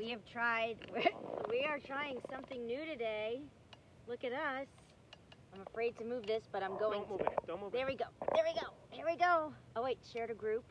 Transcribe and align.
We 0.00 0.08
have 0.08 0.24
tried, 0.32 0.76
we 1.50 1.66
are 1.68 1.78
trying 1.78 2.20
something 2.32 2.66
new 2.66 2.86
today. 2.86 3.42
Look 4.08 4.24
at 4.24 4.32
us. 4.32 4.66
I'm 5.52 5.60
afraid 5.60 5.94
to 5.98 6.04
move 6.04 6.26
this, 6.26 6.42
but 6.50 6.62
I'm 6.62 6.78
going 6.78 7.00
Don't 7.02 7.10
move 7.10 7.18
to. 7.18 7.24
it. 7.26 7.38
Don't 7.46 7.60
move 7.60 7.72
There 7.72 7.86
we 7.86 7.96
go. 7.96 8.06
There 8.34 8.42
we 8.46 8.54
go. 8.58 8.68
Here 8.88 9.04
we 9.04 9.18
go. 9.18 9.52
Oh, 9.76 9.82
wait, 9.82 9.98
share 10.10 10.26
to 10.26 10.32
group. 10.32 10.64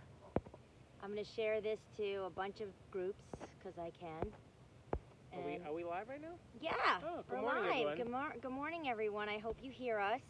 I'm 1.03 1.13
going 1.13 1.23
to 1.23 1.31
share 1.35 1.61
this 1.61 1.77
to 1.97 2.23
a 2.25 2.29
bunch 2.31 2.59
of 2.59 2.69
groups 2.89 3.21
because 3.59 3.77
I 3.77 3.91
can. 3.99 4.25
it. 4.25 5.37
Are 5.37 5.45
we, 5.45 5.59
are 5.63 5.73
we 5.75 5.83
live 5.83 6.09
right 6.09 6.19
now? 6.19 6.33
yeah, 6.59 6.71
Oh, 7.05 7.17
good 7.29 7.35
we're 7.37 7.41
morning, 7.41 7.63
live. 7.65 7.71
everyone. 7.73 7.97
Good, 7.97 8.09
mor- 8.09 8.35
good 8.41 8.51
morning, 8.51 8.89
everyone. 8.89 9.29
I 9.29 9.37
hope 9.37 9.57
you 9.61 9.69
hear 9.71 9.99
us. 9.99 10.21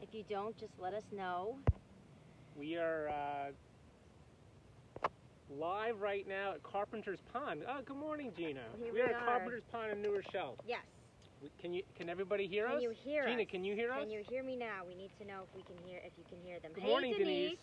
If 0.00 0.14
you 0.14 0.24
don't, 0.30 0.56
just 0.56 0.72
let 0.80 0.94
us 0.94 1.04
know. 1.14 1.56
We 2.56 2.76
are 2.78 3.10
uh, 3.10 3.50
live 5.50 6.00
right 6.00 6.26
now 6.28 6.52
at 6.54 6.62
Carpenter's 6.62 7.18
Pond. 7.32 7.62
Oh, 7.68 7.80
good 7.84 7.96
morning, 7.96 8.32
Gina. 8.36 8.60
Here 8.78 8.92
we 8.92 9.00
we 9.00 9.00
are 9.00 9.10
at. 9.16 9.24
Carpenter's 9.24 9.62
Pond 9.72 9.92
in 9.92 10.02
New 10.02 10.14
Rochelle. 10.14 10.56
Yes. 10.66 10.84
We- 11.42 11.50
Can 11.60 11.72
you? 11.72 11.82
Can 11.96 12.08
everybody 12.08 12.46
hear 12.46 12.66
Can 12.66 12.76
us? 12.76 12.82
you 12.82 12.90
hear 13.04 13.26
Gina, 13.26 13.42
us? 13.42 13.48
can 13.50 13.64
you 13.64 13.74
hear 13.74 13.92
us? 13.92 14.00
Can 14.00 14.10
you 14.10 14.24
hear 14.28 14.42
me 14.42 14.56
now? 14.56 14.82
We 14.86 14.94
need 14.94 15.10
to 15.20 15.26
know 15.26 15.46
if 15.48 15.54
we 15.54 15.62
can 15.62 15.76
hear 15.86 16.00
if 16.04 16.12
you 16.18 16.24
can 16.28 16.38
hear 16.44 16.58
them. 16.60 16.72
Good 16.74 16.82
hey, 16.82 16.88
morning, 16.88 17.12
Denise. 17.16 17.50
Denise. 17.50 17.58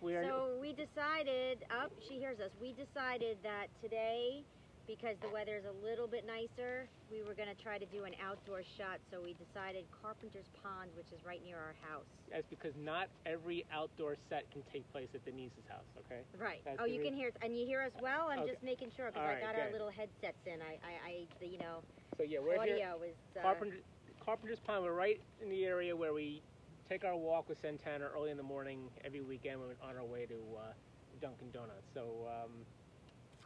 We 0.00 0.14
are. 0.14 0.24
So 0.24 0.58
we 0.60 0.72
decided, 0.72 1.64
up, 1.72 1.90
she 2.08 2.18
hears 2.18 2.38
us. 2.38 2.50
We 2.60 2.72
decided 2.72 3.38
that 3.42 3.66
today, 3.82 4.44
because 4.86 5.16
the 5.20 5.28
weather 5.28 5.56
is 5.56 5.66
a 5.66 5.76
little 5.84 6.06
bit 6.06 6.24
nicer, 6.26 6.86
we 7.10 7.22
were 7.22 7.34
going 7.34 7.50
to 7.50 7.58
try 7.58 7.78
to 7.78 7.86
do 7.86 8.04
an 8.04 8.14
outdoor 8.22 8.62
shot. 8.78 9.02
So 9.10 9.18
we 9.20 9.34
decided 9.34 9.84
Carpenter's 9.90 10.46
Pond, 10.62 10.90
which 10.96 11.10
is 11.12 11.24
right 11.26 11.42
near 11.44 11.58
our 11.58 11.74
house. 11.82 12.06
That's 12.30 12.46
because 12.48 12.72
not 12.78 13.08
every 13.26 13.66
outdoor 13.74 14.16
set 14.30 14.50
can 14.50 14.62
take 14.72 14.86
place 14.92 15.08
at 15.14 15.24
Denise's 15.24 15.66
house. 15.68 15.86
Okay. 16.06 16.22
Right. 16.38 16.62
That's 16.64 16.78
oh, 16.80 16.86
you 16.86 17.00
rea- 17.00 17.10
can 17.10 17.14
hear, 17.16 17.30
and 17.42 17.56
you 17.58 17.66
hear 17.66 17.82
us 17.82 17.92
well. 18.00 18.28
I'm 18.30 18.40
Okay. 18.40 18.52
just 18.52 18.62
making 18.62 18.90
sure 18.96 19.06
because 19.10 19.22
All 19.22 19.28
I 19.28 19.34
right, 19.34 19.42
got 19.42 19.58
our 19.58 19.70
little 19.72 19.90
headsets 19.90 20.40
in. 20.46 20.62
I, 20.62 20.78
I, 20.80 20.92
I 21.02 21.12
the, 21.40 21.46
you 21.46 21.58
know, 21.58 21.82
So 22.16 22.22
yeah, 22.22 22.38
we're 22.38 22.62
here. 22.62 22.78
audio 22.78 23.02
is. 23.02 23.16
Uh, 23.36 23.42
Carpenter, 23.42 23.76
Carpenter's 24.24 24.60
Pond. 24.60 24.84
We're 24.84 24.92
right 24.92 25.20
in 25.42 25.50
the 25.50 25.64
area 25.66 25.94
where 25.94 26.14
we 26.14 26.42
take 26.88 27.04
our 27.04 27.16
walk 27.16 27.48
with 27.48 27.58
Santana 27.60 28.06
early 28.14 28.30
in 28.30 28.36
the 28.36 28.46
morning 28.46 28.86
every 29.04 29.20
weekend. 29.20 29.60
We're 29.60 29.74
on 29.82 29.96
our 29.96 30.04
way 30.04 30.26
to 30.26 30.38
uh, 30.56 30.72
Dunkin' 31.20 31.50
Donuts. 31.52 31.86
So. 31.94 32.26
Um, 32.30 32.50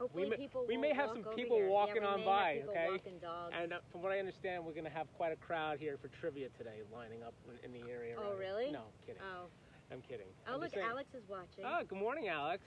hopefully 0.01 0.29
may- 0.29 0.37
people. 0.37 0.65
we 0.67 0.77
may 0.77 0.93
have 0.95 1.11
some 1.11 1.25
people 1.37 1.57
here. 1.57 1.67
Yeah, 1.67 1.73
walking 1.73 2.03
we 2.03 2.09
on 2.09 2.25
by, 2.25 2.63
okay? 2.69 3.01
Dogs. 3.21 3.53
And 3.61 3.73
uh, 3.73 3.79
from 3.93 4.03
what 4.03 4.13
I 4.13 4.19
understand, 4.19 4.65
we're 4.65 4.73
going 4.73 4.85
to 4.85 4.91
have 4.91 5.13
quite 5.17 5.33
a 5.33 5.37
crowd 5.37 5.79
here 5.79 5.97
for 6.01 6.09
trivia 6.09 6.49
today, 6.57 6.81
lining 6.93 7.23
up 7.23 7.35
in, 7.49 7.73
in 7.73 7.81
the 7.81 7.91
area. 7.91 8.17
Oh, 8.19 8.31
here. 8.31 8.39
really? 8.39 8.73
No, 8.73 8.85
kidding. 9.07 9.23
oh. 9.23 9.47
I'm 9.93 10.01
kidding. 10.03 10.27
Oh, 10.49 10.55
I'm 10.55 10.61
look, 10.61 10.77
Alex 10.77 11.15
is 11.15 11.25
watching. 11.29 11.65
Oh, 11.67 11.81
good 11.87 11.99
morning, 11.99 12.29
Alex. 12.29 12.63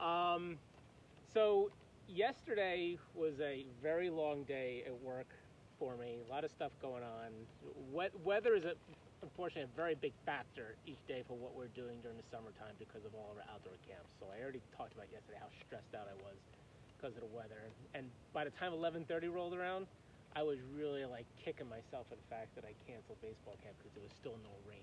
Um, 0.00 0.56
so 1.32 1.70
yesterday 2.08 2.98
was 3.14 3.40
a 3.40 3.66
very 3.82 4.08
long 4.08 4.44
day 4.44 4.82
at 4.86 4.98
work 5.02 5.28
for 5.78 5.96
me. 5.96 6.20
A 6.26 6.30
lot 6.32 6.44
of 6.44 6.50
stuff 6.50 6.72
going 6.80 7.02
on. 7.02 7.32
Wet, 7.92 8.12
weather 8.24 8.54
is 8.54 8.64
a, 8.64 8.72
unfortunately 9.22 9.68
a 9.70 9.76
very 9.76 9.94
big 9.94 10.12
factor 10.24 10.76
each 10.86 11.04
day 11.06 11.22
for 11.28 11.36
what 11.36 11.54
we're 11.54 11.72
doing 11.76 12.00
during 12.00 12.16
the 12.16 12.26
summertime 12.30 12.72
because 12.78 13.04
of 13.04 13.14
all 13.14 13.30
of 13.32 13.36
our 13.36 13.48
outdoor 13.52 13.76
camps. 13.86 14.08
So 14.18 14.26
I 14.32 14.40
already 14.42 14.62
talked 14.76 14.94
about 14.94 15.12
yesterday 15.12 15.38
how 15.40 15.52
stressed 15.66 15.92
out 15.94 16.08
I 16.08 16.16
was 16.24 16.40
because 17.02 17.16
of 17.16 17.20
the 17.22 17.34
weather. 17.36 17.58
And 17.94 18.06
by 18.32 18.44
the 18.44 18.50
time 18.50 18.72
11:30 18.72 19.28
rolled 19.28 19.54
around, 19.54 19.86
I 20.36 20.42
was 20.42 20.58
really 20.74 21.04
like 21.04 21.26
kicking 21.44 21.68
myself 21.68 22.06
for 22.08 22.14
the 22.14 22.22
fact 22.30 22.54
that 22.54 22.64
I 22.64 22.72
canceled 22.86 23.20
baseball 23.20 23.56
camp 23.62 23.74
because 23.78 23.92
there 23.92 24.02
was 24.02 24.12
still 24.12 24.38
no 24.44 24.54
rain. 24.68 24.78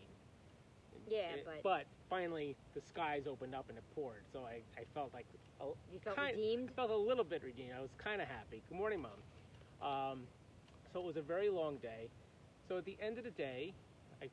Yeah, 1.07 1.31
It- 1.33 1.45
but- 1.45 1.63
but 1.63 1.85
finally 2.09 2.55
the 2.75 2.81
skies 2.81 3.25
opened 3.25 3.55
up 3.55 3.69
and 3.69 3.77
it 3.77 3.83
poured, 3.95 4.23
so 4.31 4.43
I, 4.45 4.61
I 4.77 4.83
felt 4.93 5.13
like 5.13 5.25
a, 5.61 5.65
you 5.91 5.99
felt 5.99 6.17
kind- 6.17 6.35
redeemed. 6.35 6.69
I 6.69 6.73
felt 6.73 6.91
a 6.91 6.95
little 6.95 7.23
bit 7.23 7.41
redeemed. 7.43 7.73
I 7.73 7.81
was 7.81 7.93
kind 7.97 8.21
of 8.21 8.27
happy. 8.27 8.61
Good 8.67 8.77
morning, 8.77 9.01
mom. 9.01 9.21
Um, 9.81 10.27
so 10.91 10.99
it 10.99 11.05
was 11.05 11.15
a 11.17 11.21
very 11.21 11.49
long 11.49 11.77
day. 11.77 12.09
So 12.67 12.77
at 12.77 12.85
the 12.85 12.97
end 12.99 13.17
of 13.17 13.23
the 13.23 13.31
day, 13.31 13.73
I, 14.21 14.29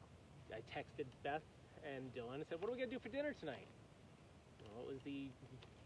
I 0.53 0.60
texted 0.76 1.06
Beth 1.22 1.42
and 1.84 2.12
Dylan 2.12 2.34
and 2.34 2.47
said, 2.47 2.60
"What 2.60 2.68
are 2.68 2.72
we 2.72 2.78
gonna 2.78 2.91
do 2.91 2.98
for 2.98 3.08
dinner 3.08 3.32
tonight?" 3.32 3.68
Well, 4.74 4.82
it 4.82 4.88
was 4.92 5.00
the, 5.04 5.30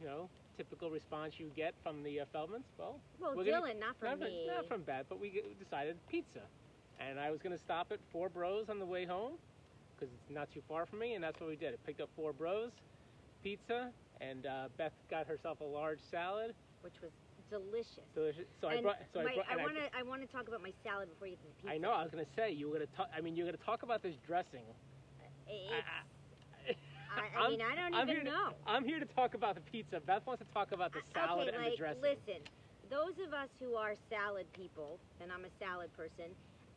you 0.00 0.06
know, 0.06 0.28
typical 0.60 0.91
response 0.91 1.41
you 1.41 1.50
get 1.56 1.72
from 1.82 2.03
the 2.03 2.21
uh, 2.21 2.25
Feldmans. 2.34 2.69
Well, 2.78 3.00
Well, 3.19 3.32
we're 3.34 3.44
gonna- 3.44 3.62
Dylan, 3.72 3.81
not 3.81 3.97
from 3.98 4.21
not, 4.21 4.28
me. 4.28 4.47
not 4.47 4.69
from 4.69 4.82
Beth, 4.82 5.06
but 5.09 5.19
we 5.19 5.43
decided 5.59 5.97
pizza. 6.10 6.43
And 7.00 7.19
I 7.19 7.31
was 7.31 7.41
going 7.41 7.56
to 7.56 7.59
stop 7.59 7.87
at 7.93 7.98
Four 8.12 8.28
Bros 8.28 8.69
on 8.69 8.78
the 8.78 8.84
way 8.84 9.06
home 9.06 9.38
because 9.97 10.12
it's 10.12 10.28
not 10.31 10.53
too 10.53 10.60
far 10.69 10.84
from 10.84 10.99
me, 10.99 11.15
and 11.15 11.25
that's 11.25 11.41
what 11.41 11.49
we 11.49 11.56
did. 11.56 11.72
I 11.72 11.76
picked 11.87 12.03
up 12.03 12.10
Four 12.15 12.34
Bros, 12.34 12.72
pizza, 13.43 13.88
and 14.20 14.44
uh, 14.44 14.69
Beth 14.76 14.93
got 15.10 15.26
herself 15.26 15.62
a 15.62 15.65
large 15.65 16.00
salad. 16.10 16.54
which 16.82 16.93
was 17.03 17.10
delicious. 17.49 18.04
So, 18.15 18.31
so 18.60 18.69
I 18.69 18.75
and 18.75 18.82
brought. 18.82 18.99
So 19.15 19.20
wait, 19.20 19.28
I 19.31 19.34
brought. 19.34 19.49
I 19.49 19.62
want 19.65 19.76
to. 19.76 19.97
I 19.99 20.03
want 20.03 20.20
to 20.20 20.28
talk 20.28 20.47
about 20.49 20.62
my 20.62 20.72
salad 20.84 21.09
before 21.09 21.26
you 21.26 21.37
get 21.37 21.43
to 21.43 21.49
the 21.49 21.54
pizza. 21.62 21.75
I 21.75 21.78
know. 21.78 21.91
I 21.91 22.03
was 22.03 22.10
going 22.12 22.25
to 22.25 22.31
say 22.37 22.53
you 22.53 22.69
were 22.69 22.76
going 22.76 22.87
to 22.87 22.94
talk. 22.94 23.09
I 23.16 23.22
mean, 23.22 23.34
you're 23.34 23.47
going 23.47 23.56
to 23.56 23.65
talk 23.65 23.82
about 23.82 24.03
this 24.03 24.15
dressing. 24.26 24.65
It's, 25.49 25.72
I, 25.72 26.04
I, 27.10 27.26
I 27.34 27.48
mean, 27.50 27.60
I 27.62 27.75
don't 27.75 27.94
I'm 27.94 28.09
even 28.09 28.25
to- 28.25 28.31
know. 28.31 28.48
I'm 28.66 28.84
here 28.84 29.00
to 29.00 29.06
talk 29.06 29.34
about 29.34 29.54
the 29.56 29.60
pizza. 29.66 30.00
Beth 30.00 30.22
wants 30.26 30.43
to 30.47 30.48
talk 30.54 30.72
about 30.72 30.93
the 30.93 31.00
uh, 31.00 31.12
salad 31.15 31.48
okay, 31.48 31.56
and 31.56 31.65
like, 31.65 31.72
the 31.75 31.76
dressing. 31.78 32.03
listen, 32.03 32.41
those 32.91 33.15
of 33.26 33.34
us 33.34 33.48
who 33.59 33.75
are 33.75 33.94
salad 34.09 34.47
people, 34.53 34.98
and 35.20 35.31
I'm 35.32 35.44
a 35.44 35.53
salad 35.59 35.91
person, 35.97 36.31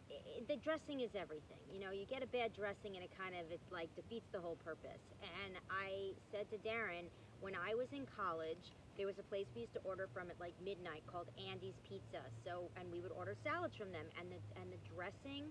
i 0.10 0.18
i- 0.18 0.46
the 0.50 0.58
dressing 0.66 1.02
is 1.02 1.10
everything. 1.14 1.62
You 1.72 1.80
know, 1.82 1.92
you 1.94 2.06
get 2.10 2.22
a 2.26 2.30
bad 2.30 2.54
dressing 2.58 2.96
and 2.98 3.04
it 3.06 3.12
kind 3.18 3.34
of 3.38 3.46
it's 3.54 3.66
like 3.72 3.90
defeats 3.96 4.26
the 4.34 4.42
whole 4.42 4.58
purpose. 4.66 5.02
And 5.22 5.58
I 5.70 6.14
said 6.34 6.50
to 6.54 6.58
Darren, 6.66 7.06
when 7.42 7.54
I 7.58 7.74
was 7.78 7.88
in 7.94 8.06
college, 8.18 8.62
there 8.98 9.06
was 9.10 9.18
a 9.18 9.26
place 9.26 9.46
we 9.58 9.66
used 9.66 9.74
to 9.74 9.82
order 9.86 10.06
from 10.14 10.30
at 10.30 10.38
like 10.40 10.54
midnight 10.64 11.02
called 11.10 11.26
Andy's 11.50 11.78
Pizza. 11.88 12.22
So, 12.46 12.70
and 12.78 12.86
we 12.94 13.02
would 13.02 13.12
order 13.14 13.34
salads 13.44 13.74
from 13.76 13.90
them, 13.92 14.06
and 14.22 14.30
the 14.30 14.38
and 14.62 14.70
the 14.70 14.78
dressing, 14.94 15.50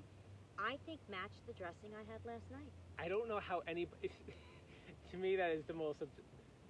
I 0.58 0.78
think 0.86 1.00
matched 1.10 1.42
the 1.50 1.54
dressing 1.58 1.90
I 1.98 2.06
had 2.06 2.22
last 2.24 2.46
night. 2.54 2.70
I 3.02 3.08
don't 3.08 3.26
know 3.28 3.40
how 3.42 3.62
anybody. 3.66 4.10
to 5.12 5.16
me, 5.16 5.36
that 5.36 5.50
is 5.50 5.62
the 5.66 5.74
most 5.74 6.02
abs- 6.02 6.10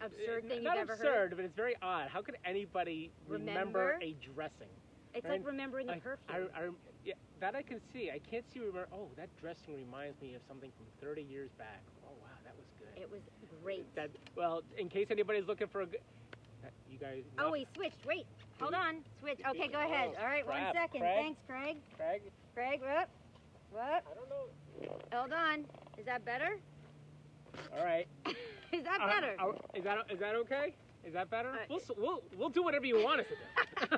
Absurd 0.03 0.45
Uh, 0.45 0.49
thing 0.49 0.63
not 0.65 0.75
you've 0.75 0.83
ever 0.91 0.93
absurd, 0.95 1.07
heard. 1.31 1.37
but 1.37 1.45
it's 1.45 1.55
very 1.55 1.77
odd. 1.81 2.09
How 2.09 2.21
could 2.23 2.37
anybody 2.45 3.13
Remember? 3.29 3.95
remember, 3.95 3.99
a 4.03 4.13
dressing? 4.35 4.69
It's 5.15 5.25
Right? 5.25 5.35
like 5.39 5.47
remembering 5.47 5.89
a 5.89 5.93
Like, 5.93 6.03
perfume. 6.03 6.51
I, 6.55 6.61
I, 6.61 6.71
yeah, 7.05 7.15
that 7.39 7.55
I 7.55 7.63
can 7.63 7.81
see. 7.93 8.11
I 8.11 8.19
can't 8.19 8.45
see 8.53 8.59
remember. 8.59 8.89
Oh, 8.93 9.09
that 9.17 9.29
dressing 9.41 9.77
reminds 9.77 10.21
me 10.21 10.35
of 10.35 10.43
something 10.49 10.73
from 10.73 10.87
30 11.01 11.23
years 11.23 11.51
back. 11.57 11.83
Oh 12.05 12.11
wow, 12.21 12.27
that 12.43 12.57
was 12.57 12.67
good. 12.81 13.01
it 13.01 13.09
was 13.11 13.21
great. 13.63 13.95
That 13.95 14.11
well, 14.35 14.63
in 14.77 14.89
case 14.89 15.07
anybody's 15.11 15.47
looking 15.47 15.69
for 15.69 15.83
a 15.83 15.87
good, 15.87 16.01
you 16.91 16.99
guys. 16.99 17.23
Oh, 17.39 17.53
we 17.53 17.67
switched. 17.75 18.05
Wait, 18.05 18.27
hold 18.59 18.75
on. 18.75 19.05
Switch. 19.21 19.39
Okay, 19.51 19.69
go 19.69 19.79
ahead. 19.79 20.15
oh, 20.17 20.21
All 20.21 20.27
right, 20.27 20.45
one 20.47 20.65
second. 20.73 21.01
Craig? 21.01 21.17
Thanks, 21.17 21.41
Craig. 21.47 21.77
Craig. 21.97 22.23
Craig, 22.55 22.81
what? 22.81 23.09
What? 23.71 24.05
I 24.11 24.15
don't 24.17 24.29
know. 24.29 24.99
Hold 25.13 25.33
on. 25.33 25.61
Is 25.97 26.07
that 26.07 26.25
better? 26.25 26.57
All 27.77 27.85
right. 27.85 28.07
Is 28.73 28.83
that 28.85 29.01
Uh, 29.01 29.07
better? 29.09 29.37
uh, 29.39 29.53
is 29.75 29.85
that 29.85 29.99
is 30.11 30.19
that 30.21 30.35
okay? 30.37 30.75
Is 31.05 31.13
that 31.13 31.29
better? 31.29 31.51
Uh, 31.51 31.57
we'll, 31.69 31.81
we'll 31.99 32.23
we'll 32.39 32.49
do 32.49 32.63
whatever 32.63 32.87
you 32.87 33.03
want 33.05 33.21
us 33.21 33.27
to 33.29 33.87
do. 33.87 33.97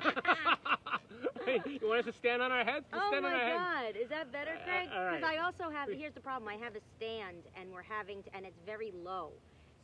You 1.79 1.87
want 1.87 1.99
us 1.99 2.05
to 2.05 2.11
stand 2.11 2.41
on 2.41 2.51
our 2.51 2.65
heads? 2.65 2.85
We'll 2.91 3.01
oh 3.03 3.09
stand 3.11 3.23
my 3.23 3.29
on 3.29 3.35
our 3.39 3.45
heads. 3.45 3.95
God! 3.95 4.01
Is 4.03 4.09
that 4.09 4.31
better, 4.33 4.51
Uh, 4.59 4.63
Craig? 4.65 4.89
all 4.93 5.05
right. 5.05 5.23
I 5.23 5.37
also 5.37 5.69
have. 5.69 5.87
Here's 5.89 6.13
the 6.13 6.19
problem. 6.19 6.49
I 6.49 6.55
have 6.55 6.75
a 6.75 6.81
stand, 6.97 7.43
and 7.55 7.71
we're 7.71 7.83
having, 7.83 8.23
to, 8.23 8.35
and 8.35 8.45
it's 8.45 8.59
very 8.65 8.91
low, 9.03 9.31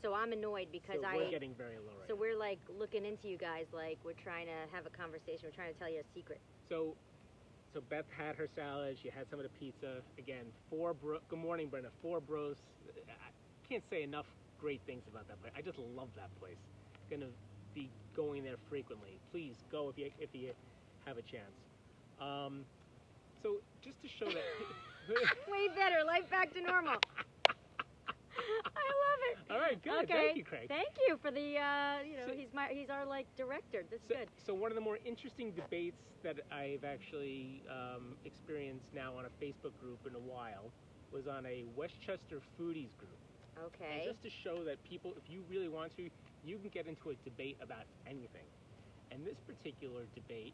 so 0.01 0.13
I'm 0.13 0.33
annoyed 0.33 0.67
because 0.73 0.97
so 1.01 1.07
I. 1.07 1.15
we're 1.15 1.29
getting 1.29 1.53
very 1.55 1.77
low 1.77 1.93
right 1.99 2.07
so 2.09 2.15
now. 2.15 2.19
we're 2.19 2.35
like 2.37 2.59
looking 2.77 3.05
into 3.05 3.27
you 3.29 3.37
guys, 3.37 3.67
like 3.71 3.97
we're 4.03 4.13
trying 4.21 4.47
to 4.47 4.57
have 4.75 4.85
a 4.85 4.89
conversation. 4.89 5.41
We're 5.45 5.51
trying 5.55 5.71
to 5.73 5.79
tell 5.79 5.89
you 5.89 5.99
a 5.99 6.07
secret. 6.13 6.41
So, 6.67 6.95
so 7.73 7.79
Beth 7.89 8.09
had 8.17 8.35
her 8.35 8.47
salad. 8.55 8.97
She 9.01 9.09
had 9.09 9.29
some 9.29 9.39
of 9.39 9.43
the 9.43 9.53
pizza. 9.57 10.01
Again, 10.17 10.45
four. 10.69 10.93
Bro- 10.95 11.19
Good 11.29 11.39
morning, 11.39 11.69
Brenda. 11.69 11.91
Four 12.01 12.19
Bros. 12.19 12.57
I 13.71 13.73
can't 13.75 13.89
say 13.89 14.03
enough 14.03 14.25
great 14.59 14.81
things 14.85 15.03
about 15.09 15.29
that 15.29 15.39
place. 15.41 15.53
I 15.55 15.61
just 15.61 15.79
love 15.95 16.09
that 16.17 16.27
place. 16.41 16.57
Gonna 17.09 17.31
be 17.73 17.89
going 18.17 18.43
there 18.43 18.57
frequently. 18.69 19.17
Please 19.31 19.55
go 19.71 19.87
if 19.87 19.97
you 19.97 20.11
if 20.19 20.27
you 20.33 20.49
have 21.05 21.17
a 21.17 21.21
chance. 21.21 21.55
Um, 22.19 22.65
so 23.41 23.61
just 23.81 23.95
to 24.01 24.09
show 24.09 24.25
that. 24.25 24.43
Way 25.49 25.69
better. 25.73 26.03
Life 26.05 26.29
back 26.29 26.53
to 26.53 26.61
normal. 26.61 26.95
I 28.35 28.87
love 29.07 29.21
it. 29.31 29.37
All 29.53 29.59
right, 29.59 29.81
good. 29.81 30.03
Okay. 30.03 30.13
Thank 30.13 30.37
you, 30.37 30.43
Craig. 30.43 30.67
Thank 30.67 30.91
you 31.07 31.17
for 31.21 31.31
the. 31.31 31.57
Uh, 31.57 32.03
you 32.03 32.17
know, 32.17 32.27
So- 32.27 32.33
he's 32.33 32.53
my 32.53 32.67
he's 32.73 32.89
our 32.89 33.05
like 33.05 33.25
director. 33.37 33.85
That's 33.89 34.03
So, 34.09 34.15
good. 34.15 34.27
so 34.45 34.53
one 34.53 34.69
of 34.71 34.75
the 34.75 34.81
more 34.81 34.99
interesting 35.05 35.51
debates 35.51 36.03
that 36.23 36.35
I've 36.51 36.83
actually 36.83 37.63
um, 37.71 38.17
experienced 38.25 38.93
now 38.93 39.15
on 39.17 39.23
a 39.23 39.31
Facebook 39.41 39.79
group 39.79 39.99
in 40.05 40.13
a 40.15 40.19
while 40.19 40.73
was 41.13 41.25
on 41.25 41.45
a 41.45 41.63
Westchester 41.77 42.41
foodies 42.59 42.91
group. 42.99 43.15
Okay. 43.59 43.93
And 43.95 44.03
just 44.03 44.23
to 44.23 44.29
show 44.29 44.63
that 44.63 44.81
people, 44.83 45.13
if 45.17 45.31
you 45.31 45.43
really 45.49 45.67
want 45.69 45.95
to, 45.97 46.09
you 46.45 46.57
can 46.57 46.69
get 46.69 46.87
into 46.87 47.09
a 47.11 47.15
debate 47.23 47.57
about 47.61 47.85
anything. 48.07 48.47
And 49.11 49.25
this 49.25 49.35
particular 49.45 50.03
debate 50.15 50.53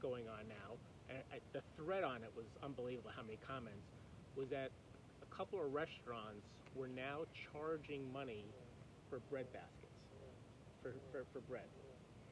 going 0.00 0.28
on 0.28 0.46
now, 0.48 0.76
and 1.10 1.18
I, 1.32 1.38
the 1.52 1.60
thread 1.76 2.04
on 2.04 2.22
it 2.22 2.30
was 2.36 2.46
unbelievable 2.62 3.10
how 3.14 3.22
many 3.22 3.38
comments, 3.46 3.84
was 4.36 4.48
that 4.50 4.70
a 5.22 5.36
couple 5.36 5.60
of 5.64 5.72
restaurants 5.72 6.46
were 6.74 6.88
now 6.88 7.24
charging 7.52 8.10
money 8.12 8.44
for 9.10 9.18
bread 9.30 9.46
baskets, 9.52 9.98
for, 10.82 10.92
for, 11.12 11.24
for 11.32 11.40
bread. 11.50 11.66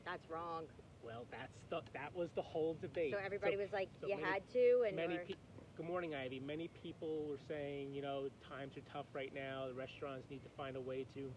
That's 0.05 0.29
wrong. 0.31 0.65
Well, 1.05 1.27
that's 1.31 1.53
the, 1.71 1.81
that 1.95 2.15
was 2.15 2.29
the 2.35 2.43
whole 2.43 2.77
debate. 2.81 3.13
So 3.13 3.19
everybody 3.25 3.57
was 3.57 3.73
like, 3.73 3.89
so 4.01 4.07
you 4.09 4.17
many- 4.17 4.29
had 4.29 4.43
to, 4.53 4.85
and 4.87 4.97
many 4.97 5.17
or- 5.17 5.25
pe- 5.27 5.35
Good 5.75 5.87
morning, 5.89 6.15
Ivy. 6.15 6.39
Many 6.39 6.69
people 6.69 7.25
were 7.33 7.41
saying, 7.49 7.95
you 7.95 8.03
know, 8.03 8.29
times 8.45 8.77
are 8.77 8.85
tough 8.93 9.09
right 9.17 9.33
now. 9.33 9.69
The 9.69 9.73
restaurants 9.73 10.29
need 10.29 10.45
to 10.45 10.53
find 10.55 10.77
a 10.77 10.81
way 10.85 11.07
to 11.17 11.33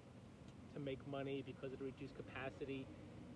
to 0.76 0.80
make 0.84 1.00
money 1.08 1.42
because 1.48 1.72
of 1.72 1.80
the 1.80 1.86
reduced 1.88 2.20
capacity. 2.20 2.86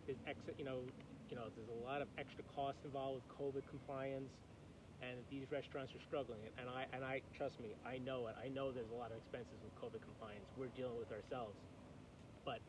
There's 0.06 0.20
extra, 0.28 0.52
you 0.60 0.66
know, 0.66 0.84
you 1.32 1.38
know, 1.40 1.48
there's 1.56 1.72
a 1.72 1.88
lot 1.88 2.02
of 2.04 2.10
extra 2.20 2.44
costs 2.52 2.84
involved 2.84 3.24
with 3.24 3.28
COVID 3.32 3.64
compliance, 3.72 4.28
and 5.00 5.16
these 5.32 5.48
restaurants 5.48 5.96
are 5.96 6.04
struggling. 6.04 6.44
And 6.60 6.68
I 6.68 6.84
and 6.92 7.06
I 7.06 7.22
trust 7.32 7.56
me, 7.64 7.72
I 7.88 8.04
know 8.04 8.28
it. 8.28 8.36
I 8.36 8.52
know 8.52 8.76
there's 8.76 8.92
a 8.92 9.00
lot 9.00 9.16
of 9.16 9.24
expenses 9.24 9.56
with 9.64 9.72
COVID 9.80 10.04
compliance. 10.04 10.52
We're 10.60 10.76
dealing 10.76 11.00
with 11.00 11.12
ourselves, 11.16 11.56
but. 12.44 12.60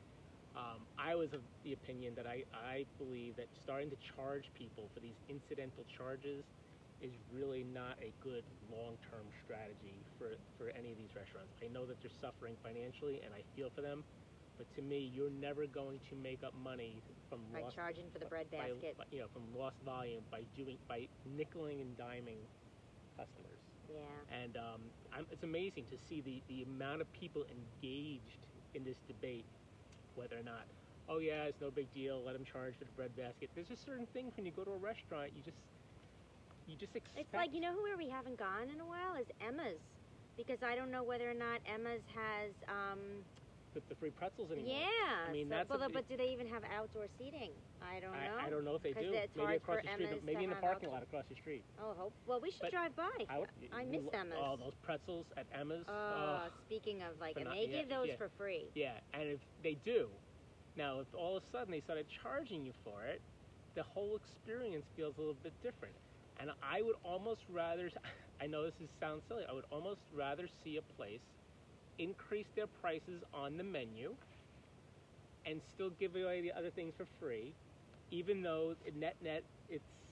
Um, 0.50 0.83
I 0.99 1.15
was 1.15 1.33
of 1.33 1.43
the 1.62 1.75
opinion 1.75 2.15
that 2.17 2.26
I, 2.26 2.43
I 2.50 2.85
believe 2.99 3.37
that 3.37 3.47
starting 3.62 3.88
to 3.91 3.97
charge 4.17 4.50
people 4.59 4.91
for 4.93 4.99
these 4.99 5.15
incidental 5.29 5.87
charges 5.97 6.43
is 7.00 7.12
really 7.32 7.64
not 7.64 7.97
a 8.00 8.12
good 8.23 8.44
long-term 8.70 9.25
strategy 9.44 9.94
for, 10.19 10.37
for 10.58 10.69
any 10.76 10.93
of 10.93 10.99
these 10.99 11.14
restaurants. 11.17 11.52
I 11.62 11.69
know 11.69 11.87
that 11.87 11.97
they're 12.02 12.11
suffering 12.20 12.56
financially, 12.62 13.20
and 13.25 13.32
I 13.35 13.43
feel 13.56 13.70
for 13.70 13.81
them, 13.81 14.05
but 14.58 14.67
to 14.76 14.82
me, 14.82 15.11
you're 15.14 15.31
never 15.31 15.67
going 15.67 15.99
to 16.11 16.17
make 16.17 16.44
up 16.44 16.55
money 16.55 17.02
from 17.29 17.41
by 17.52 17.62
lost 17.62 17.76
charging 17.76 18.11
for 18.12 18.19
the 18.19 18.26
bread 18.26 18.50
by- 18.50 18.69
basket. 18.69 18.97
by- 18.99 19.05
you 19.11 19.20
know, 19.20 19.29
from 19.32 19.56
lost 19.56 19.76
volume 19.85 20.23
by 20.31 20.43
doing 20.56 20.76
by 20.88 21.08
nickeling 21.37 21.81
and 21.81 21.97
diming 21.97 22.37
customers. 23.17 23.58
yeah. 23.88 24.05
And 24.31 24.56
um, 24.56 24.81
I'm, 25.12 25.26
it's 25.31 25.43
amazing 25.43 25.85
to 25.87 25.97
see 26.08 26.20
the, 26.20 26.43
the 26.49 26.62
amount 26.62 27.00
of 27.00 27.12
people 27.12 27.44
engaged 27.50 28.44
in 28.75 28.85
this 28.85 28.97
debate, 29.08 29.47
whether 30.14 30.37
or 30.38 30.43
not, 30.43 30.64
oh 31.08 31.19
yeah, 31.19 31.44
it's 31.44 31.61
no 31.61 31.70
big 31.70 31.93
deal, 31.93 32.23
let 32.23 32.35
them 32.35 32.44
charge 32.44 32.75
for 32.79 32.85
the 32.85 32.93
bread 32.93 33.17
basket. 33.17 33.49
There's 33.55 33.70
a 33.70 33.76
certain 33.76 34.06
thing 34.12 34.31
when 34.37 34.47
you 34.47 34.52
go 34.52 34.64
to 34.64 34.73
a 34.73 34.79
restaurant, 34.79 35.32
you 35.35 35.43
just 35.43 35.58
you 36.71 36.77
just 36.79 36.95
expect. 36.95 37.19
It's 37.19 37.35
like 37.35 37.53
you 37.53 37.61
know 37.61 37.75
where 37.83 37.97
we 37.99 38.09
haven't 38.09 38.39
gone 38.39 38.71
in 38.71 38.81
a 38.81 38.87
while 38.87 39.17
is 39.19 39.27
Emma's, 39.43 39.83
because 40.37 40.63
I 40.63 40.77
don't 40.77 40.91
know 40.91 41.03
whether 41.03 41.29
or 41.29 41.35
not 41.35 41.61
Emma's 41.67 42.03
has. 42.15 42.53
Um, 42.69 43.27
the, 43.73 43.81
the 43.89 43.95
free 43.95 44.11
pretzels 44.11 44.51
anymore. 44.51 44.83
yeah. 44.83 45.29
I 45.29 45.31
mean, 45.31 45.47
so- 45.47 45.55
that's 45.55 45.71
a 45.71 45.79
well, 45.79 45.87
big- 45.87 45.95
but 45.95 46.09
do 46.09 46.17
they 46.17 46.33
even 46.33 46.49
have 46.49 46.63
outdoor 46.75 47.07
seating? 47.19 47.53
I 47.81 48.01
don't 48.01 48.11
know. 48.11 48.19
I, 48.19 48.47
I 48.47 48.51
don't 48.51 48.65
know 48.65 48.75
if 48.75 48.83
they 48.83 48.93
do. 48.93 49.15
maybe 49.37 49.55
across 49.55 49.79
the 49.83 49.93
street, 49.93 50.09
Emma's 50.11 50.23
maybe 50.25 50.43
in 50.43 50.51
the 50.51 50.57
parking 50.57 50.87
outdoor- 50.91 50.95
lot 50.95 51.03
across 51.05 51.25
the 51.29 51.37
street. 51.37 51.63
Oh, 51.81 51.95
hope. 51.97 52.13
Well, 52.27 52.41
we 52.41 52.51
should 52.51 52.63
But 52.63 52.73
drive 52.73 52.97
by. 52.97 53.09
I, 53.29 53.39
would, 53.39 53.49
I 53.73 53.85
miss 53.85 54.03
lo- 54.03 54.11
Emma's. 54.13 54.39
Oh, 54.43 54.57
those 54.57 54.75
pretzels 54.83 55.27
at 55.37 55.47
Emma's. 55.55 55.87
Uh, 55.87 55.93
oh. 55.93 56.49
speaking 56.67 57.03
of 57.03 57.15
like, 57.21 57.37
and 57.37 57.47
they 57.47 57.69
yeah, 57.71 57.79
give 57.83 57.89
those 57.89 58.09
yeah. 58.09 58.17
for 58.17 58.29
free. 58.37 58.65
Yeah, 58.75 58.99
and 59.15 59.23
if 59.29 59.39
they 59.63 59.79
do, 59.85 60.09
now 60.77 60.99
if 60.99 61.07
all 61.15 61.37
of 61.37 61.45
a 61.45 61.47
sudden 61.53 61.71
they 61.71 61.81
started 61.81 62.07
charging 62.23 62.67
you 62.67 62.73
for 62.83 63.05
it, 63.05 63.23
the 63.77 63.85
whole 63.85 64.17
experience 64.17 64.85
feels 64.97 65.15
a 65.17 65.21
little 65.21 65.37
bit 65.45 65.53
different. 65.63 65.95
And 66.41 66.53
I 66.63 66.83
would 66.83 66.97
almost 67.05 67.49
rather, 67.49 67.91
I 68.41 68.49
know 68.49 68.65
this 68.65 68.81
is, 68.81 68.93
sounds 68.93 69.27
silly, 69.27 69.47
I 69.47 69.53
would 69.53 69.67
almost 69.67 70.11
rather 70.11 70.49
see 70.49 70.77
a 70.79 70.83
place 70.83 71.37
increase 71.99 72.53
their 72.53 72.69
prices 72.69 73.25
on 73.33 73.59
the 73.59 73.65
menu 73.65 74.19
and 75.45 75.63
still 75.63 75.91
give 75.91 76.17
away 76.17 76.43
the 76.43 76.53
other 76.53 76.71
things 76.71 76.97
for 76.97 77.07
free, 77.07 77.59
even 78.11 78.43
though 78.43 78.77
net 78.93 79.21
net 79.23 79.47
it's 79.69 80.05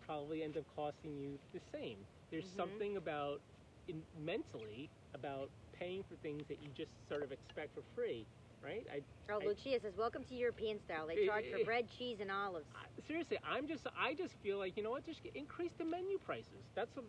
probably 0.00 0.42
ends 0.42 0.56
up 0.58 0.66
costing 0.66 1.16
you 1.16 1.40
the 1.52 1.60
same. 1.60 2.08
There's 2.30 2.46
Mhm. 2.46 2.48
something 2.48 2.96
about 2.96 3.44
in, 3.88 4.08
mentally 4.12 4.94
about 5.14 5.54
paying 5.72 6.04
for 6.04 6.16
things 6.16 6.48
that 6.48 6.60
you 6.60 6.72
just 6.72 7.06
sort 7.08 7.24
of 7.24 7.32
expect 7.32 7.74
for 7.74 7.82
free, 7.82 8.28
right? 8.62 8.86
I, 8.92 9.00
Oh, 9.32 9.40
I- 9.40 9.46
Lucia 9.46 9.78
says, 9.80 9.96
"Welcome 9.96 10.24
to 10.24 10.34
European 10.34 10.80
style. 10.80 11.06
They 11.06 11.26
charge 11.26 11.44
eh. 11.46 11.58
for 11.58 11.64
bread, 11.70 11.86
cheese, 11.96 12.18
and 12.20 12.30
olives." 12.30 12.66
I 12.74 12.86
seriously, 13.06 13.38
I'm 13.44 13.66
just 13.68 13.86
I 13.98 14.14
just 14.14 14.34
feel 14.42 14.58
like 14.58 14.76
you 14.76 14.82
know 14.82 14.90
what, 14.90 15.04
just 15.06 15.20
increase 15.34 15.72
the 15.78 15.84
menu 15.84 16.18
prices. 16.18 16.64
That's 16.74 16.94
what 16.96 17.04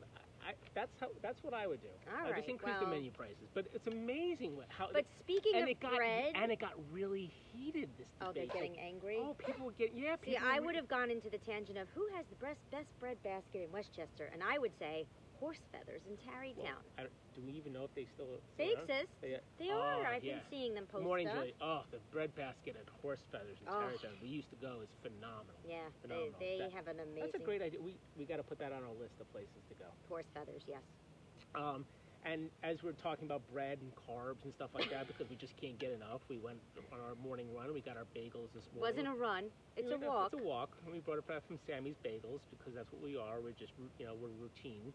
I, 0.46 0.54
that's 0.74 0.92
how 1.00 1.08
that's 1.22 1.44
what 1.44 1.54
I 1.54 1.68
would 1.68 1.82
do. 1.82 1.88
All 2.10 2.26
I 2.28 2.32
right, 2.32 2.36
just 2.38 2.50
increase 2.50 2.76
the 2.80 2.88
menu 2.88 3.12
prices. 3.12 3.50
But 3.54 3.66
it's 3.74 3.88
amazing 3.88 4.56
what, 4.56 4.68
how 4.70 4.90
But 4.94 5.06
speaking 5.20 5.54
and 5.56 5.64
of 5.64 5.70
it 5.70 5.80
got 5.80 5.96
bread, 5.96 6.34
and 6.36 6.52
it 6.52 6.60
got 6.60 6.74
really 6.92 7.32
heated 7.52 7.90
this 7.98 8.08
time. 8.20 8.30
oh, 8.30 8.34
they're 8.34 8.46
getting 8.48 8.74
Like, 8.74 8.82
angry. 8.84 9.18
Oh, 9.20 9.36
people 9.36 9.66
were 9.66 9.72
getting 9.74 9.98
yeah. 9.98 10.16
See, 10.24 10.38
I 10.38 10.60
would 10.60 10.76
have 10.76 10.88
gone 10.88 11.10
into 11.12 11.30
the 11.30 11.38
tangent 11.40 11.78
of 11.78 11.88
who 11.96 12.06
has 12.16 12.26
the 12.30 12.36
best 12.44 12.60
best 12.72 12.90
bread 13.00 13.18
basket 13.24 13.64
in 13.66 13.72
Westchester, 13.72 14.30
and 14.34 14.42
I 14.44 14.58
would 14.58 14.78
say 14.80 15.06
Horse 15.42 15.58
Feathers 15.74 16.06
in 16.06 16.14
Tarrytown. 16.22 16.78
Well, 17.02 17.08
do 17.34 17.42
we 17.42 17.58
even 17.58 17.74
know 17.74 17.82
if 17.90 17.90
they 17.98 18.06
still? 18.14 18.38
still 18.38 18.62
they 18.62 18.78
around? 18.78 18.86
exist. 18.86 19.10
They, 19.26 19.34
They 19.58 19.74
oh, 19.74 19.82
are. 19.82 20.06
I've 20.06 20.22
yeah. 20.24 20.38
been 20.38 20.46
seeing 20.54 20.74
them 20.78 20.86
Good 20.86 21.02
post 21.02 21.04
morning. 21.04 21.28
Julie. 21.34 21.56
Oh, 21.60 21.82
the 21.90 21.98
bread 22.14 22.30
basket 22.38 22.78
at 22.78 22.86
Horse 23.02 23.26
Feathers 23.34 23.58
in 23.58 23.66
Oh. 23.66 23.82
Tarrytown. 23.82 24.22
We 24.22 24.30
used 24.30 24.54
to 24.54 24.60
go. 24.62 24.86
is 24.86 24.94
phenomenal. 25.02 25.58
Yeah, 25.66 25.90
they, 26.06 26.08
Phenomenal. 26.08 26.38
they 26.40 26.58
That- 26.62 26.72
have 26.78 26.86
an 26.88 27.02
amazing 27.02 27.34
That's 27.34 27.42
a 27.42 27.46
great 27.46 27.66
idea. 27.66 27.82
We 27.82 27.98
we 28.16 28.30
got 28.30 28.38
to 28.38 28.46
put 28.46 28.62
that 28.62 28.70
on 28.72 28.86
our 28.86 28.94
list 29.02 29.18
of 29.20 29.26
places 29.34 29.66
to 29.70 29.76
go. 29.82 29.90
horse 30.08 30.30
feathers. 30.38 30.62
Yes. 30.70 30.86
Um, 31.58 31.86
and 32.24 32.52
as 32.62 32.78
we're 32.86 32.94
talking 33.02 33.26
about 33.26 33.42
bread 33.52 33.80
and 33.82 33.90
carbs 34.06 34.46
and 34.46 34.54
stuff 34.54 34.70
like 34.78 34.92
that, 34.94 35.08
because 35.10 35.26
we 35.28 35.36
just 35.42 35.58
can't 35.58 35.80
get 35.82 35.90
enough, 35.90 36.22
we 36.30 36.38
went 36.38 36.62
on 36.94 37.00
our 37.02 37.16
morning 37.18 37.50
run. 37.50 37.74
We 37.74 37.82
got 37.82 37.98
our 37.98 38.06
bagels 38.14 38.54
this 38.54 38.62
morning. 38.78 38.94
Wasn't 38.94 39.08
a 39.10 39.18
run. 39.18 39.50
It's 39.76 39.90
Yeah, 39.90 39.96
a 39.96 39.98
we- 39.98 40.06
walk. 40.08 40.30
It's 40.34 40.40
a 40.40 40.46
walk. 40.46 40.70
And 40.86 40.94
we 40.94 41.00
brought 41.02 41.18
it 41.18 41.26
back 41.26 41.42
from 41.48 41.58
Sammy's 41.66 41.98
Bagels 42.06 42.46
because 42.54 42.76
that's 42.78 42.92
what 42.94 43.02
we 43.02 43.18
are. 43.18 43.42
We're 43.42 43.58
just, 43.58 43.74
you 43.98 44.06
know, 44.06 44.14
we're 44.14 44.30
routine. 44.38 44.94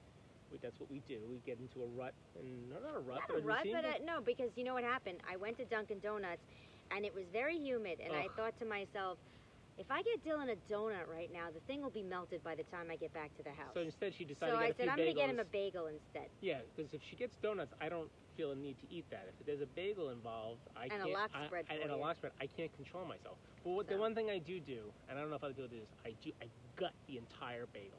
That's 0.63 0.79
what 0.81 0.91
we 0.91 1.03
do. 1.09 1.19
We 1.29 1.39
get 1.45 1.59
into 1.61 1.83
a 1.83 1.87
rut, 1.99 2.15
and 2.39 2.71
not 2.71 2.81
a 2.83 2.99
rut, 3.01 3.21
Not 3.21 3.29
but 3.29 3.39
a 3.39 3.41
rut, 3.47 3.67
but 3.71 3.85
uh, 3.85 3.93
no, 4.05 4.21
because 4.21 4.51
you 4.57 4.65
know 4.65 4.75
what 4.75 4.85
happened? 4.85 5.19
I 5.31 5.37
went 5.37 5.59
to 5.59 5.65
Dunkin' 5.65 6.01
Donuts, 6.01 6.41
and 6.91 7.05
it 7.05 7.15
was 7.15 7.25
very 7.33 7.57
humid, 7.59 7.99
and 8.03 8.15
I 8.15 8.29
thought 8.37 8.59
to 8.61 8.65
myself, 8.67 9.19
if 9.79 9.91
I 9.91 10.01
get 10.03 10.25
Dylan 10.25 10.49
a 10.51 10.57
donut 10.73 11.07
right 11.13 11.31
now, 11.33 11.49
the 11.53 11.61
thing 11.69 11.83
will 11.83 11.91
be 11.93 12.03
melted 12.03 12.43
by 12.43 12.55
the 12.55 12.63
time 12.65 12.87
I 12.91 12.97
get 12.97 13.13
back 13.13 13.37
to 13.37 13.43
the 13.43 13.51
house. 13.51 13.75
so 13.75 13.81
instead, 13.81 14.15
she 14.17 14.25
decided 14.25 14.55
So 14.55 14.59
to 14.59 14.65
I 14.65 14.67
get 14.69 14.75
a 14.75 14.77
said, 14.79 14.89
I'm 14.89 14.97
gonna 14.97 15.13
get 15.13 15.29
him 15.29 15.39
a 15.39 15.45
bagel 15.45 15.87
instead. 15.87 16.31
Yeah, 16.41 16.61
because 16.75 16.95
if 16.95 17.03
she 17.11 17.17
gets 17.17 17.37
donuts, 17.37 17.75
I 17.79 17.91
don't 17.91 18.09
feel 18.39 18.53
a 18.53 18.57
need 18.57 18.79
to 18.81 18.87
eat 18.91 19.05
that. 19.11 19.29
If 19.39 19.45
there's 19.45 19.61
a 19.61 19.67
bagel 19.77 20.09
involved, 20.09 20.61
I 20.75 20.85
And 20.85 20.93
a 20.95 20.97
can't. 21.05 21.13
lox 21.13 21.33
I- 21.35 21.47
spread 21.47 21.67
and, 21.69 21.79
for 21.79 21.83
and 21.85 21.93
a 21.93 21.97
you. 22.09 22.15
spread, 22.17 22.33
I 22.41 22.47
can't 22.47 22.73
control 22.75 23.05
myself. 23.05 23.37
But 23.65 23.71
what, 23.73 23.89
the 23.89 23.99
one 23.99 24.15
thing 24.15 24.31
I 24.31 24.39
do 24.39 24.61
do, 24.61 24.89
and 25.11 25.19
I 25.19 25.21
don't 25.21 25.29
know 25.29 25.37
if 25.37 25.45
other 25.45 25.53
people 25.53 25.69
do 25.69 25.81
this, 25.81 25.93
I 26.07 26.15
do. 26.25 26.33
I 26.41 26.47
gut 26.81 26.95
the 27.07 27.19
entire 27.19 27.67
bagel. 27.67 27.99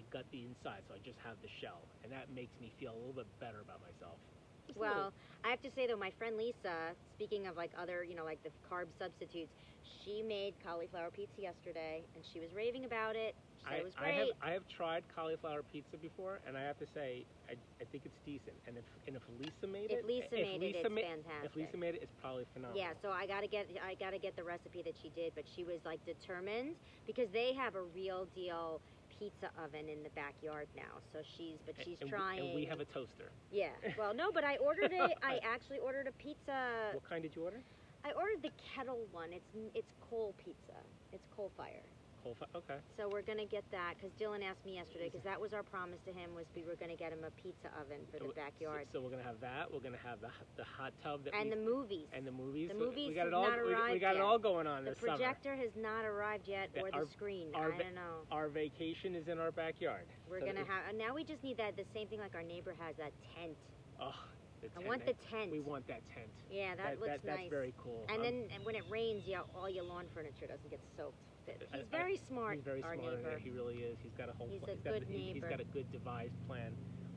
I 0.00 0.08
gut 0.10 0.26
the 0.30 0.44
inside, 0.44 0.84
so 0.88 0.94
I 0.94 0.98
just 0.98 1.18
have 1.18 1.40
the 1.40 1.48
shell, 1.60 1.88
and 2.02 2.12
that 2.12 2.30
makes 2.30 2.58
me 2.60 2.72
feel 2.78 2.94
a 2.94 2.98
little 2.98 3.14
bit 3.14 3.38
better 3.38 3.60
about 3.60 3.80
myself. 3.80 4.20
Just 4.66 4.80
a 4.80 4.84
little. 4.84 5.04
Well, 5.04 5.14
I 5.44 5.50
have 5.50 5.60
to 5.62 5.70
say 5.70 5.86
though, 5.86 5.96
my 5.96 6.10
friend 6.10 6.36
Lisa, 6.36 6.96
speaking 7.14 7.46
of 7.46 7.56
like 7.56 7.72
other, 7.76 8.04
you 8.04 8.14
know, 8.14 8.24
like 8.24 8.42
the 8.42 8.50
carb 8.50 8.92
substitutes, 8.92 9.52
she 9.82 10.22
made 10.22 10.60
cauliflower 10.60 11.10
pizza 11.10 11.40
yesterday, 11.40 12.06
and 12.14 12.24
she 12.24 12.40
was 12.40 12.54
raving 12.54 12.84
about 12.84 13.16
it. 13.16 13.34
She 13.58 13.66
said 13.68 13.72
I, 13.72 13.80
it 13.80 13.84
was 13.84 13.94
I 13.96 14.06
great. 14.06 14.16
have 14.18 14.28
I 14.40 14.50
have 14.52 14.66
tried 14.68 15.08
cauliflower 15.08 15.62
pizza 15.62 15.98
before, 15.98 16.40
and 16.46 16.56
I 16.56 16.62
have 16.62 16.78
to 16.78 16.86
say 16.94 17.26
I, 17.48 17.54
I 17.80 17.84
think 17.84 18.06
it's 18.06 18.16
decent. 18.24 18.62
And 18.66 18.78
if 18.78 18.86
and 19.06 19.16
if 19.16 19.22
Lisa 19.28 19.66
made 19.66 19.90
If 19.90 20.00
it, 20.00 20.04
Lisa 20.06 20.28
made 20.32 20.62
it, 20.62 20.76
Lisa 20.76 20.86
it's 20.86 20.90
ma- 20.90 21.00
fantastic. 21.00 21.50
If 21.50 21.56
Lisa 21.56 21.76
made 21.76 21.94
it, 21.96 22.02
it's 22.02 22.12
probably 22.20 22.46
phenomenal. 22.52 22.78
Yeah, 22.80 22.94
so 23.02 23.10
I 23.10 23.26
gotta 23.26 23.48
get 23.48 23.66
I 23.82 23.94
gotta 23.96 24.18
get 24.18 24.36
the 24.36 24.44
recipe 24.44 24.82
that 24.82 24.96
she 24.96 25.10
did, 25.10 25.34
but 25.34 25.48
she 25.48 25.64
was 25.64 25.84
like 25.84 26.04
determined 26.04 26.76
because 27.06 27.30
they 27.32 27.52
have 27.54 27.74
a 27.74 27.82
real 27.82 28.26
deal 28.26 28.82
pizza 29.20 29.52
oven 29.62 29.88
in 29.92 30.02
the 30.02 30.08
backyard 30.16 30.66
now. 30.74 30.96
So 31.12 31.20
she's 31.36 31.60
but 31.66 31.76
she's 31.84 32.00
and 32.00 32.08
trying. 32.08 32.40
We, 32.40 32.46
and 32.46 32.56
we 32.56 32.64
have 32.64 32.80
a 32.80 32.86
toaster. 32.86 33.30
yeah. 33.52 33.68
Well, 33.98 34.14
no, 34.14 34.32
but 34.32 34.44
I 34.44 34.56
ordered 34.56 34.92
it. 34.92 35.12
I 35.22 35.38
actually 35.54 35.78
ordered 35.78 36.08
a 36.08 36.12
pizza. 36.12 36.96
What 36.96 37.06
kind 37.08 37.22
did 37.22 37.36
you 37.36 37.44
order? 37.44 37.60
I 38.02 38.12
ordered 38.12 38.42
the 38.42 38.50
kettle 38.74 39.04
one. 39.12 39.28
It's 39.32 39.52
it's 39.74 39.92
coal 40.08 40.34
pizza. 40.42 40.80
It's 41.12 41.26
coal 41.36 41.52
fire. 41.56 41.84
Fi- 42.22 42.46
Okay. 42.54 42.76
So 42.96 43.08
we're 43.08 43.22
gonna 43.22 43.46
get 43.46 43.64
that 43.70 43.94
because 43.96 44.12
Dylan 44.20 44.44
asked 44.44 44.64
me 44.64 44.74
yesterday 44.76 45.08
because 45.08 45.24
that 45.24 45.40
was 45.40 45.52
our 45.54 45.62
promise 45.62 46.00
to 46.04 46.12
him 46.12 46.34
was 46.34 46.44
we 46.54 46.62
were 46.62 46.76
gonna 46.76 46.96
get 46.96 47.12
him 47.12 47.24
a 47.24 47.30
pizza 47.40 47.68
oven 47.80 47.98
for 48.12 48.18
the 48.18 48.32
backyard 48.34 48.86
So, 48.92 48.98
so 48.98 49.04
we're 49.04 49.10
gonna 49.10 49.22
have 49.22 49.40
that. 49.40 49.72
We're 49.72 49.80
gonna 49.80 49.96
have 50.04 50.20
the 50.20 50.28
the 50.56 50.64
hot 50.64 50.92
tub 51.02 51.24
that 51.24 51.34
and 51.34 51.48
we, 51.50 51.56
the 51.56 51.62
movies. 51.62 52.06
and 52.12 52.26
the 52.26 52.30
movies. 52.32 52.68
the 52.68 52.74
So 52.74 52.80
movies 52.84 53.08
we 53.08 53.14
got 53.14 53.26
it 53.26 53.34
all. 53.34 53.48
not 53.48 53.64
we, 53.64 53.92
we 53.94 53.98
got 53.98 54.16
it 54.16 54.20
all 54.20 54.38
going 54.38 54.66
on 54.66 54.84
the 54.84 54.90
this 54.90 55.00
summer. 55.00 55.12
The 55.12 55.24
projector 55.24 55.56
has 55.56 55.70
not 55.76 56.04
arrived 56.04 56.46
yet, 56.46 56.72
The- 56.74 56.82
or 56.82 56.90
the 56.90 56.96
our- 56.98 57.08
screen. 57.08 57.54
our 57.54 57.72
I 57.72 57.78
don't 57.78 57.94
know. 57.94 58.26
Our 58.30 58.48
vacation 58.48 59.14
is 59.14 59.28
in 59.28 59.38
our 59.38 59.50
backyard. 59.52 60.04
We're 60.28 60.40
So 60.40 60.46
gonna 60.46 60.64
have. 60.64 60.94
Now 60.94 61.14
we 61.14 61.24
just 61.24 61.42
need 61.42 61.56
that. 61.56 61.76
The 61.76 61.84
same 61.94 62.06
thing 62.08 62.20
like 62.20 62.34
our 62.34 62.42
neighbor 62.42 62.74
has 62.78 62.96
that 62.96 63.12
tent. 63.34 63.56
Oh, 64.00 64.14
The 64.60 64.68
I 64.76 64.86
want 64.86 65.06
the 65.06 65.14
tent. 65.14 65.50
We 65.50 65.60
want 65.60 65.86
that 65.88 66.02
tent. 66.14 66.28
yeah, 66.50 66.74
that, 66.76 67.00
looks 67.00 67.06
That's 67.12 67.24
nice. 67.24 67.48
very 67.50 67.72
cool. 67.82 68.04
and 68.10 68.18
Um, 68.18 68.22
then 68.22 68.48
and 68.54 68.64
when 68.64 68.74
it 68.74 68.84
rains, 68.90 69.24
yeah, 69.26 69.40
all 69.54 69.70
your 69.70 69.84
lawn 69.84 70.04
furniture 70.14 70.46
doesn't 70.46 70.68
get 70.68 70.80
soaked. 70.98 71.16
But 71.58 71.68
I- 71.72 71.76
He's 71.78 71.86
I- 71.92 71.96
very 71.96 72.16
smart, 72.16 72.54
He's 72.56 72.64
very 72.64 72.80
smart. 72.80 72.98
neighbor. 72.98 73.38
He 73.38 73.50
really 73.50 73.76
is. 73.78 73.98
He's 74.02 74.12
got 74.14 74.28
a 74.28 74.32
whole. 74.32 74.48
He's 74.48 74.60
pla- 74.60 74.72
a 74.72 74.76
got 74.76 74.92
good 75.00 75.04
He's 75.08 75.42
got 75.44 75.60
a 75.60 75.64
good 75.64 75.90
devised 75.92 76.34
plan. 76.46 76.72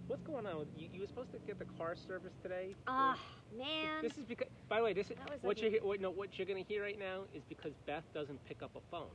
What's 0.08 0.24
going 0.24 0.46
on 0.46 0.60
with 0.60 0.68
you? 0.78 0.90
You 0.92 1.02
were 1.02 1.08
supposed 1.08 1.32
to 1.32 1.40
get 1.40 1.60
the 1.60 1.66
car 1.78 1.96
service 1.96 2.34
today. 2.42 2.76
Ah, 2.88 3.18
man. 3.58 4.02
This 4.02 4.18
is 4.18 4.26
because. 4.26 4.48
By 4.68 4.78
the 4.80 4.84
way, 4.84 4.94
this 4.94 5.10
is 5.12 5.18
what 5.42 5.58
you're 5.62 5.72
what, 5.82 6.02
no, 6.02 6.12
what 6.12 6.38
you're 6.38 6.46
going 6.48 6.64
to 6.64 6.68
hear 6.68 6.84
right 6.84 7.00
now 7.00 7.24
is 7.34 7.44
because 7.48 7.74
Beth 7.86 8.04
doesn't 8.14 8.44
pick 8.46 8.62
up 8.62 8.72
a 8.76 8.82
phone. 8.92 9.10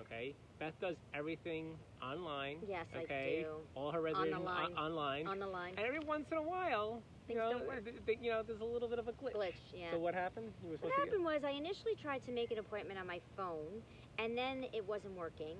Okay, 0.00 0.34
Beth 0.58 0.78
does 0.80 0.96
everything 1.14 1.76
online. 2.02 2.58
Yes, 2.66 2.86
I 2.96 3.04
do. 3.04 3.46
All 3.74 3.90
her 3.92 3.98
On 3.98 4.04
reservations 4.04 4.44
line. 4.44 4.72
online. 4.72 5.26
on 5.26 5.38
the 5.38 5.46
line. 5.46 5.74
and 5.76 5.86
every 5.86 6.00
once 6.00 6.26
in 6.32 6.38
a 6.38 6.42
while, 6.42 7.02
you 7.28 7.34
Things 7.34 7.38
know, 7.38 7.52
don't 7.58 7.66
work. 7.66 7.84
th- 7.84 7.96
th- 8.06 8.18
you 8.22 8.30
know, 8.30 8.42
there's 8.42 8.60
a 8.60 8.64
little 8.64 8.88
bit 8.88 8.98
of 8.98 9.06
a 9.08 9.12
glitch. 9.12 9.34
Glitch, 9.34 9.52
yeah. 9.74 9.90
So 9.92 9.98
what 9.98 10.14
happened? 10.14 10.52
You 10.64 10.76
What 10.80 10.92
happened 10.92 11.24
was 11.24 11.44
I 11.44 11.50
initially 11.50 11.94
tried 12.00 12.24
to 12.24 12.32
make 12.32 12.50
an 12.50 12.58
appointment 12.58 12.98
on 12.98 13.06
my 13.06 13.20
phone, 13.36 13.82
and 14.18 14.36
then 14.36 14.64
it 14.72 14.86
wasn't 14.86 15.16
working. 15.16 15.56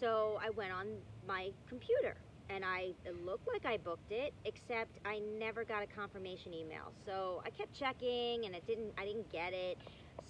So 0.00 0.38
I 0.44 0.50
went 0.50 0.72
on 0.72 0.86
my 1.26 1.50
computer, 1.68 2.16
and 2.50 2.64
I 2.64 2.92
it 3.04 3.14
looked 3.24 3.46
like 3.52 3.64
I 3.64 3.76
booked 3.78 4.10
it, 4.10 4.32
except 4.44 4.98
I 5.04 5.20
never 5.38 5.64
got 5.64 5.82
a 5.82 5.86
confirmation 5.86 6.52
email. 6.54 6.92
So 7.06 7.42
I 7.46 7.50
kept 7.50 7.72
checking, 7.78 8.44
and 8.46 8.54
it 8.54 8.66
didn't. 8.66 8.92
I 8.98 9.04
didn't 9.04 9.30
get 9.30 9.52
it. 9.52 9.78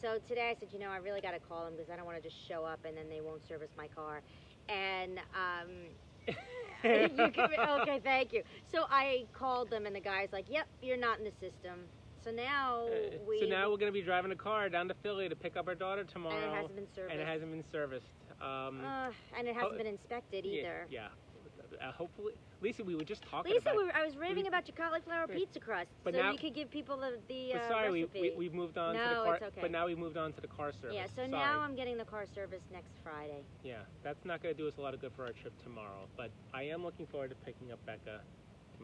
So 0.01 0.19
today 0.27 0.51
I 0.51 0.55
said, 0.59 0.69
you 0.73 0.79
know, 0.79 0.91
I 0.91 0.97
really 0.97 1.21
got 1.21 1.33
to 1.33 1.39
call 1.39 1.65
them 1.65 1.75
because 1.77 1.91
I 1.91 1.97
don't 1.97 2.07
want 2.07 2.21
to 2.23 2.23
just 2.29 2.37
show 2.49 2.65
up 2.65 2.81
and 2.85 2.97
then 2.97 3.09
they 3.09 3.21
won't 3.21 3.47
service 3.47 3.71
my 3.77 3.87
car. 3.89 4.23
And 4.69 5.19
um, 5.35 5.69
can, 6.83 7.11
okay, 7.81 8.01
thank 8.03 8.33
you. 8.33 8.43
So 8.73 8.85
I 8.91 9.25
called 9.33 9.71
them, 9.71 9.87
and 9.87 9.95
the 9.95 10.01
guy's 10.01 10.33
like, 10.33 10.47
"Yep, 10.49 10.67
you're 10.83 10.97
not 10.99 11.19
in 11.19 11.25
the 11.25 11.33
system." 11.41 11.89
So 12.25 12.31
now 12.31 12.87
Uh, 12.87 13.19
we 13.29 13.39
so 13.41 13.47
now 13.47 13.71
we're 13.71 13.77
going 13.77 13.93
to 13.93 13.99
be 13.99 14.01
driving 14.01 14.33
a 14.33 14.37
car 14.37 14.69
down 14.71 14.89
to 14.89 14.95
Philly 15.03 15.29
to 15.29 15.37
pick 15.37 15.57
up 15.59 15.69
our 15.69 15.75
daughter 15.75 16.05
tomorrow, 16.05 16.35
and 16.37 16.45
it 16.47 16.57
hasn't 16.57 16.77
been 16.77 16.87
serviced. 16.95 17.13
and 17.13 17.21
it 17.21 17.27
hasn't 17.29 17.51
been 17.51 17.65
serviced. 17.71 18.07
Um, 18.41 18.83
Uh, 18.85 19.11
and 19.39 19.47
it 19.47 19.55
hasn't 19.55 19.75
Oh, 19.75 19.77
been 19.79 19.87
inspected 19.87 20.47
either. 20.47 20.87
Yeah. 20.91 21.09
Uh, 21.83 21.91
hopefully, 21.93 22.33
Lisa, 22.63 22.83
we 22.85 22.95
were 22.95 23.05
just 23.05 23.23
talking 23.25 23.53
Lisa, 23.53 23.63
about. 23.63 23.77
we 23.77 23.85
were, 23.85 23.95
I 23.95 24.05
was 24.07 24.17
raving 24.17 24.45
we- 24.45 24.49
about 24.49 24.67
your 24.69 24.77
cauliflower 24.77 25.27
pizza 25.27 25.59
crust, 25.61 25.91
But 26.05 26.15
so 26.15 26.23
now- 26.23 26.33
you 26.33 26.39
could 26.39 26.55
give 26.55 26.71
people 26.71 26.97
the, 26.97 27.19
the 27.29 27.51
but 27.53 27.63
uh, 27.63 27.69
sorry, 27.69 27.91
we, 27.91 28.03
recipe. 28.05 28.21
we 28.21 28.31
we've 28.37 28.55
moved 28.55 28.79
on 28.79 28.95
to 28.95 29.01
the 29.01 29.05
No, 29.05 29.25
car. 29.25 29.35
it's 29.35 29.45
okay. 29.45 29.61
But 29.61 29.71
now 29.73 29.87
we've 29.87 29.99
moved 29.99 30.17
on 30.17 30.33
to 30.33 30.41
the 30.41 30.47
car 30.47 30.73
service. 30.73 30.95
yeah, 30.95 31.07
so 31.09 31.17
sorry. 31.17 31.29
now 31.31 31.61
I'm 31.61 31.75
getting 31.75 31.99
the 31.99 32.05
car 32.05 32.27
service 32.27 32.63
next 32.73 32.93
Friday. 33.03 33.43
Yeah, 33.65 33.83
that's 34.03 34.25
not 34.25 34.41
going 34.43 34.55
to 34.55 34.61
do 34.63 34.69
us 34.69 34.79
a 34.79 34.81
lot 34.81 34.95
of 34.95 35.01
good 35.01 35.13
for 35.13 35.25
our 35.27 35.33
trip 35.33 35.53
tomorrow. 35.63 36.09
But 36.17 36.31
I 36.55 36.63
am 36.65 36.85
looking 36.85 37.07
forward 37.07 37.31
to 37.31 37.37
picking 37.45 37.73
up 37.73 37.85
Becca 37.85 38.21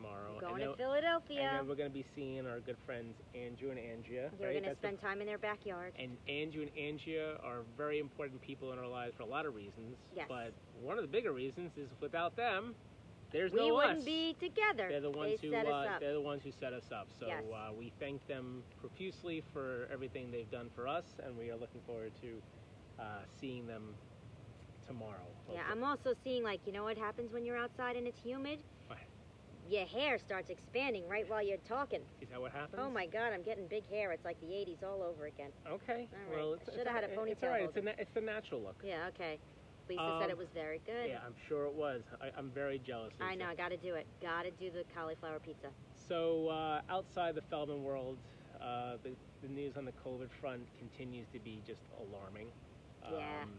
tomorrow. 0.01 0.33
We're 0.35 0.41
Going 0.41 0.63
and 0.63 0.73
to 0.73 0.77
Philadelphia. 0.77 1.41
And 1.41 1.59
then 1.61 1.69
we're 1.69 1.75
going 1.75 1.91
to 1.91 1.95
be 1.95 2.05
seeing 2.15 2.47
our 2.47 2.61
good 2.61 2.77
friends 2.87 3.15
Andrew 3.35 3.71
and 3.71 3.79
Angia. 3.79 4.09
You're 4.09 4.23
right? 4.23 4.41
going 4.41 4.55
to 4.55 4.61
That's 4.71 4.81
the- 4.81 4.87
spend 4.89 5.01
time 5.01 5.21
in 5.21 5.27
their 5.27 5.39
backyard. 5.39 5.93
and 5.99 6.17
Andrew 6.29 6.63
and 6.63 6.71
Angia 6.75 7.43
are 7.45 7.63
very 7.77 7.99
important 7.99 8.41
people 8.41 8.73
in 8.73 8.79
our 8.79 8.87
lives 8.87 9.15
for 9.17 9.23
a 9.23 9.27
lot 9.27 9.47
of 9.47 9.55
reasons. 9.55 9.97
Yes. 10.15 10.27
But 10.29 10.53
one 10.81 10.97
of 10.97 11.03
the 11.03 11.09
bigger 11.09 11.33
reasons 11.33 11.73
is 11.77 11.89
without 12.01 12.37
them, 12.37 12.75
there's 13.33 13.53
we 13.53 13.69
no 13.69 13.75
wouldn't 13.77 13.99
us. 13.99 14.05
be 14.05 14.35
together. 14.41 14.89
They're 14.91 15.01
the 15.01 15.11
ones 15.11 15.39
they 15.41 15.49
who 15.49 15.53
set 15.55 15.67
uh, 15.67 15.71
us 15.71 15.89
up. 15.95 16.01
they're 16.01 16.15
the 16.15 16.21
ones 16.21 16.43
who 16.43 16.51
set 16.51 16.73
us 16.73 16.91
up. 16.93 17.07
So 17.21 17.27
Yes. 17.29 17.45
uh, 17.53 17.71
we 17.79 17.93
thank 18.01 18.27
them 18.27 18.63
profusely 18.81 19.43
for 19.53 19.89
everything 19.93 20.31
they've 20.33 20.51
done 20.51 20.69
for 20.75 20.89
us, 20.89 21.05
and 21.25 21.37
we 21.39 21.51
are 21.51 21.57
looking 21.57 21.81
forward 21.87 22.13
to 22.23 22.43
uh, 22.99 23.05
seeing 23.41 23.67
them 23.69 23.95
tomorrow. 24.87 25.29
Yeah. 25.53 25.63
I'm 25.71 25.85
also 25.85 26.13
seeing 26.25 26.43
like 26.43 26.61
you 26.67 26.73
know 26.73 26.83
what 26.83 26.99
happens 26.99 27.33
when 27.33 27.45
you're 27.45 27.57
outside 27.57 27.95
and 27.97 28.07
it's 28.07 28.19
humid. 28.21 28.59
Your 29.71 29.87
hair 29.87 30.19
starts 30.19 30.51
expanding 30.51 31.07
right 31.09 31.29
while 31.31 31.43
you're 31.47 31.57
talking. 31.59 32.01
Is 32.21 32.29
that 32.31 32.41
what 32.41 32.51
happens? 32.51 32.75
Oh 32.77 32.91
my 32.91 33.07
God, 33.07 33.33
I'm 33.33 33.43
getting 33.45 33.69
big 33.69 33.89
hair. 33.89 34.11
It's 34.11 34.25
like 34.25 34.41
the 34.41 34.49
'80s 34.49 34.83
all 34.83 35.01
over 35.01 35.27
again. 35.27 35.51
Okay. 35.65 36.09
All 36.13 36.37
well, 36.37 36.53
it's, 36.55 36.69
I 36.69 36.73
it's 36.73 36.77
shoulda 36.77 36.91
had 36.91 37.05
a 37.05 37.07
It's 37.07 37.17
ponytail 37.17 37.45
all 37.45 37.49
right. 37.51 37.63
It's, 37.63 37.77
a 37.77 37.83
na- 37.83 37.93
it's 37.97 38.11
the 38.13 38.21
natural 38.21 38.63
look. 38.63 38.83
Yeah, 38.85 39.07
okay. 39.15 39.39
Lisa 39.89 40.03
Um, 40.03 40.21
said 40.21 40.31
it 40.31 40.37
was 40.37 40.49
very 40.53 40.81
good. 40.85 41.09
Yeah, 41.09 41.21
I'm 41.25 41.37
sure 41.49 41.67
it 41.67 41.73
was. 41.73 42.03
I, 42.21 42.31
I'm 42.37 42.51
very 42.51 42.81
jealous. 42.81 43.13
I 43.21 43.37
know. 43.37 43.47
I 43.47 43.55
got 43.55 43.69
to 43.69 43.77
do 43.77 43.95
it. 43.95 44.09
Got 44.21 44.43
to 44.43 44.51
do 44.51 44.73
the 44.73 44.83
cauliflower 44.93 45.39
pizza. 45.39 45.69
So 45.95 46.49
uh, 46.49 46.81
outside 46.91 47.37
the 47.37 47.43
Feldman 47.43 47.85
world, 47.85 48.19
uh, 48.61 48.97
the, 49.05 49.11
the 49.43 49.49
news 49.49 49.77
on 49.77 49.85
the 49.85 49.95
COVID 50.05 50.31
front 50.41 50.63
continues 50.79 51.29
to 51.33 51.39
be 51.39 51.63
just 51.65 51.83
alarming. 52.01 52.49
Yeah. 53.05 53.43
Um, 53.43 53.51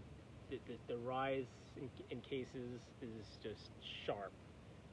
the, 0.49 0.59
the, 0.67 0.93
the 0.93 0.97
rise 0.97 1.47
in, 1.77 1.89
in 2.09 2.19
cases 2.19 2.81
is 3.01 3.37
just 3.41 3.71
sharp. 4.05 4.33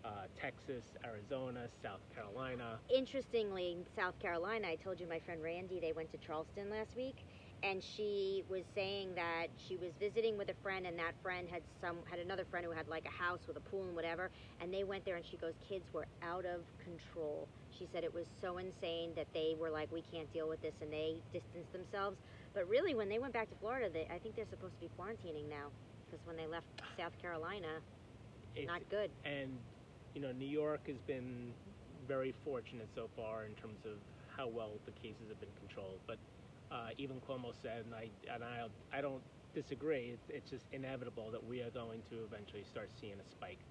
Uh, 0.05 0.11
Texas, 0.41 0.85
Arizona, 1.05 1.67
South 1.83 2.01
Carolina. 2.15 2.79
Interestingly, 2.89 3.77
South 3.97 4.19
Carolina, 4.21 4.69
I 4.69 4.77
told 4.77 5.01
you 5.01 5.07
my 5.09 5.19
friend 5.19 5.43
Randy, 5.43 5.81
they 5.81 5.93
went 5.93 6.11
to 6.13 6.19
Charleston 6.19 6.71
last 6.71 6.95
week, 6.97 7.27
and 7.65 7.83
she 7.83 8.45
was 8.49 8.63
saying 8.77 9.15
that 9.17 9.49
she 9.59 9.77
was 9.77 9.91
visiting 9.99 10.39
with 10.39 10.49
a 10.51 10.55
friend, 10.63 10.87
and 10.87 10.97
that 11.01 11.15
friend 11.21 11.49
had 11.51 11.63
some 11.81 11.97
had 12.09 12.21
another 12.21 12.45
friend 12.45 12.65
who 12.65 12.71
had 12.71 12.87
like 12.89 13.07
a 13.07 13.11
house 13.23 13.41
with 13.49 13.57
a 13.57 13.61
pool 13.61 13.83
and 13.87 13.95
whatever, 13.97 14.31
and 14.61 14.73
they 14.73 14.85
went 14.85 15.05
there, 15.05 15.17
and 15.17 15.27
she 15.27 15.37
goes, 15.37 15.55
kids 15.69 15.85
were 15.93 16.07
out 16.23 16.47
of 16.47 16.61
control. 16.83 17.49
She 17.77 17.87
said 17.93 18.05
it 18.05 18.15
was 18.15 18.27
so 18.41 18.59
insane 18.59 19.11
that 19.17 19.27
they 19.35 19.57
were 19.59 19.69
like, 19.71 19.91
we 19.93 20.03
can't 20.13 20.33
deal 20.33 20.49
with 20.49 20.63
this, 20.63 20.75
and 20.81 20.93
they 20.93 21.17
distanced 21.33 21.73
themselves. 21.73 22.17
But 22.55 22.69
really, 22.69 22.95
when 22.95 23.09
they 23.09 23.19
went 23.19 23.35
back 23.35 23.51
to 23.51 23.57
Florida, 23.57 23.91
they, 23.93 24.07
I 24.15 24.19
think 24.21 24.37
they're 24.37 24.47
supposed 24.49 24.75
to 24.75 24.81
be 24.81 24.91
quarantining 24.99 25.49
now, 25.51 25.69
because 26.07 26.25
when 26.25 26.37
they 26.37 26.47
left 26.47 26.67
South 26.97 27.21
Carolina, 27.21 27.83
It's- 28.55 28.67
not 28.67 28.89
good. 28.89 29.11
And, 29.25 29.59
you 30.19 30.27
know, 30.27 30.33
New 30.33 30.51
York 30.51 30.81
has 30.89 30.99
been 31.07 31.55
very 32.09 32.35
fortunate 32.45 32.89
so 32.93 33.09
far 33.15 33.45
in 33.45 33.55
terms 33.55 33.79
of 33.87 34.03
how 34.37 34.49
well 34.49 34.73
the 34.85 34.91
cases 34.91 35.29
have 35.29 35.39
been 35.39 35.55
controlled. 35.61 36.01
But 36.09 36.19
uh, 36.73 36.91
even 36.99 37.21
Cuomo 37.21 37.55
said, 37.63 37.85
and 37.87 37.95
I 37.95 38.11
and 38.35 38.43
I 38.43 38.67
I 38.93 39.01
don't 39.01 39.23
disagree. 39.55 40.11
It's, 40.11 40.27
it's 40.29 40.51
just 40.51 40.67
inevitable 40.73 41.31
that 41.31 41.47
we 41.47 41.63
are 41.63 41.71
going 41.71 42.03
to 42.11 42.17
eventually 42.27 42.65
start 42.65 42.91
seeing 43.01 43.15
a 43.15 43.31
spike 43.31 43.63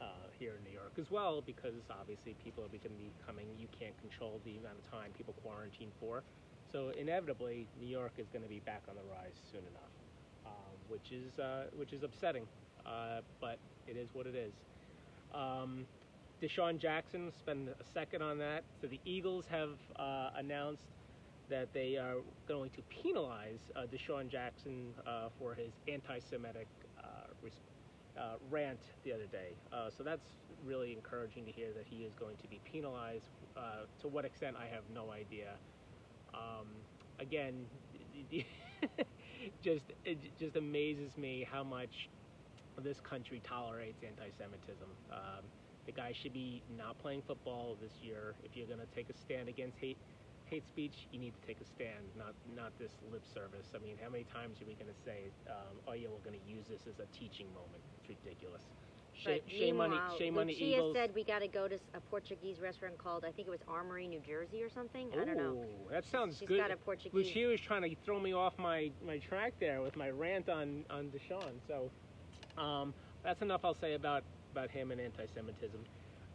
uh, 0.00 0.30
here 0.38 0.54
in 0.54 0.62
New 0.62 0.70
York 0.70 0.94
as 1.02 1.10
well, 1.10 1.42
because 1.42 1.74
obviously 1.90 2.36
people 2.44 2.62
are 2.62 2.68
going 2.68 2.82
to 2.82 2.88
be 2.90 3.10
coming. 3.26 3.46
You 3.58 3.66
can't 3.74 3.98
control 3.98 4.40
the 4.44 4.54
amount 4.54 4.78
of 4.78 4.88
time 4.88 5.10
people 5.18 5.34
quarantine 5.42 5.90
for. 5.98 6.22
So 6.70 6.90
inevitably, 6.94 7.66
New 7.80 7.90
York 7.90 8.12
is 8.18 8.28
going 8.30 8.44
to 8.46 8.48
be 8.48 8.60
back 8.60 8.82
on 8.88 8.94
the 8.94 9.02
rise 9.02 9.34
soon 9.50 9.66
enough, 9.66 9.90
um, 10.46 10.78
which 10.86 11.10
is 11.10 11.40
uh, 11.40 11.66
which 11.74 11.92
is 11.92 12.04
upsetting, 12.04 12.46
uh, 12.86 13.18
but 13.40 13.58
it 13.88 13.96
is 13.96 14.06
what 14.14 14.28
it 14.28 14.36
is. 14.36 14.54
Um, 15.34 15.86
DeSean 16.42 16.78
Jackson, 16.78 17.32
spend 17.32 17.68
a 17.68 17.84
second 17.84 18.22
on 18.22 18.38
that. 18.38 18.64
So 18.80 18.86
the 18.86 19.00
Eagles 19.04 19.46
have 19.50 19.78
uh, 19.96 20.30
announced 20.36 20.84
that 21.48 21.72
they 21.72 21.96
are 21.96 22.16
going 22.46 22.70
to 22.70 22.82
penalize 22.82 23.70
uh, 23.74 23.86
DeSean 23.86 24.28
Jackson 24.28 24.94
uh, 25.06 25.28
for 25.38 25.54
his 25.54 25.72
anti-Semitic 25.88 26.68
uh, 27.02 27.26
uh, 28.18 28.34
rant 28.50 28.80
the 29.04 29.12
other 29.12 29.26
day. 29.26 29.56
Uh, 29.72 29.90
so 29.90 30.02
that's 30.02 30.28
really 30.64 30.92
encouraging 30.92 31.44
to 31.46 31.52
hear 31.52 31.72
that 31.72 31.86
he 31.86 32.04
is 32.04 32.14
going 32.14 32.36
to 32.36 32.48
be 32.48 32.60
penalized. 32.64 33.30
To 34.00 34.08
what 34.08 34.24
extent, 34.24 34.56
I 34.60 34.66
have 34.66 34.84
no 34.94 35.10
idea. 35.10 35.54
Um, 36.34 36.68
again, 37.18 37.66
just 39.62 39.84
it 40.04 40.18
just 40.38 40.56
amazes 40.56 41.16
me 41.16 41.46
how 41.50 41.64
much 41.64 42.08
this 42.84 43.00
country 43.00 43.40
tolerates 43.44 44.02
anti-Semitism. 44.02 44.88
Um, 45.10 45.44
the 45.86 45.92
guy 45.92 46.12
should 46.12 46.32
be 46.32 46.62
not 46.76 46.98
playing 46.98 47.22
football 47.26 47.76
this 47.80 47.92
year. 48.02 48.34
If 48.44 48.56
you're 48.56 48.66
going 48.66 48.80
to 48.80 48.94
take 48.94 49.08
a 49.08 49.16
stand 49.16 49.48
against 49.48 49.78
hate 49.78 49.96
hate 50.44 50.66
speech, 50.66 51.06
you 51.12 51.18
need 51.18 51.34
to 51.40 51.46
take 51.46 51.60
a 51.60 51.64
stand, 51.64 52.04
not 52.16 52.34
not 52.54 52.72
this 52.78 52.92
lip 53.10 53.22
service. 53.34 53.66
I 53.74 53.78
mean, 53.78 53.96
how 54.02 54.10
many 54.10 54.24
times 54.24 54.60
are 54.60 54.66
we 54.66 54.74
going 54.74 54.92
to 54.92 55.00
say, 55.04 55.30
um, 55.48 55.80
"Oh 55.86 55.92
yeah, 55.92 56.08
we're 56.12 56.24
going 56.24 56.38
to 56.38 56.46
use 56.50 56.66
this 56.68 56.82
as 56.86 57.00
a 57.00 57.08
teaching 57.16 57.46
moment"? 57.54 57.82
It's 58.00 58.08
ridiculous. 58.08 58.62
Shame, 59.14 59.40
shame 59.48 59.80
on 59.80 59.98
shame 60.18 60.38
on 60.38 60.46
the 60.46 60.52
Eagles. 60.52 60.94
said 60.94 61.10
we 61.14 61.24
got 61.24 61.40
to 61.40 61.48
go 61.48 61.66
to 61.66 61.76
a 61.94 62.00
Portuguese 62.08 62.60
restaurant 62.60 62.98
called 62.98 63.24
I 63.24 63.32
think 63.32 63.48
it 63.48 63.50
was 63.50 63.60
Armory, 63.66 64.06
New 64.06 64.20
Jersey, 64.20 64.62
or 64.62 64.70
something. 64.70 65.08
I 65.12 65.24
don't 65.24 65.36
know. 65.36 65.64
That 65.90 66.04
sounds 66.04 66.38
She's 66.38 66.48
good. 66.48 66.58
got 66.58 66.70
a 66.70 66.76
Portuguese. 66.76 67.14
Lucia 67.14 67.48
was 67.48 67.60
trying 67.60 67.82
to 67.82 67.96
throw 68.04 68.20
me 68.20 68.32
off 68.32 68.56
my, 68.58 68.90
my 69.04 69.18
track 69.18 69.54
there 69.58 69.82
with 69.82 69.96
my 69.96 70.10
rant 70.10 70.48
on 70.48 70.84
on 70.90 71.10
DeSean. 71.10 71.54
So 71.66 71.90
um, 72.58 72.94
that's 73.24 73.42
enough 73.42 73.60
I'll 73.64 73.76
say 73.80 73.94
about 73.94 74.22
about 74.52 74.70
him 74.70 74.90
and 74.90 75.00
anti-Semitism. 75.00 75.84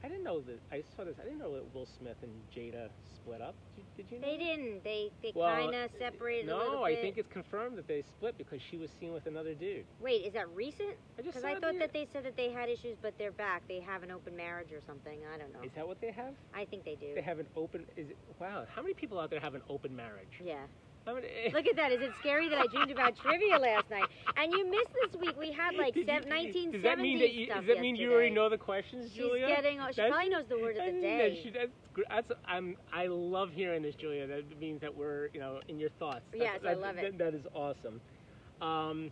I 0.03 0.09
didn't 0.09 0.25
know 0.25 0.41
that. 0.41 0.59
I 0.71 0.83
saw 0.95 1.05
this. 1.05 1.15
I 1.19 1.23
didn't 1.23 1.39
know 1.39 1.53
that 1.55 1.63
Will 1.73 1.87
Smith 1.97 2.17
and 2.23 2.31
Jada 2.55 2.89
split 3.15 3.41
up. 3.41 3.55
Did, 3.75 3.85
did 3.95 4.11
you 4.11 4.19
know? 4.19 4.27
They 4.27 4.37
that? 4.37 4.43
didn't. 4.43 4.83
They 4.83 5.09
they 5.23 5.31
Well, 5.33 5.47
kind 5.55 5.75
of 5.75 5.91
separated 5.97 6.47
No, 6.47 6.83
I 6.83 6.95
think 6.95 7.17
it's 7.17 7.31
confirmed 7.31 7.77
that 7.77 7.87
they 7.87 8.03
split 8.17 8.37
because 8.37 8.59
she 8.69 8.77
was 8.77 8.89
seen 8.99 9.13
with 9.13 9.25
another 9.27 9.53
dude. 9.53 9.85
Wait, 10.01 10.25
is 10.25 10.33
that 10.33 10.49
recent? 10.49 10.91
I 11.17 11.21
just 11.21 11.39
Because 11.39 11.41
saw 11.41 11.55
I 11.55 11.59
thought 11.59 11.79
that 11.79 11.93
they 11.93 12.05
said 12.11 12.25
that 12.25 12.35
they 12.35 12.51
had 12.51 12.67
issues, 12.67 12.97
but 13.01 13.13
they're 13.17 13.31
back. 13.31 13.63
They 13.69 13.79
have 13.79 14.03
an 14.03 14.11
open 14.11 14.35
marriage 14.35 14.73
or 14.73 14.81
something. 14.85 15.19
I 15.33 15.37
don't 15.37 15.53
know. 15.53 15.63
Is 15.63 15.71
that 15.75 15.87
what 15.87 16.01
they 16.01 16.11
have? 16.11 16.33
I 16.53 16.65
think 16.65 16.83
they 16.83 16.95
do. 16.95 17.15
They 17.15 17.21
have 17.21 17.39
an 17.39 17.47
open. 17.55 17.85
Is 17.95 18.09
it, 18.09 18.17
wow? 18.39 18.65
How 18.75 18.81
many 18.81 18.93
people 18.93 19.19
out 19.19 19.29
there 19.29 19.39
have 19.39 19.55
an 19.55 19.63
open 19.69 19.95
marriage? 19.95 20.35
yeah. 20.43 20.67
Look 21.53 21.67
at 21.67 21.75
that. 21.75 21.91
Is 21.91 22.01
it 22.01 22.11
scary 22.19 22.47
that 22.49 22.57
I 22.59 22.67
dreamed 22.67 22.91
about 22.91 23.15
trivia 23.21 23.57
last 23.57 23.89
night? 23.89 24.05
And 24.37 24.51
you 24.53 24.69
missed 24.69 24.93
this 25.11 25.19
week. 25.19 25.37
We 25.37 25.51
had 25.51 25.75
like 25.75 25.95
you- 25.95 26.05
1970s 26.05 26.71
Does 26.71 26.83
that 26.83 26.97
mean 26.99 27.19
that 27.19 27.33
you, 27.33 27.47
does 27.47 27.65
that 27.67 27.79
mean 27.81 27.95
you 27.95 28.11
already 28.13 28.29
know 28.29 28.49
the 28.49 28.57
questions, 28.57 29.07
She's 29.09 29.17
Julia? 29.17 29.47
getting. 29.47 29.79
She 29.89 29.95
That's- 29.97 30.09
probably 30.11 30.29
knows 30.29 30.45
the 30.47 30.57
word 30.59 30.77
of 30.77 30.85
the 30.85 31.01
day. 31.01 31.41
she- 31.43 31.49
that's, 31.49 31.71
gr- 31.93 32.01
that's 32.09 32.31
I'm 32.47 32.77
I 32.93 33.07
love 33.07 33.51
hearing 33.51 33.81
this, 33.81 33.95
Julia. 33.95 34.27
That 34.27 34.59
means 34.59 34.79
that 34.81 34.95
we're 34.95 35.27
you 35.33 35.39
know 35.41 35.59
in 35.67 35.79
your 35.79 35.89
thoughts. 35.99 36.21
That's- 36.31 36.59
Yes, 36.63 36.69
I 36.69 36.73
love 36.73 36.97
it. 36.97 37.17
that- 37.17 37.31
that 37.31 37.33
is 37.37 37.45
awesome. 37.53 37.99
Um, 38.61 39.11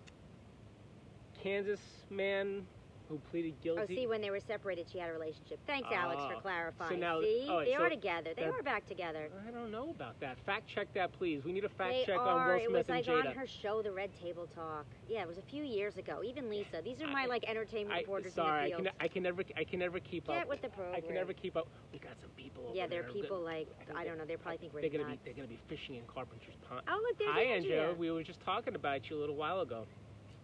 Kansas 1.44 1.80
man 2.10 2.66
who 3.12 3.20
pleaded 3.30 3.54
guilty. 3.62 3.82
Oh, 3.82 3.86
see, 3.88 4.08
when 4.08 4.22
they 4.22 4.30
were 4.32 4.40
separated, 4.40 4.88
she 4.92 4.98
had 4.98 5.10
a 5.10 5.14
relationship. 5.14 5.60
Thanks, 5.68 5.90
Alex, 5.92 6.22
Ah. 6.24 6.30
for 6.30 6.42
clarifying. 6.42 7.00
now- 7.00 7.20
see, 7.22 7.46
oh, 7.50 7.60
they 7.66 7.74
so 7.74 7.82
are 7.84 7.90
together. 7.90 8.34
They 8.34 8.44
that- 8.44 8.54
are 8.54 8.64
back 8.64 8.86
together. 8.88 9.30
I 9.46 9.52
don't 9.52 9.70
know 9.70 9.90
about 9.90 10.18
that. 10.22 10.38
Fact 10.46 10.68
check 10.68 10.92
that, 10.94 11.12
please. 11.12 11.44
We 11.44 11.52
need 11.52 11.66
a 11.66 11.70
fact 11.70 11.92
they 11.92 12.06
check 12.06 12.18
are. 12.18 12.28
on 12.28 12.48
Will 12.48 12.56
Smith 12.56 12.62
it 12.62 12.66
Smith 12.70 12.88
was 12.88 13.08
and 13.08 13.18
like 13.18 13.26
Jada. 13.26 13.30
on 13.30 13.36
her 13.36 13.48
show, 13.48 13.82
The 13.82 13.92
Red 13.92 14.12
Table 14.22 14.48
Talk. 14.56 14.86
Yeah, 15.10 15.24
it 15.24 15.28
was 15.28 15.38
a 15.38 15.42
few 15.44 15.64
years 15.64 15.98
ago. 15.98 16.24
Even 16.24 16.50
Lisa. 16.50 16.82
These 16.82 17.02
are 17.02 17.08
my 17.08 17.24
I- 17.24 17.26
like 17.26 17.44
entertainment 17.50 17.96
I, 17.98 18.00
reporters 18.00 18.34
sorry, 18.34 18.66
in 18.66 18.70
the 18.70 18.76
can, 18.78 18.84
field. 18.86 18.96
I 19.02 19.08
can 19.10 19.24
never 19.24 19.44
I 19.58 19.64
can 19.66 19.80
never 19.80 20.00
keep 20.00 20.28
Get 20.28 20.44
up. 20.44 20.48
with 20.48 20.62
the 20.62 20.70
program. 20.70 20.96
I 20.96 21.02
can 21.02 21.14
never 21.14 21.34
keep 21.34 21.58
up. 21.58 21.68
We 21.92 22.00
got 22.00 22.20
some 22.22 22.30
people. 22.32 22.68
over 22.68 22.76
yeah, 22.76 22.88
there 22.88 23.02
are 23.02 23.12
people 23.12 23.40
like 23.40 23.68
think 23.86 23.98
I 23.98 24.06
don't 24.06 24.18
know. 24.18 24.26
They 24.26 24.38
probably 24.38 24.58
think 24.60 24.74
we're 24.74 24.82
They're 24.82 24.90
gonna 24.90 25.06
be 25.06 25.20
they're 25.26 25.34
gonna 25.34 25.48
be 25.50 25.60
fishing 25.68 25.96
in 25.96 26.06
Carpenter's 26.08 26.56
Pond. 26.70 26.82
Oh, 26.88 26.98
look, 27.04 27.18
there's 27.18 27.32
Hi. 27.32 27.42
Andrea. 27.44 27.94
We 27.94 28.10
were 28.12 28.24
just 28.24 28.40
talking 28.42 28.76
about 28.76 29.10
you 29.10 29.18
a 29.18 29.20
little 29.20 29.36
while 29.36 29.60
ago. 29.62 29.86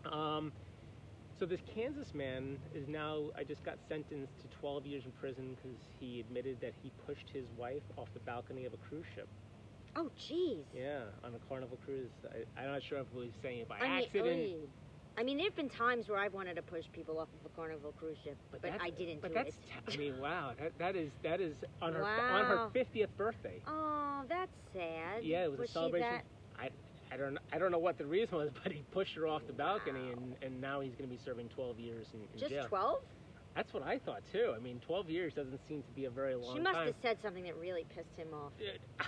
Um, 0.06 0.52
so 1.39 1.46
this 1.46 1.62
Kansas 1.74 2.13
man 2.13 2.58
is 2.74 2.88
now, 2.88 3.29
I 3.38 3.44
just 3.44 3.63
got 3.63 3.77
sentenced 3.88 4.39
to 4.41 4.48
12 4.60 4.86
years 4.86 5.06
in 5.06 5.12
prison 5.12 5.56
because 5.56 5.77
he 6.00 6.20
admitted 6.20 6.58
that 6.62 6.74
he 6.82 6.91
pushed 7.06 7.29
his 7.32 7.46
wife 7.58 7.84
off 7.96 8.08
the 8.13 8.20
balcony 8.22 8.65
of 8.65 8.74
a 8.74 8.77
cruise 8.77 9.06
ship. 9.13 9.27
Oh, 9.96 10.10
jeez. 10.20 10.63
Yeah, 10.75 11.03
on 11.24 11.34
a 11.36 11.39
Carnival 11.50 11.77
cruise. 11.86 12.12
I, 12.25 12.62
I'm 12.62 12.72
not 12.72 12.84
sure 12.84 13.00
if 13.00 13.08
he 13.13 13.20
was 13.20 13.29
saying 13.41 13.60
it 13.62 13.70
by 13.70 13.77
I 13.79 13.84
mean, 13.88 14.03
accident. 14.03 14.27
Oh, 14.27 14.63
oy. 14.63 14.70
I 15.20 15.24
mean, 15.24 15.38
there've 15.39 15.56
been 15.56 15.70
times 15.70 16.08
where 16.08 16.20
I've 16.20 16.34
wanted 16.34 16.56
to 16.58 16.62
push 16.62 16.86
people 16.94 17.17
off 17.20 17.27
of 17.39 17.51
a 17.51 17.56
Carnival 17.56 17.94
cruise 17.98 18.17
ship, 18.24 18.38
but, 18.51 18.62
that- 18.62 18.79
I 18.82 18.91
didn't 18.91 19.22
But 19.22 19.29
do 19.29 19.34
that's, 19.36 19.56
it. 19.56 19.94
I 19.94 19.98
mean, 19.98 20.20
wow, 20.20 20.51
that, 20.60 20.77
that 20.77 20.96
is 20.96 21.12
that 21.24 21.41
is 21.41 21.56
on 21.82 21.94
her 21.94 22.03
on 22.03 22.46
her 22.46 22.70
50th 22.75 23.08
birthday. 23.17 23.60
Oh, 23.67 24.24
that's 24.29 24.51
sad. 24.74 25.24
Yeah, 25.24 25.46
it 25.46 25.51
was, 25.51 25.60
was 25.62 25.70
a 25.70 25.74
celebration. 25.74 26.22
I, 26.60 26.70
I 27.12 27.18
don't 27.18 27.38
I 27.54 27.58
don't 27.58 27.72
know 27.72 27.80
what 27.80 27.98
the 27.98 28.06
reason 28.06 28.38
was, 28.38 28.50
but 28.64 28.72
he 28.72 28.84
pushed 28.92 29.16
her 29.16 29.28
off 29.28 29.42
the 29.48 29.54
balcony, 29.54 30.12
and, 30.12 30.36
and 30.42 30.62
now 30.62 30.82
he's 30.82 30.94
going 30.96 31.10
to 31.10 31.16
be 31.16 31.22
serving 31.24 31.50
12 31.50 31.80
years 31.80 32.08
in, 32.14 32.22
in 32.22 32.40
just 32.40 32.52
jail. 32.52 32.66
12? 32.68 33.00
That's 33.56 33.74
what 33.74 33.82
I 33.82 33.98
thought 33.98 34.22
too. 34.32 34.54
I 34.56 34.60
mean, 34.60 34.80
12 34.86 35.10
years 35.10 35.34
doesn't 35.34 35.60
seem 35.68 35.82
to 35.82 35.92
be 35.96 36.06
a 36.06 36.12
very 36.12 36.36
long 36.36 36.56
She 36.58 36.62
must 36.62 36.76
time. 36.76 36.86
have 36.88 36.96
said 37.02 37.18
something 37.24 37.44
that 37.46 37.58
really 37.58 37.86
pissed 37.96 38.16
him 38.16 38.28
off. 38.32 38.52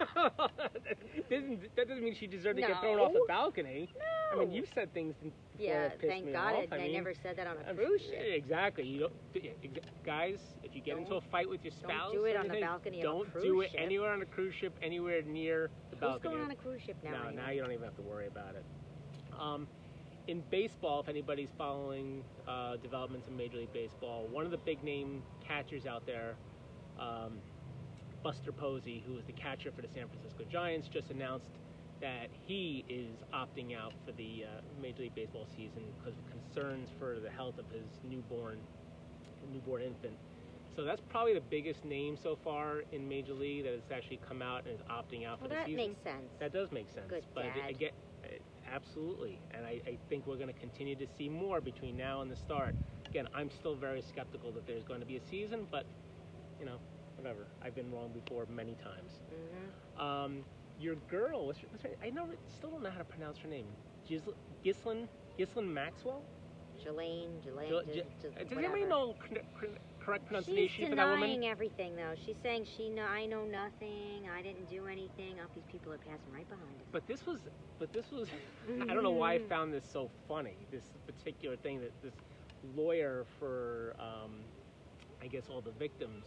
that, 0.00 1.30
doesn't, 1.30 1.76
that 1.76 1.88
doesn't 1.88 2.04
mean 2.04 2.14
she 2.14 2.26
deserved 2.26 2.56
to 2.56 2.62
get 2.66 2.78
thrown 2.80 2.98
off 2.98 3.12
the 3.12 3.24
balcony. 3.26 3.88
No. 4.34 4.42
I 4.42 4.44
mean, 4.44 4.52
you've 4.52 4.68
said 4.74 4.92
things 4.92 5.14
before 5.22 5.32
Yeah, 5.58 5.88
that 5.88 5.98
pissed 5.98 6.10
thank 6.10 6.26
me 6.26 6.32
God 6.32 6.54
off. 6.54 6.64
I, 6.72 6.76
I 6.76 6.78
I 6.78 6.82
mean, 6.82 6.92
never 6.92 7.14
said 7.22 7.36
that 7.38 7.46
on 7.46 7.56
a 7.66 7.74
cruise 7.74 8.02
ship. 8.02 8.20
Exactly. 8.22 8.84
You 8.84 9.00
don't, 9.00 10.04
guys. 10.04 10.40
If 10.62 10.74
you 10.74 10.82
get 10.82 10.98
into 10.98 11.14
a 11.14 11.20
fight 11.32 11.48
with 11.48 11.64
your 11.64 11.72
spouse, 11.72 12.12
don't 12.12 12.14
do 12.16 12.24
it 12.24 12.36
on 12.36 12.48
the 12.48 12.60
balcony 12.60 12.98
of 13.02 13.04
a 13.04 13.06
Don't 13.08 13.42
do 13.42 13.60
it 13.62 13.70
ship. 13.70 13.80
anywhere 13.80 14.12
on 14.12 14.20
a 14.20 14.26
cruise 14.26 14.54
ship, 14.60 14.74
anywhere 14.82 15.22
near 15.22 15.70
the 16.00 16.10
Who's 16.10 16.22
going 16.22 16.40
on 16.40 16.50
a 16.50 16.56
cruise 16.56 16.82
ship 16.82 16.96
now? 17.02 17.10
no, 17.10 17.28
anyway? 17.28 17.42
now 17.42 17.50
you 17.50 17.60
don't 17.60 17.72
even 17.72 17.84
have 17.84 17.96
to 17.96 18.02
worry 18.02 18.26
about 18.26 18.54
it. 18.54 18.64
Um, 19.38 19.66
in 20.26 20.42
baseball, 20.50 21.00
if 21.00 21.08
anybody's 21.08 21.50
following 21.56 22.22
uh, 22.46 22.76
developments 22.76 23.28
in 23.28 23.36
Major 23.36 23.58
League 23.58 23.72
Baseball, 23.72 24.26
one 24.30 24.44
of 24.44 24.50
the 24.50 24.58
big 24.58 24.82
name 24.84 25.22
catchers 25.46 25.86
out 25.86 26.06
there, 26.06 26.36
um, 26.98 27.38
Buster 28.22 28.52
Posey, 28.52 29.02
who 29.06 29.16
is 29.16 29.24
the 29.24 29.32
catcher 29.32 29.72
for 29.72 29.82
the 29.82 29.88
San 29.88 30.06
Francisco 30.08 30.44
Giants, 30.50 30.88
just 30.88 31.10
announced 31.10 31.50
that 32.00 32.28
he 32.46 32.84
is 32.88 33.24
opting 33.32 33.76
out 33.76 33.92
for 34.04 34.12
the 34.12 34.44
uh, 34.44 34.60
Major 34.80 35.02
League 35.02 35.14
Baseball 35.14 35.46
season 35.54 35.82
because 35.98 36.18
of 36.18 36.24
concerns 36.30 36.88
for 36.98 37.18
the 37.20 37.30
health 37.30 37.58
of 37.58 37.66
his 37.70 38.00
newborn 38.08 38.58
newborn 39.52 39.82
infant. 39.82 40.16
So 40.76 40.84
that's 40.84 41.00
probably 41.08 41.34
the 41.34 41.40
biggest 41.40 41.84
name 41.84 42.16
so 42.16 42.36
far 42.36 42.82
in 42.92 43.08
Major 43.08 43.34
League 43.34 43.64
that 43.64 43.72
has 43.72 43.90
actually 43.92 44.20
come 44.26 44.40
out 44.42 44.64
and 44.66 44.74
is 44.74 44.80
opting 44.90 45.26
out 45.26 45.40
Well, 45.40 45.48
for 45.48 45.48
the 45.48 45.54
that 45.56 45.66
season. 45.66 45.76
makes 45.88 46.02
sense. 46.02 46.30
That 46.38 46.52
does 46.52 46.70
make 46.72 46.88
sense. 46.88 47.06
Good 47.08 47.24
but 47.34 47.44
I, 47.44 47.72
dad. 47.72 47.78
get 47.78 47.92
uh, 48.24 48.28
absolutely, 48.72 49.38
and 49.52 49.66
I, 49.66 49.80
I 49.86 49.98
think 50.08 50.26
we're 50.26 50.36
going 50.36 50.52
to 50.52 50.58
continue 50.60 50.94
to 50.96 51.06
see 51.18 51.28
more 51.28 51.60
between 51.60 51.96
now 51.96 52.20
and 52.22 52.30
the 52.30 52.36
start. 52.36 52.74
Again, 53.06 53.26
I'm 53.34 53.50
still 53.50 53.74
very 53.74 54.00
skeptical 54.02 54.52
that 54.52 54.66
there's 54.66 54.84
going 54.84 55.00
to 55.00 55.06
be 55.06 55.16
a 55.16 55.20
season, 55.30 55.66
but 55.70 55.84
you 56.60 56.66
know, 56.66 56.76
whatever. 57.16 57.46
I've 57.62 57.74
been 57.74 57.90
wrong 57.92 58.10
before 58.12 58.46
many 58.54 58.74
times. 58.76 59.12
hmm 59.28 60.02
Um, 60.02 60.44
your 60.78 60.94
girl, 61.10 61.46
what's 61.46 61.58
her, 61.58 61.66
what's 61.70 61.82
her, 61.82 61.90
I 62.02 62.10
know, 62.10 62.26
still 62.56 62.70
don't 62.70 62.82
know 62.82 62.90
how 62.90 62.98
to 62.98 63.04
pronounce 63.04 63.38
her 63.38 63.48
name. 63.48 63.66
Gisl- 64.08 64.34
Gislin, 64.64 65.08
Gislin 65.38 65.66
Maxwell. 65.66 66.22
Jelaine, 66.82 67.40
Jelaine, 67.44 67.70
just, 67.92 68.08
Does 68.48 68.58
anybody 68.58 68.84
know 68.84 69.14
cor- 69.28 69.42
cor- 69.58 69.68
correct 70.00 70.26
pronunciation 70.26 70.68
She's 70.84 70.88
for 70.88 70.96
that 70.96 71.04
woman? 71.08 71.20
denying 71.30 71.46
everything, 71.46 71.94
though. 71.96 72.14
She's 72.24 72.36
saying 72.42 72.66
she 72.76 72.88
know 72.88 73.02
I 73.04 73.26
know 73.26 73.44
nothing. 73.44 74.28
I 74.34 74.42
didn't 74.42 74.68
do 74.68 74.86
anything. 74.86 75.34
Oh, 75.42 75.46
these 75.54 75.64
people 75.70 75.92
are 75.92 75.98
passing 75.98 76.32
right 76.32 76.48
behind 76.48 76.74
us. 76.80 76.86
But 76.92 77.06
this 77.06 77.26
was, 77.26 77.38
but 77.78 77.92
this 77.92 78.10
was, 78.10 78.28
I 78.88 78.94
don't 78.94 79.02
know 79.02 79.10
why 79.10 79.34
I 79.34 79.38
Mhm. 79.38 79.48
found 79.48 79.72
this 79.74 79.84
so 79.84 80.10
funny. 80.28 80.56
This 80.70 80.84
particular 81.06 81.56
thing 81.56 81.80
that 81.80 81.92
this 82.02 82.14
lawyer 82.76 83.24
for, 83.38 83.94
um, 83.98 84.32
I 85.22 85.26
guess 85.26 85.44
all 85.50 85.60
the 85.60 85.72
victims, 85.72 86.24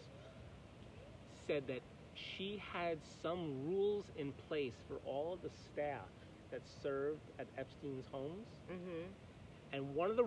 said 1.47 1.67
that 1.67 1.81
she 2.13 2.61
had 2.71 2.99
some 3.21 3.65
rules 3.67 4.05
in 4.15 4.31
place 4.47 4.75
for 4.87 4.97
all 5.05 5.33
of 5.33 5.41
the 5.41 5.49
staff 5.49 6.07
that 6.51 6.61
served 6.81 7.31
at 7.39 7.47
Epstein's 7.57 8.05
homes, 8.11 8.47
Mm-hmm. 8.71 9.09
And 9.73 9.93
one 9.95 10.09
of 10.12 10.17
the, 10.17 10.25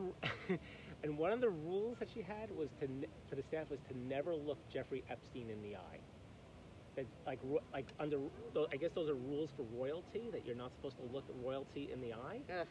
and 1.05 1.17
one 1.17 1.33
of 1.33 1.41
the 1.41 1.49
rules 1.49 1.97
that 2.01 2.09
she 2.13 2.21
had 2.23 2.51
was 2.51 2.69
to 2.81 2.89
ne- 2.93 3.07
for 3.29 3.37
the 3.37 3.43
staff 3.43 3.71
was 3.71 3.79
to 3.89 3.97
never 3.99 4.35
look 4.35 4.59
Jeffrey 4.73 5.05
Epstein 5.09 5.51
in 5.51 5.63
the 5.63 5.77
eye. 5.77 6.01
That 6.97 7.07
like 7.27 7.39
ro- 7.45 7.63
like 7.73 7.87
under, 8.01 8.19
I 8.73 8.77
guess 8.77 8.91
those 8.95 9.09
are 9.09 9.15
rules 9.15 9.51
for 9.57 9.65
royalty 9.75 10.31
that 10.33 10.47
you're 10.47 10.57
not 10.57 10.73
supposed 10.75 10.97
to 10.97 11.05
look 11.13 11.25
royalty 11.43 11.91
in 11.93 12.01
the 12.01 12.15
eye, 12.15 12.41
Ugh. 12.59 12.67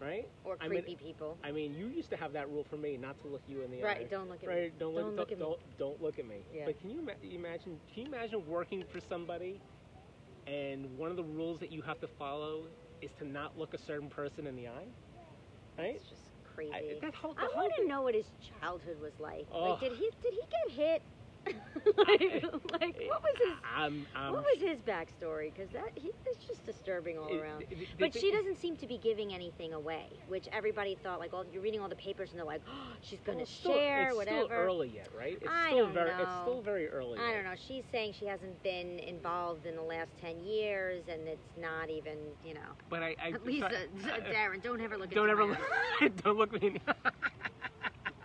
right? 0.00 0.26
Or 0.44 0.56
I 0.60 0.68
mean- 0.68 0.82
creepy 0.82 0.96
people. 0.96 1.36
I 1.44 1.52
mean, 1.52 1.74
you 1.74 1.86
used 1.88 2.10
to 2.10 2.16
have 2.16 2.32
that 2.32 2.48
rule 2.48 2.64
for 2.68 2.76
me 2.78 2.96
not 2.96 3.20
to 3.22 3.28
look 3.28 3.42
you 3.46 3.62
in 3.62 3.70
the 3.70 3.82
eye. 3.82 3.86
Right, 3.86 4.10
don't 4.10 4.28
look 4.28 4.42
at 4.42 4.48
me. 4.48 4.54
Right, 4.54 4.78
don't 4.78 4.94
look, 4.94 5.04
Don't 5.04 5.16
don't, 5.16 5.16
look 5.16 5.32
at 5.32 5.38
me. 5.38 5.44
don't, 5.44 5.78
don't 5.78 6.02
look 6.02 6.18
at 6.18 6.26
me. 6.26 6.36
Yeah. 6.52 6.64
But 6.66 6.80
can 6.80 6.90
you 6.90 7.00
ima- 7.00 7.12
imagine? 7.22 7.78
Can 7.92 8.04
you 8.04 8.08
imagine 8.08 8.42
working 8.46 8.84
for 8.90 9.00
somebody, 9.06 9.60
and 10.46 10.96
one 10.96 11.10
of 11.10 11.16
the 11.16 11.24
rules 11.24 11.60
that 11.60 11.70
you 11.70 11.82
have 11.82 12.00
to 12.00 12.08
follow 12.18 12.64
is 13.02 13.10
to 13.18 13.28
not 13.28 13.58
look 13.58 13.74
a 13.74 13.78
certain 13.78 14.08
person 14.08 14.46
in 14.46 14.56
the 14.56 14.66
eye, 14.68 14.86
right? 15.78 15.94
It's 15.94 16.08
just 16.08 16.22
crazy. 16.54 16.72
I, 16.74 16.98
that 17.00 17.14
whole, 17.14 17.34
I 17.38 17.46
whole 17.46 17.62
want 17.62 17.72
to 17.76 17.86
know 17.86 18.02
what 18.02 18.14
his 18.14 18.26
childhood 18.60 19.00
was 19.00 19.12
like. 19.18 19.46
Oh. 19.52 19.70
Like, 19.70 19.80
did 19.80 19.92
he 19.92 20.10
did 20.22 20.34
he 20.34 20.40
get 20.50 20.76
hit? 20.76 21.02
Like, 21.96 22.44
like, 22.80 22.96
what 23.08 23.22
was 23.22 23.36
his 23.38 23.52
I'm, 23.76 24.06
I'm, 24.14 24.32
what 24.32 24.44
was 24.44 24.60
his 24.60 24.78
backstory? 24.80 25.52
Because 25.54 25.70
that 25.72 25.90
he, 25.94 26.10
it's 26.26 26.44
just 26.44 26.64
disturbing 26.64 27.18
all 27.18 27.32
around. 27.34 27.64
But 27.98 28.12
the 28.12 28.18
she 28.20 28.30
doesn't 28.30 28.56
seem 28.58 28.76
to 28.76 28.86
be 28.86 28.98
giving 28.98 29.32
anything 29.32 29.72
away, 29.72 30.06
which 30.28 30.48
everybody 30.52 30.96
thought. 31.02 31.18
Like, 31.18 31.32
all 31.32 31.44
you're 31.52 31.62
reading 31.62 31.80
all 31.80 31.88
the 31.88 31.96
papers, 31.96 32.30
and 32.30 32.38
they're 32.38 32.46
like, 32.46 32.62
oh, 32.68 32.72
she's 33.00 33.20
going 33.20 33.38
well, 33.38 33.46
to 33.46 33.50
it's 33.50 33.60
still- 33.60 33.74
share 33.74 34.08
it's 34.08 34.16
whatever. 34.16 34.44
still 34.44 34.56
early 34.56 34.88
yet, 34.94 35.08
right? 35.16 35.38
It's 35.40 35.50
I 35.50 35.68
still 35.70 35.84
don't 35.86 35.94
very, 35.94 36.10
It's 36.10 36.32
still 36.42 36.62
very 36.62 36.88
early. 36.88 37.18
I 37.18 37.28
yet. 37.28 37.34
don't 37.36 37.44
know. 37.44 37.58
She's 37.66 37.84
saying 37.92 38.14
she 38.18 38.26
hasn't 38.26 38.62
been 38.62 38.98
involved 39.00 39.66
in 39.66 39.76
the 39.76 39.82
last 39.82 40.10
ten 40.20 40.38
years, 40.44 41.02
and 41.10 41.26
it's 41.28 41.48
not 41.60 41.90
even, 41.90 42.18
you 42.44 42.54
know. 42.54 42.60
But 42.90 43.02
I, 43.02 43.16
I 43.22 43.32
Lisa, 43.44 43.66
uh, 43.66 43.70
sorry- 44.02 44.20
Darren, 44.32 44.62
don't 44.62 44.80
ever 44.80 44.96
look. 44.96 45.06
At 45.06 45.10
me. 45.10 45.14
Don't 45.16 45.30
ever 45.30 45.44
look, 45.44 45.58
don't 46.24 46.36
look 46.38 46.54
at 46.54 46.62
me. 46.62 46.80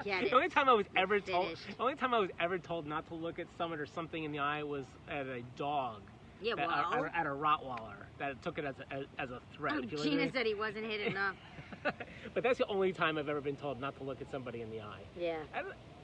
in 0.06 0.24
the 0.24 0.30
The 0.30 0.36
only 0.36 0.50
time 0.50 0.70
I 0.70 0.74
was 0.74 0.86
ever 0.96 1.20
told, 1.20 1.56
the 1.56 1.82
only 1.82 1.96
time 1.96 2.14
I 2.14 2.20
was 2.20 2.30
ever 2.40 2.58
told 2.58 2.86
not 2.88 3.08
to 3.10 3.16
look 3.16 3.40
at 3.40 3.48
someone 3.58 3.80
or 3.80 3.86
something 3.86 4.24
in 4.24 4.32
the 4.32 4.40
eye 4.40 4.64
was 4.64 4.86
at 5.10 5.26
a 5.28 5.42
dog, 5.58 6.02
Yeah, 6.42 6.56
that- 6.56 6.70
uh, 6.70 6.84
well. 6.92 7.06
at, 7.06 7.16
at 7.16 7.26
a 7.26 7.30
Rottweiler 7.30 8.06
that 8.20 8.42
took 8.42 8.58
it 8.58 8.66
as 8.66 8.76
a, 8.80 8.94
as, 8.94 9.06
as 9.20 9.32
a 9.32 9.40
threat. 9.56 9.74
Oh, 9.76 9.80
if 9.80 9.92
you 9.92 9.98
look 9.98 10.08
Gina 10.08 10.32
said 10.32 10.46
he 10.46 10.54
wasn't 10.54 10.86
hit 10.86 11.02
enough. 11.02 11.36
but 12.34 12.44
that's 12.44 12.58
the 12.60 12.68
only 12.68 12.94
time 12.94 13.18
I've 13.18 13.28
ever 13.30 13.42
been 13.42 13.56
told 13.58 13.80
not 13.80 13.98
to 13.98 14.04
look 14.04 14.22
at 14.22 14.32
somebody 14.32 14.62
in 14.62 14.70
the 14.70 14.82
eye. 14.82 15.02
Yeah. 15.20 15.38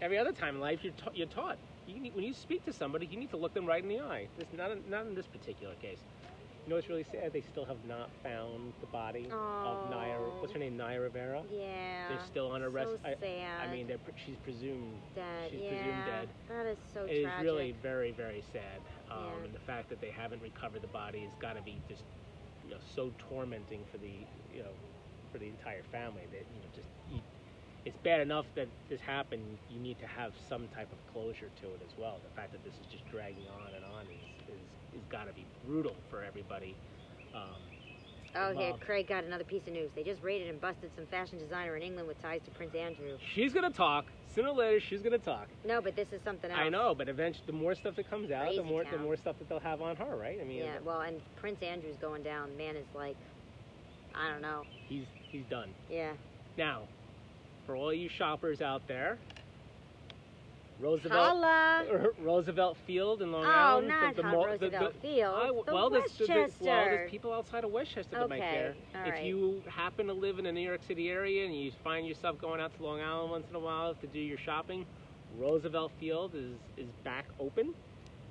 Every 0.01 0.17
other 0.17 0.31
time 0.31 0.55
in 0.55 0.61
life, 0.61 0.79
you're, 0.83 0.93
ta- 0.93 1.11
you're 1.13 1.27
taught. 1.27 1.57
You 1.87 1.99
need, 1.99 2.15
when 2.15 2.23
you 2.23 2.33
speak 2.33 2.63
to 2.65 2.73
somebody, 2.73 3.05
you 3.07 3.17
need 3.17 3.31
to 3.31 3.37
look 3.37 3.53
them 3.53 3.65
right 3.65 3.81
in 3.81 3.89
the 3.89 3.99
eye. 3.99 4.27
This, 4.37 4.47
not, 4.55 4.71
in, 4.71 4.81
not 4.89 5.05
in 5.07 5.15
this 5.15 5.25
particular 5.27 5.73
case. 5.75 5.99
You 6.69 6.75
know 6.75 6.77
what's 6.77 6.89
really 6.89 7.05
sad? 7.11 7.33
They 7.33 7.41
still 7.41 7.65
have 7.65 7.83
not 7.87 8.11
found 8.21 8.73
the 8.79 8.85
body 8.85 9.25
of 9.31 9.89
Naya. 9.89 10.19
What's 10.37 10.53
her 10.53 10.59
name? 10.59 10.77
Naya 10.77 11.01
Rivera. 11.01 11.41
Yeah. 11.49 12.09
They're 12.09 12.27
still 12.27 12.51
on 12.51 12.61
arrest. 12.61 12.91
So 12.91 12.99
I, 13.03 13.15
sad. 13.19 13.67
I 13.67 13.71
mean, 13.71 13.87
they're, 13.87 13.97
she's 14.23 14.35
presumed 14.43 14.93
dead. 15.15 15.49
she's 15.49 15.61
yeah. 15.61 15.69
presumed 15.69 16.05
dead. 16.05 16.29
That 16.47 16.65
is 16.67 16.77
so 16.93 17.07
sad. 17.07 17.09
It 17.09 17.17
is 17.17 17.23
tragic. 17.23 17.43
really 17.43 17.75
very, 17.81 18.11
very 18.11 18.43
sad. 18.53 18.85
Um, 19.09 19.17
Yeah. 19.17 19.45
And 19.45 19.55
the 19.55 19.65
fact 19.65 19.89
that 19.89 19.99
they 19.99 20.11
haven't 20.11 20.43
recovered 20.43 20.83
the 20.83 20.93
body 20.93 21.21
has 21.21 21.33
got 21.41 21.57
to 21.57 21.63
be 21.63 21.81
just, 21.89 22.03
you 22.63 22.69
know, 22.69 22.81
so 22.93 23.11
tormenting 23.17 23.81
for 23.91 23.97
the, 23.97 24.13
you 24.53 24.61
know, 24.61 24.77
for 25.31 25.39
the 25.39 25.47
entire 25.47 25.81
family 25.91 26.29
that 26.31 26.45
you 26.53 26.61
know 26.61 26.69
just 26.75 26.89
it's 27.85 27.97
bad 28.03 28.21
enough 28.21 28.45
that 28.55 28.67
this 28.89 29.01
happened. 29.01 29.57
You 29.69 29.79
need 29.79 29.99
to 29.99 30.07
have 30.07 30.33
some 30.47 30.67
type 30.69 30.89
of 30.91 31.13
closure 31.13 31.49
to 31.61 31.67
it 31.67 31.81
as 31.85 31.97
well. 31.97 32.17
The 32.23 32.35
fact 32.35 32.51
that 32.51 32.63
this 32.63 32.73
is 32.73 32.85
just 32.91 33.09
dragging 33.09 33.47
on 33.47 33.73
and 33.75 33.85
on 33.85 34.03
is 34.03 34.53
is, 34.53 34.99
is 34.99 35.05
got 35.09 35.27
to 35.27 35.33
be 35.33 35.45
brutal 35.65 35.95
for 36.09 36.23
everybody. 36.23 36.75
Um, 37.33 37.55
Oh, 38.35 38.51
here. 38.55 38.73
Craig 38.85 39.07
got 39.07 39.23
another 39.23 39.43
piece 39.43 39.65
of 39.65 39.73
news. 39.73 39.89
They 39.95 40.03
just 40.03 40.21
raided 40.21 40.49
and 40.49 40.61
busted 40.61 40.91
some 40.95 41.07
fashion 41.07 41.39
designer 41.39 41.75
in 41.75 41.81
England 41.81 42.07
with 42.07 42.21
ties 42.21 42.41
to 42.45 42.51
Prince 42.51 42.75
Andrew. 42.75 43.17
she's 43.33 43.53
gonna 43.53 43.71
talk 43.71 44.05
sooner 44.35 44.49
or 44.49 44.55
later. 44.55 44.79
She's 44.79 45.01
gonna 45.01 45.17
talk. 45.17 45.47
No, 45.65 45.81
but 45.81 45.95
this 45.95 46.13
is 46.13 46.21
something 46.21 46.51
else. 46.51 46.59
I 46.59 46.69
know, 46.69 46.93
but 46.93 47.09
eventually, 47.09 47.45
the 47.47 47.53
more 47.53 47.73
stuff 47.73 47.95
that 47.95 48.07
comes 48.07 48.29
out, 48.29 48.49
the 48.49 48.57
Crazy 48.57 48.63
more 48.63 48.83
the 48.83 48.97
more 48.99 49.17
stuff 49.17 49.39
that 49.39 49.49
they'll 49.49 49.59
have 49.59 49.81
on 49.81 49.95
her, 49.95 50.15
right? 50.15 50.37
I 50.39 50.43
mean, 50.43 50.59
Yeah, 50.59 50.77
well, 50.85 51.01
and 51.01 51.19
Prince 51.37 51.63
Andrew's 51.63 51.97
going 51.97 52.21
down. 52.21 52.55
Man 52.55 52.75
is 52.75 52.85
like, 52.93 53.17
I 54.13 54.29
don't 54.29 54.41
know. 54.41 54.63
he's 54.87 55.05
he's 55.31 55.45
done. 55.49 55.73
Yeah. 55.89 56.11
Now, 56.55 56.83
for 57.69 57.75
all 57.75 57.93
you 57.93 58.09
shoppers 58.09 58.63
out 58.63 58.81
there, 58.87 59.19
Roosevelt 60.79 61.13
Holla! 61.13 61.85
Roosevelt 62.19 62.77
Field 62.87 63.21
in 63.21 63.31
Long 63.31 63.45
Oh, 63.45 63.47
Island. 63.47 63.87
not 63.89 64.15
the, 64.15 64.23
the, 64.23 64.27
Roosevelt 64.27 64.93
the, 65.01 65.07
the, 65.07 65.15
Field. 65.15 65.35
I- 65.35 65.47
the 65.47 65.73
well, 65.75 65.89
there's, 65.91 66.19
well, 66.19 66.49
there's 66.59 67.11
people 67.11 67.31
outside 67.31 67.63
of 67.63 67.69
Westchester 67.69 68.17
that 68.17 68.27
might 68.27 68.39
care. 68.39 68.73
all 68.95 69.01
if 69.03 69.11
right. 69.11 69.23
you 69.23 69.61
happen 69.67 70.07
to 70.07 70.13
live 70.13 70.39
in 70.39 70.45
the 70.45 70.51
New 70.51 70.67
York 70.67 70.81
City 70.87 71.09
area 71.09 71.45
and 71.45 71.55
you 71.55 71.71
find 71.83 72.07
yourself 72.07 72.41
going 72.41 72.59
out 72.59 72.75
to 72.75 72.83
Long 72.83 73.01
Island 73.01 73.29
once 73.29 73.45
in 73.51 73.55
a 73.55 73.59
while 73.59 73.93
to 73.93 74.07
do 74.07 74.19
your 74.19 74.39
shopping, 74.39 74.83
Roosevelt 75.37 75.91
Field 75.99 76.33
is 76.33 76.55
is 76.75 76.89
back 77.03 77.25
open. 77.39 77.75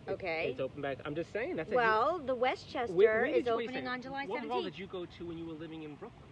Okay. 0.08 0.48
It's 0.50 0.60
open 0.60 0.82
back. 0.82 0.96
I'm 1.04 1.14
just 1.14 1.32
saying 1.32 1.54
that's 1.54 1.70
a 1.70 1.76
Well, 1.76 2.18
the 2.26 2.34
Westchester 2.34 2.92
where 2.92 3.24
is 3.24 3.46
a 3.46 3.52
opening 3.52 3.86
on 3.86 4.02
July 4.02 4.26
What 4.26 4.44
mall 4.46 4.64
did 4.64 4.76
you 4.76 4.88
go 4.88 5.06
to 5.06 5.26
when 5.26 5.38
you 5.38 5.44
were 5.44 5.52
living 5.52 5.84
in 5.84 5.94
Brooklyn? 5.94 6.27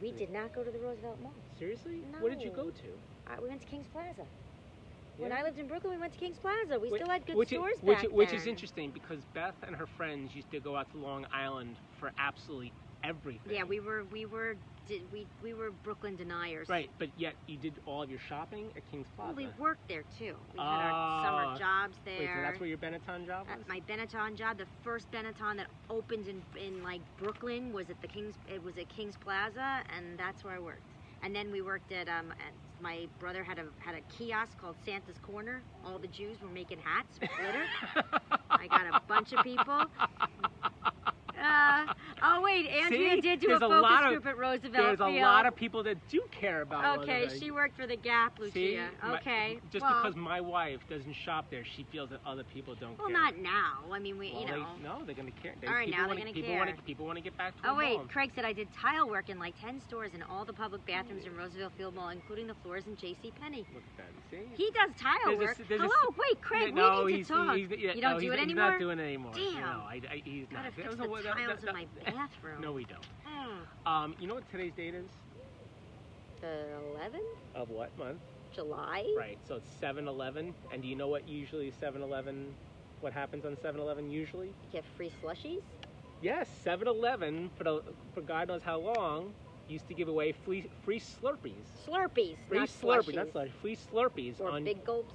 We 0.00 0.12
did 0.12 0.30
not 0.30 0.54
go 0.54 0.62
to 0.62 0.70
the 0.70 0.78
Roosevelt 0.78 1.18
Mall. 1.22 1.32
Seriously? 1.58 2.02
What 2.20 2.30
did 2.30 2.42
you 2.42 2.50
go 2.50 2.64
to? 2.70 2.88
Uh, 3.32 3.36
we 3.42 3.48
went 3.48 3.60
to 3.62 3.66
Kings 3.66 3.86
Plaza. 3.92 4.22
When 5.18 5.32
I 5.32 5.42
lived 5.42 5.58
in 5.58 5.66
Brooklyn, 5.66 5.94
we 5.94 5.98
went 5.98 6.12
to 6.12 6.18
Kings 6.18 6.36
Plaza. 6.38 6.78
We 6.78 6.90
Which- 6.90 7.00
still 7.00 7.10
had 7.10 7.26
good 7.26 7.36
which 7.36 7.50
is- 7.52 7.56
stores 7.56 7.76
which, 7.80 8.02
back 8.02 8.10
which 8.12 8.28
then. 8.30 8.38
is 8.40 8.46
interesting 8.46 8.90
because 8.90 9.24
Beth 9.32 9.54
and 9.62 9.74
her 9.74 9.86
friends 9.86 10.34
used 10.34 10.50
to 10.50 10.60
go 10.60 10.76
out 10.76 10.90
to 10.92 10.98
Long 10.98 11.26
Island 11.32 11.76
for 11.98 12.12
absolutely 12.18 12.72
everything. 13.06 13.52
Yeah, 13.54 13.64
we 13.64 13.80
were 13.80 14.04
we 14.12 14.26
were 14.26 14.56
did 14.88 15.02
we 15.12 15.26
we 15.42 15.54
were 15.54 15.70
Brooklyn 15.84 16.16
deniers. 16.16 16.68
Right, 16.68 16.90
but 16.98 17.08
yet 17.16 17.34
you 17.46 17.56
did 17.56 17.74
all 17.86 18.02
of 18.02 18.10
your 18.10 18.18
shopping 18.28 18.66
at 18.76 18.82
Kings 18.90 19.06
Well, 19.18 19.32
Plaza. 19.32 19.36
we 19.36 19.62
worked 19.62 19.88
there 19.88 20.04
too. 20.18 20.34
We 20.52 20.58
had 20.58 20.66
our 20.66 20.92
Ah. 20.92 21.22
summer 21.24 21.58
jobs 21.58 21.96
there. 22.04 22.18
Wait, 22.18 22.28
so 22.34 22.40
that's 22.42 22.60
where 22.60 22.68
your 22.68 22.78
Benetton 22.78 23.26
job 23.26 23.46
was? 23.48 23.60
At 23.60 23.68
my 23.68 23.80
Benetton 23.88 24.36
job, 24.36 24.58
the 24.58 24.66
first 24.82 25.10
Benetton 25.10 25.56
that 25.56 25.66
opened 25.90 26.26
in, 26.28 26.42
in 26.60 26.82
like 26.82 27.00
Brooklyn 27.18 27.72
was 27.72 27.90
at 27.90 28.00
the 28.02 28.08
Kings. 28.08 28.34
It 28.52 28.62
was 28.62 28.76
at 28.78 28.88
Kings 28.88 29.14
Plaza, 29.16 29.82
and 29.96 30.18
that's 30.18 30.44
where 30.44 30.54
I 30.54 30.58
worked. 30.58 30.82
And 31.22 31.34
then 31.34 31.50
we 31.52 31.62
worked 31.62 31.92
at 31.92 32.08
um. 32.08 32.30
At, 32.32 32.52
my 32.78 33.06
brother 33.18 33.42
had 33.42 33.58
a 33.58 33.64
had 33.78 33.94
a 33.94 34.02
kiosk 34.18 34.58
called 34.58 34.76
Santa's 34.84 35.16
Corner. 35.22 35.62
All 35.82 35.98
the 35.98 36.08
Jews 36.08 36.36
were 36.42 36.48
making 36.50 36.78
hats 36.78 37.18
with 37.18 37.30
glitter. 37.40 37.64
I 38.50 38.66
got 38.66 38.86
a 38.86 39.00
bunch 39.08 39.32
of 39.32 39.42
people. 39.42 39.86
Uh, 41.46 41.94
oh 42.22 42.40
wait, 42.42 42.66
Andrea 42.68 43.14
See? 43.16 43.20
did 43.20 43.40
do 43.40 43.48
There's 43.48 43.62
a 43.62 43.66
a 43.66 43.68
focus 43.68 43.82
lot 43.82 44.04
of- 44.04 44.10
group 44.10 44.26
at 44.26 44.38
Roosevelt 44.38 44.72
There's 44.72 45.00
a 45.00 45.20
lot 45.20 45.46
of 45.46 45.54
people 45.54 45.82
that 45.84 45.96
do 46.08 46.22
care 46.30 46.62
about 46.62 46.98
Okay, 47.00 47.22
Roosevelt. 47.22 47.42
she 47.42 47.50
worked 47.50 47.76
for 47.76 47.86
the 47.86 47.96
Gap, 47.96 48.38
Lucia. 48.38 48.52
See? 48.52 48.78
My- 49.02 49.16
okay, 49.18 49.58
just 49.70 49.84
well, 49.84 50.02
because 50.02 50.16
my 50.16 50.40
wife 50.40 50.80
doesn't 50.88 51.12
shop 51.14 51.46
there, 51.50 51.64
she 51.64 51.84
feels 51.92 52.10
that 52.10 52.20
other 52.26 52.44
people 52.54 52.74
don't 52.74 52.98
well, 52.98 53.08
care. 53.08 53.16
not 53.16 53.36
now. 53.38 53.80
I 53.92 53.98
mean, 53.98 54.18
we, 54.18 54.32
Well, 54.32 54.40
you 54.42 54.46
they- 54.48 54.56
know. 54.56 54.98
no, 54.98 55.04
they're 55.04 55.14
gonna 55.14 55.30
care. 55.42 55.54
They, 55.60 55.66
All 55.66 55.74
right, 55.74 55.86
people 55.86 55.98
now 56.00 56.06
they're 56.08 56.16
wanna, 56.16 56.20
gonna 56.20 56.32
people 56.34 56.50
care. 56.50 56.58
Wanna, 56.58 56.76
people 56.86 57.06
want 57.06 57.16
to 57.18 57.22
get 57.22 57.36
back 57.36 57.60
to 57.62 57.70
Oh 57.70 57.74
wait, 57.74 57.96
home. 57.96 58.08
Craig 58.08 58.32
said 58.34 58.44
I 58.44 58.52
did 58.52 58.68
tile 58.72 59.08
work 59.08 59.28
in 59.28 59.38
like 59.38 59.54
ten 59.60 59.80
stores 59.80 60.12
in 60.14 60.22
all 60.22 60.44
the 60.44 60.52
public 60.52 60.84
bathrooms 60.86 61.24
in 61.26 61.36
Roosevelt 61.36 61.72
Field 61.76 61.94
Mall, 61.94 62.08
including 62.10 62.46
the 62.46 62.54
floors 62.62 62.86
in 62.86 62.96
J.C. 62.96 63.32
Penney. 63.40 63.64
Look 63.74 63.82
at 63.98 64.04
that. 64.04 64.06
See? 64.30 64.38
He 64.56 64.70
does 64.72 64.90
tile 64.98 65.36
There's 65.38 65.58
work. 65.58 65.70
a 65.70 65.74
Hello, 65.76 66.14
wait, 66.18 66.40
Craig, 66.42 66.74
no, 66.74 67.04
we 67.04 67.12
need 67.18 67.26
to 67.26 67.32
talk. 67.32 67.56
He's, 67.56 67.70
yeah, 67.70 67.92
you 67.94 68.00
don't 68.00 68.14
no, 68.14 68.20
do 68.20 68.32
it 68.32 68.40
anymore. 68.40 68.70
not 68.72 68.78
doing 68.80 68.98
it 68.98 69.02
anymore. 69.04 69.32
Damn. 69.34 69.54
No, 69.60 69.60
I, 69.86 70.00
I, 70.10 70.22
he's 70.24 70.46
Gotta 70.50 70.64
not. 70.64 70.72
fix 70.74 70.88
That 70.88 70.98
the 70.98 71.04
a- 71.04 71.08
tiles 71.36 71.60
that- 71.60 71.68
in 71.68 71.74
my 71.74 71.86
bathroom. 72.04 72.60
No, 72.60 72.72
we 72.72 72.84
don't. 72.84 73.06
Mm. 73.26 73.90
Um, 73.90 74.14
you 74.20 74.26
know 74.26 74.34
what 74.34 74.50
today's 74.50 74.72
date 74.74 74.94
is? 74.94 75.06
The 76.40 76.66
11th, 76.94 77.20
Of 77.54 77.70
what 77.70 77.96
month? 77.98 78.18
July. 78.54 79.04
Right. 79.16 79.38
So 79.48 79.56
it's 79.56 79.68
7-Eleven. 79.82 80.54
And 80.72 80.82
do 80.82 80.88
you 80.88 80.94
know 80.96 81.08
what 81.08 81.28
usually 81.28 81.72
7-Eleven, 81.82 82.54
what 83.00 83.12
happens 83.12 83.44
on 83.44 83.56
7-Eleven 83.56 84.10
usually? 84.10 84.48
You 84.48 84.54
get 84.72 84.84
free 84.96 85.10
slushies. 85.22 85.62
Yes, 86.22 86.48
7-Eleven 86.64 87.50
for 87.56 87.64
the 87.64 87.82
for 88.14 88.22
God 88.22 88.48
knows 88.48 88.62
how 88.62 88.78
long 88.78 89.32
used 89.68 89.86
to 89.88 89.94
give 89.94 90.08
away 90.08 90.32
free 90.32 90.70
free 90.84 91.00
Slurpees. 91.00 91.52
Slurpees, 91.86 92.36
Free 92.48 92.58
not 92.60 92.68
Slurpees, 92.68 93.02
slushies. 93.04 93.14
that's 93.14 93.34
not 93.34 93.48
free 93.60 93.76
Slurpees 93.76 94.40
or 94.40 94.48
on 94.50 94.66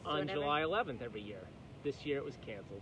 on. 0.05 0.27
July 0.27 0.61
11th 0.61 1.01
every 1.01 1.21
year. 1.21 1.39
This 1.83 2.05
year 2.05 2.17
it 2.17 2.23
was 2.25 2.35
canceled. 2.45 2.81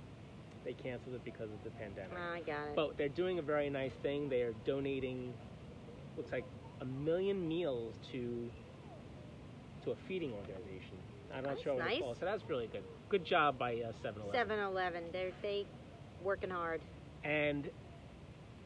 They 0.65 0.74
canceled 0.74 1.15
it 1.15 1.24
because 1.24 1.50
of 1.52 1.63
the 1.63 1.69
pandemic. 1.72 2.12
Oh, 2.17 2.34
I 2.34 2.41
got 2.41 2.67
it. 2.69 2.76
But 2.76 2.98
they're 2.98 3.10
doing 3.10 3.39
a 3.39 3.41
very 3.41 3.69
nice 3.69 3.93
thing. 4.04 4.30
They 4.30 4.41
are 4.41 4.54
donating, 4.65 5.34
looks 6.17 6.32
like 6.32 6.45
a 6.82 6.86
million 6.86 7.48
meals 7.48 7.95
to 8.12 8.50
to 9.86 9.91
a 9.91 9.95
feeding 10.08 10.34
organization. 10.34 10.98
I'm 11.34 11.43
not 11.43 11.52
That's 11.52 11.63
sure 11.63 11.74
what 11.76 11.86
nice. 11.86 11.93
it's 11.93 12.02
called. 12.02 12.17
So 12.19 12.26
that's 12.26 12.43
really 12.50 12.67
good. 12.67 12.84
Good 13.08 13.24
job 13.24 13.58
by 13.58 13.76
uh, 13.76 13.93
7-Eleven. 14.04 14.50
7-Eleven, 14.50 15.04
they're 15.13 15.32
they 15.41 15.65
working 16.22 16.50
hard. 16.50 16.82
And 17.24 17.69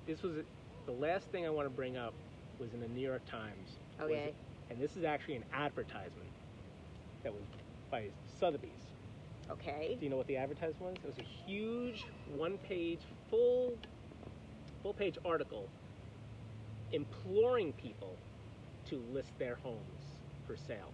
this 0.08 0.23
was 0.23 0.38
the 0.88 0.91
last 0.91 1.25
thing 1.32 1.45
I 1.45 1.49
want 1.49 1.67
to 1.67 1.69
bring 1.69 1.97
up 1.97 2.13
was 2.60 2.73
in 2.73 2.79
the 2.79 2.88
New 2.88 3.01
York 3.06 3.21
Times. 3.29 3.69
Was- 3.99 4.10
Okay. 4.10 4.34
and 4.71 4.82
this 4.82 4.95
is 4.97 5.03
actually 5.03 5.36
an 5.36 5.43
advertisement 5.53 6.32
that 7.23 7.32
was 7.32 7.43
by 7.91 8.08
Sotheby's. 8.39 8.71
Okay. 9.51 9.95
Do 9.99 10.06
you 10.06 10.10
know 10.10 10.17
what 10.17 10.27
the 10.27 10.38
advertisement 10.38 10.82
was? 10.82 10.95
It 11.03 11.06
was 11.06 11.17
a 11.19 11.49
huge 11.49 12.06
one-page, 12.36 13.01
full, 13.29 13.73
full-page 14.82 15.17
article 15.25 15.69
imploring 16.93 17.73
people 17.73 18.15
to 18.89 19.03
list 19.12 19.32
their 19.39 19.56
homes 19.56 19.79
for 20.45 20.56
sale, 20.56 20.93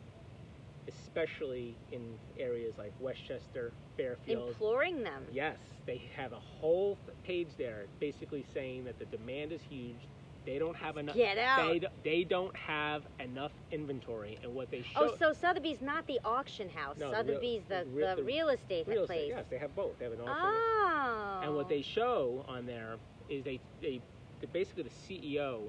especially 0.88 1.76
in 1.92 2.18
areas 2.40 2.74
like 2.78 2.94
Westchester, 3.00 3.74
Fairfield. 3.98 4.50
Imploring 4.50 5.04
them. 5.04 5.26
Yes, 5.32 5.58
they 5.86 6.02
have 6.16 6.32
a 6.32 6.40
whole 6.40 6.98
page 7.24 7.50
there, 7.58 7.86
basically 8.00 8.46
saying 8.54 8.86
that 8.86 8.98
the 8.98 9.06
demand 9.06 9.52
is 9.52 9.62
huge. 9.70 10.08
They 10.50 10.58
don't 10.58 10.76
have 10.76 10.98
enough. 10.98 11.16
Get 11.16 11.38
out. 11.38 11.72
They, 11.72 11.88
they 12.04 12.24
don't 12.24 12.56
have 12.56 13.04
enough 13.20 13.52
inventory, 13.72 14.40
and 14.42 14.56
what 14.56 14.72
they 14.72 14.84
oh, 14.96 15.10
show. 15.10 15.12
Oh, 15.14 15.16
so 15.20 15.34
Sotheby's 15.34 15.80
not 15.80 16.08
the 16.08 16.20
auction 16.26 16.70
house. 16.70 16.98
No, 16.98 17.12
the 17.12 17.18
real- 17.18 17.26
Sotheby's 17.26 17.62
the, 17.70 17.86
the 17.86 17.92
real- 17.92 18.16
the 18.16 18.16
the 18.16 18.24
real 18.24 18.50
estate 18.50 18.88
real 18.88 19.06
place. 19.06 19.20
estate. 19.20 19.34
Yes, 19.36 19.46
they 19.52 19.60
have 19.60 19.76
both. 19.76 20.00
They 20.00 20.06
have 20.06 20.14
an 20.14 20.22
auction. 20.22 20.36
Oh. 20.36 21.42
And 21.44 21.56
what 21.56 21.70
they 21.70 21.84
show 21.84 22.44
on 22.48 22.66
there 22.66 22.96
is 23.30 23.44
they, 23.44 23.60
they, 23.80 24.02
they 24.42 24.48
basically 24.52 24.84
the 24.84 24.90
CEO 24.90 25.66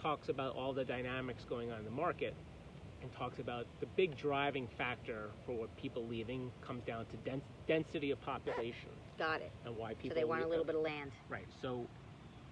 talks 0.00 0.28
about 0.28 0.54
all 0.54 0.72
the 0.72 0.84
dynamics 0.84 1.44
going 1.48 1.72
on 1.72 1.80
in 1.80 1.84
the 1.84 1.90
market 1.90 2.34
and 3.02 3.12
talks 3.12 3.40
about 3.40 3.66
the 3.80 3.86
big 3.96 4.16
driving 4.16 4.68
factor 4.78 5.30
for 5.44 5.52
what 5.52 5.76
people 5.76 6.06
leaving 6.06 6.52
comes 6.60 6.84
down 6.84 7.04
to 7.06 7.16
dens- 7.28 7.42
density 7.66 8.12
of 8.12 8.20
population 8.20 8.90
Got 9.18 9.40
it. 9.40 9.50
and 9.64 9.76
why 9.76 9.94
people. 9.94 10.10
So 10.10 10.20
they 10.20 10.24
want 10.24 10.42
a 10.42 10.46
little 10.46 10.64
them. 10.64 10.76
bit 10.76 10.78
of 10.78 10.82
land. 10.82 11.10
Right. 11.28 11.46
So 11.60 11.88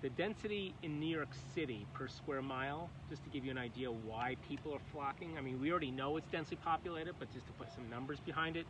the 0.01 0.11
density 0.11 0.75
in 0.83 1.01
New 1.01 1.07
York 1.15 1.35
City 1.55 1.87
per 1.93 2.07
square 2.09 2.43
mile, 2.43 2.91
just 3.09 3.25
to 3.25 3.31
give 3.31 3.45
you 3.45 3.51
an 3.51 3.59
idea 3.59 3.91
why 3.91 4.37
people 4.49 4.73
are 4.73 4.81
flocking. 4.93 5.37
I 5.37 5.41
mean, 5.41 5.61
we 5.61 5.71
already 5.71 5.91
know 5.91 6.17
it's 6.17 6.31
densely 6.31 6.57
populated, 6.57 7.15
but 7.19 7.33
just 7.33 7.47
to 7.47 7.53
put 7.55 7.73
some 7.75 7.89
numbers 7.91 8.19
behind 8.21 8.57
it. 8.57 8.67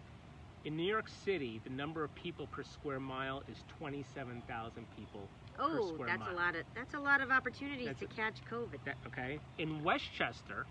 In 0.64 0.76
New 0.76 0.86
York 0.90 1.08
City, 1.24 1.60
the 1.64 1.70
number 1.70 2.02
of 2.02 2.14
people 2.14 2.46
per 2.48 2.62
square 2.64 2.98
mile 2.98 3.42
is 3.48 3.56
27,000 3.78 4.86
people 4.96 5.28
per 5.56 5.62
Oh, 5.64 5.92
square 5.94 6.08
that's 6.08 6.20
mile. 6.20 6.34
a 6.34 6.36
lot 6.36 6.54
of 6.56 6.64
that's 6.74 6.94
a 6.94 6.98
lot 7.00 7.20
of 7.20 7.30
opportunities 7.30 7.86
That's 7.86 8.00
to 8.00 8.04
a- 8.06 8.08
catch 8.08 8.44
COVID. 8.50 8.82
That- 8.84 8.96
okay. 9.06 9.38
In 9.58 9.82
Westchester, 9.84 10.66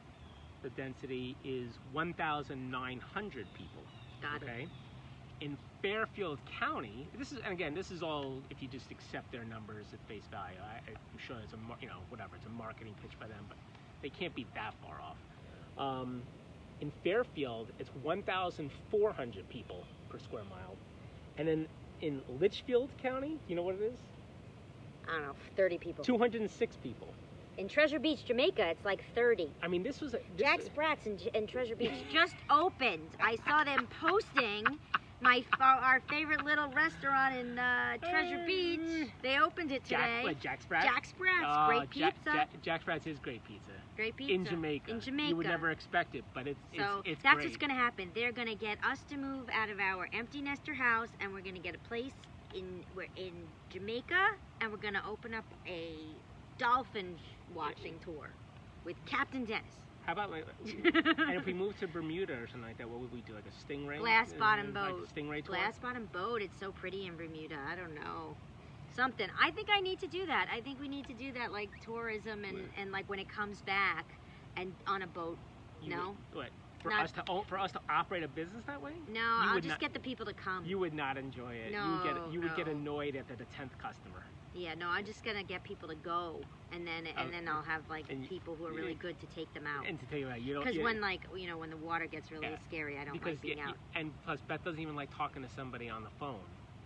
the 0.63 0.70
density 0.72 1.38
is 1.43 1.78
1,900 1.93 3.48
people. 3.54 3.84
Got 4.22 4.43
it. 4.43 4.67
In 5.39 5.58
Fairfield 5.82 6.39
County, 6.60 7.08
this 7.17 7.32
is 7.32 7.39
and 7.43 7.54
again, 7.54 7.76
this 7.76 7.91
is 7.91 8.02
all 8.02 8.41
if 8.50 8.62
you 8.62 8.67
just 8.67 8.89
accept 8.89 9.32
their 9.32 9.45
numbers 9.45 9.86
at 9.93 10.00
face 10.08 10.23
value. 10.32 10.58
I, 10.60 10.89
I'm 10.89 11.19
sure 11.19 11.38
it's 11.43 11.54
a 11.54 11.58
you 11.82 11.88
know 11.88 12.00
whatever 12.10 12.36
it's 12.36 12.45
a 12.45 12.50
marketing 12.50 12.95
pitch 13.02 13.12
by 13.19 13.28
them, 13.28 13.45
but 13.47 13.58
they 14.02 14.10
can't 14.10 14.34
be 14.34 14.47
that 14.56 14.73
far 14.82 15.00
off. 15.02 15.17
Um, 15.78 16.23
in 16.82 16.91
Fairfield, 17.04 17.67
it's 17.80 17.89
1,400 18.04 19.50
people 19.50 19.84
per 20.10 20.19
square 20.19 20.43
mile, 20.50 20.76
and 21.38 21.47
then 21.47 21.67
in 22.02 22.21
Litchfield 22.39 22.89
County, 23.02 23.38
you 23.47 23.56
know 23.56 23.63
what 23.63 23.76
it 23.76 23.82
is? 23.82 23.97
I 25.08 25.13
don't 25.13 25.21
know, 25.28 25.36
30 25.56 25.78
people. 25.78 26.04
206 26.04 26.76
people. 26.84 27.08
In 27.58 27.67
Treasure 27.67 27.97
Beach, 27.97 28.23
Jamaica, 28.26 28.67
it's 28.69 28.86
like 28.86 29.04
30. 29.15 29.50
I 29.63 29.67
mean, 29.67 29.82
this 29.82 30.00
was 30.00 30.13
a, 30.13 30.17
this 30.17 30.45
Jack 30.45 30.60
Sprat's 30.62 31.08
in, 31.08 31.17
in 31.34 31.47
Treasure 31.47 31.76
Beach 31.76 31.93
just 32.12 32.36
opened. 32.52 33.10
I 33.19 33.38
saw 33.47 33.63
them 33.63 33.88
posting 34.00 34.63
my 35.21 35.43
our 35.60 36.01
favorite 36.10 36.43
little 36.45 36.69
restaurant 36.69 37.36
in 37.36 37.58
uh, 37.58 37.97
Treasure 37.97 38.43
Beach. 38.45 39.10
They 39.23 39.38
opened 39.39 39.71
it 39.71 39.84
today. 39.84 39.97
Jack, 39.97 40.23
what, 40.23 40.39
Jack 40.39 40.60
Sprat's. 40.62 40.86
Jack 40.86 41.08
Sprat's, 41.08 41.45
Oh, 41.47 41.67
great 41.67 41.89
pizza. 41.89 42.12
Jack, 42.23 42.34
Jack, 42.34 42.62
Jack 42.62 42.82
Sprat's 42.86 43.08
is 43.08 43.19
great 43.19 43.43
pizza. 43.43 43.71
great 43.95 44.15
pizza. 44.15 44.34
in 44.34 44.45
Jamaica. 44.45 44.91
In 44.91 44.99
Jamaica. 44.99 45.30
You 45.30 45.36
would 45.38 45.47
never 45.47 45.71
expect 45.71 46.15
it, 46.15 46.23
but 46.34 46.47
it's 46.47 46.60
So 46.77 46.99
it's, 46.99 47.13
it's 47.13 47.23
that's 47.23 47.36
great. 47.36 47.45
what's 47.47 47.58
going 47.58 47.71
to 47.71 47.75
happen. 47.75 48.12
They're 48.13 48.32
going 48.32 48.47
to 48.47 48.56
get 48.56 48.77
us 48.89 48.99
to 49.10 49.17
move 49.17 49.47
out 49.51 49.69
of 49.69 49.80
our 49.80 50.08
empty 50.13 50.41
nester 50.41 50.73
house, 50.73 51.10
and 51.19 51.34
we're 51.34 51.41
going 51.41 51.56
to 51.56 51.62
get 51.62 51.75
a 51.75 51.88
place 51.88 52.13
in 52.56 52.84
we're 52.95 53.08
in 53.15 53.34
Jamaica, 53.69 54.30
and 54.62 54.71
we're 54.71 54.77
going 54.77 54.93
to 54.93 55.06
open 55.08 55.34
up 55.34 55.45
a 55.67 55.95
dolphin 56.58 57.15
watching 57.56 57.95
tour 58.03 58.30
with 58.86 58.95
Captain 59.06 59.45
Dennis. 59.45 59.73
How 60.08 60.13
about 60.13 60.32
like, 60.32 60.46
and 60.65 61.36
if 61.38 61.46
we 61.46 61.54
moved 61.54 61.80
to 61.82 61.88
Bermuda 61.88 62.32
or 62.34 62.48
something 62.48 62.62
like 62.63 62.78
that, 62.78 62.89
what 62.89 63.02
would 63.02 63.12
we 63.12 63.20
do? 63.22 63.34
Like 63.34 63.43
a 63.46 63.72
stingray? 63.74 64.00
Glass 64.00 64.32
Uh, 64.34 64.39
bottom 64.39 64.74
like 64.74 64.89
boat. 64.89 65.08
a 65.10 65.13
stingray 65.13 65.43
tour? 65.43 65.56
Glass 65.56 65.78
bottom 65.80 66.08
boat. 66.13 66.41
It's 66.41 66.58
so 66.58 66.72
pretty 66.72 67.08
in 67.08 67.17
Bermuda. 67.17 67.58
I 67.70 67.76
don't 67.76 67.93
know. 67.93 68.36
Something. 68.96 69.28
I 69.39 69.52
think 69.52 69.67
I 69.70 69.82
need 69.82 70.00
to 70.00 70.08
do 70.08 70.26
that. 70.26 70.48
I 70.52 70.62
think 70.62 70.80
we 70.80 70.88
need 70.88 71.08
to 71.10 71.13
do 71.13 71.34
that, 71.34 71.52
like 71.52 71.70
tourism 71.84 72.46
and, 72.46 72.58
and 72.78 72.91
like 72.93 73.08
when 73.10 73.20
it 73.20 73.28
comes 73.28 73.62
back, 73.63 74.06
and 74.56 74.72
on 74.88 75.02
a 75.02 75.08
boat. 75.08 75.38
You 75.84 75.89
no. 75.89 76.15
Would, 76.34 76.38
what? 76.38 76.50
For 76.82 76.89
Not- 76.91 77.04
us 77.04 77.12
to 77.13 77.24
own, 77.28 77.43
for 77.50 77.60
us 77.60 77.74
to 77.74 77.80
operate 77.89 78.24
a 78.24 78.28
business 78.30 78.63
that 78.65 78.82
way? 78.82 78.93
No, 79.12 79.20
I'll 79.24 79.56
would 79.56 79.63
just 79.63 79.74
not- 79.74 79.80
get 79.82 79.93
the 79.93 80.00
people 80.00 80.26
to 80.26 80.34
come. 80.34 80.63
You 80.65 80.80
would 80.80 80.93
not 80.93 81.17
enjoy 81.17 81.54
it. 81.54 81.72
you 81.74 81.78
would 81.80 82.06
No, 82.06 82.13
get 82.24 82.34
you 82.34 82.41
would 82.41 82.56
get 82.56 82.67
annoyed 82.70 83.17
at 83.17 83.28
the 83.28 83.43
tenth 83.58 83.78
customer. 83.78 84.24
Yeah, 84.53 84.73
no, 84.73 84.88
I'm 84.89 85.05
just 85.05 85.23
gonna 85.23 85.43
get 85.43 85.63
people 85.63 85.88
to 85.89 85.95
go, 85.95 86.41
and 86.71 86.86
then 86.86 87.05
and 87.07 87.27
Oh, 87.27 87.31
then 87.31 87.47
I'll 87.47 87.62
have 87.62 87.83
like 87.89 88.05
and- 88.10 88.27
people 88.27 88.55
who 88.55 88.65
are 88.65 88.71
really 88.71 88.95
good 88.95 89.19
to 89.19 89.27
take 89.27 89.53
them 89.53 89.65
out. 89.67 89.86
And 89.88 89.99
to 89.99 90.05
tell 90.07 90.17
you 90.17 90.27
that 90.27 90.41
you 90.41 90.53
don't. 90.53 90.65
Because 90.65 90.81
when 90.81 91.01
like 91.01 91.21
you 91.36 91.47
know 91.47 91.57
when 91.57 91.69
the 91.69 91.77
water 91.77 92.07
gets 92.07 92.31
really 92.31 92.47
Yeah. 92.47 92.57
scary, 92.67 92.97
I 92.97 93.05
don't 93.05 93.13
because 93.13 93.33
like 93.33 93.41
being 93.41 93.57
yeah, 93.57 93.69
out. 93.69 93.77
and 93.95 94.12
plus 94.25 94.41
Beth 94.41 94.63
doesn't 94.63 94.79
even 94.79 94.95
like 94.95 95.15
talking 95.15 95.43
to 95.43 95.49
somebody 95.49 95.89
on 95.89 96.03
the 96.03 96.10
phone, 96.19 96.41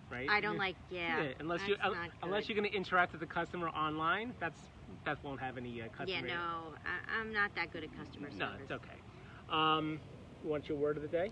right? 0.10 0.30
I 0.30 0.41
don't 0.41 0.58
like 0.58 0.76
yeah. 0.89 1.34
unless 1.39 1.67
you 1.67 1.76
un- 1.82 1.95
unless 2.24 2.50
you're 2.50 2.58
going 2.58 2.69
to 2.69 2.76
interact 2.76 3.13
with 3.13 3.21
the 3.21 3.28
customer 3.28 3.69
online, 3.69 4.34
that's 4.39 4.60
Beth 5.06 5.24
won't 5.24 5.39
have 5.39 5.58
any 5.58 5.82
uh, 5.82 5.86
customer. 5.89 6.28
Yeah, 6.28 6.36
no, 6.36 6.74
I, 6.86 7.19
I'm 7.19 7.32
not 7.32 7.56
that 7.56 7.71
good 7.71 7.84
at 7.84 7.97
customer 7.97 8.30
service. 8.30 8.38
No, 8.38 8.50
it's 8.62 8.71
okay. 8.71 9.00
Um, 9.50 10.00
you 10.43 10.50
want 10.50 10.67
your 10.67 10.78
word 10.78 10.97
of 10.97 11.04
the 11.04 11.10
day? 11.10 11.32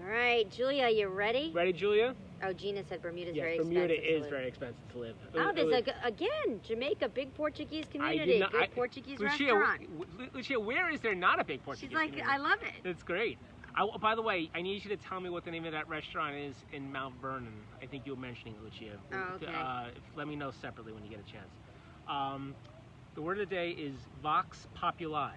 All 0.00 0.06
right, 0.06 0.48
Julia, 0.50 0.88
you 0.88 1.08
ready? 1.08 1.52
Ready, 1.54 1.72
Julia? 1.72 2.14
Oh, 2.42 2.52
Gina 2.52 2.84
said 2.88 3.02
Bermuda's 3.02 3.34
yes, 3.34 3.42
very 3.44 3.58
Bermuda 3.58 3.94
expensive. 3.94 4.04
to 4.20 4.26
is 4.26 4.30
very 4.30 4.46
expensive 4.48 4.88
to 4.92 4.98
live. 4.98 5.16
Oh, 5.34 5.52
there's 5.52 5.86
again 6.04 6.60
Jamaica, 6.62 7.08
big 7.08 7.34
Portuguese 7.34 7.86
community, 7.90 8.38
not- 8.38 8.52
good 8.52 8.62
I- 8.62 8.66
Portuguese 8.68 9.18
Lucia, 9.18 9.54
restaurant. 9.54 9.98
w- 9.98 10.30
Lucia, 10.32 10.60
where 10.60 10.90
is 10.90 11.00
there 11.00 11.14
not 11.14 11.40
a 11.40 11.44
big 11.44 11.62
Portuguese 11.64 11.90
She's 11.90 11.94
like, 11.96 12.10
community? 12.10 12.32
I 12.32 12.38
love 12.38 12.58
it. 12.62 12.88
It's 12.88 13.02
great. 13.02 13.38
I, 13.74 13.86
by 14.00 14.14
the 14.14 14.22
way, 14.22 14.50
I 14.54 14.62
need 14.62 14.84
you 14.84 14.90
to 14.90 14.96
tell 14.96 15.20
me 15.20 15.30
what 15.30 15.44
the 15.44 15.50
name 15.50 15.64
of 15.64 15.72
that 15.72 15.88
restaurant 15.88 16.36
is 16.36 16.54
in 16.72 16.90
Mount 16.92 17.20
Vernon. 17.20 17.52
I 17.82 17.86
think 17.86 18.06
you 18.06 18.14
were 18.14 18.20
mentioning 18.20 18.54
it, 18.54 18.62
Lucia. 18.62 18.96
Oh, 19.12 19.34
okay. 19.36 19.52
Uh, 19.52 19.88
let 20.16 20.26
me 20.26 20.36
know 20.36 20.50
separately 20.50 20.92
when 20.92 21.04
you 21.04 21.10
get 21.10 21.20
a 21.20 21.30
chance. 21.30 21.50
Um, 22.08 22.54
the 23.14 23.22
word 23.22 23.38
of 23.40 23.48
the 23.48 23.54
day 23.54 23.70
is 23.70 23.94
Vox 24.22 24.66
Populi. 24.74 25.32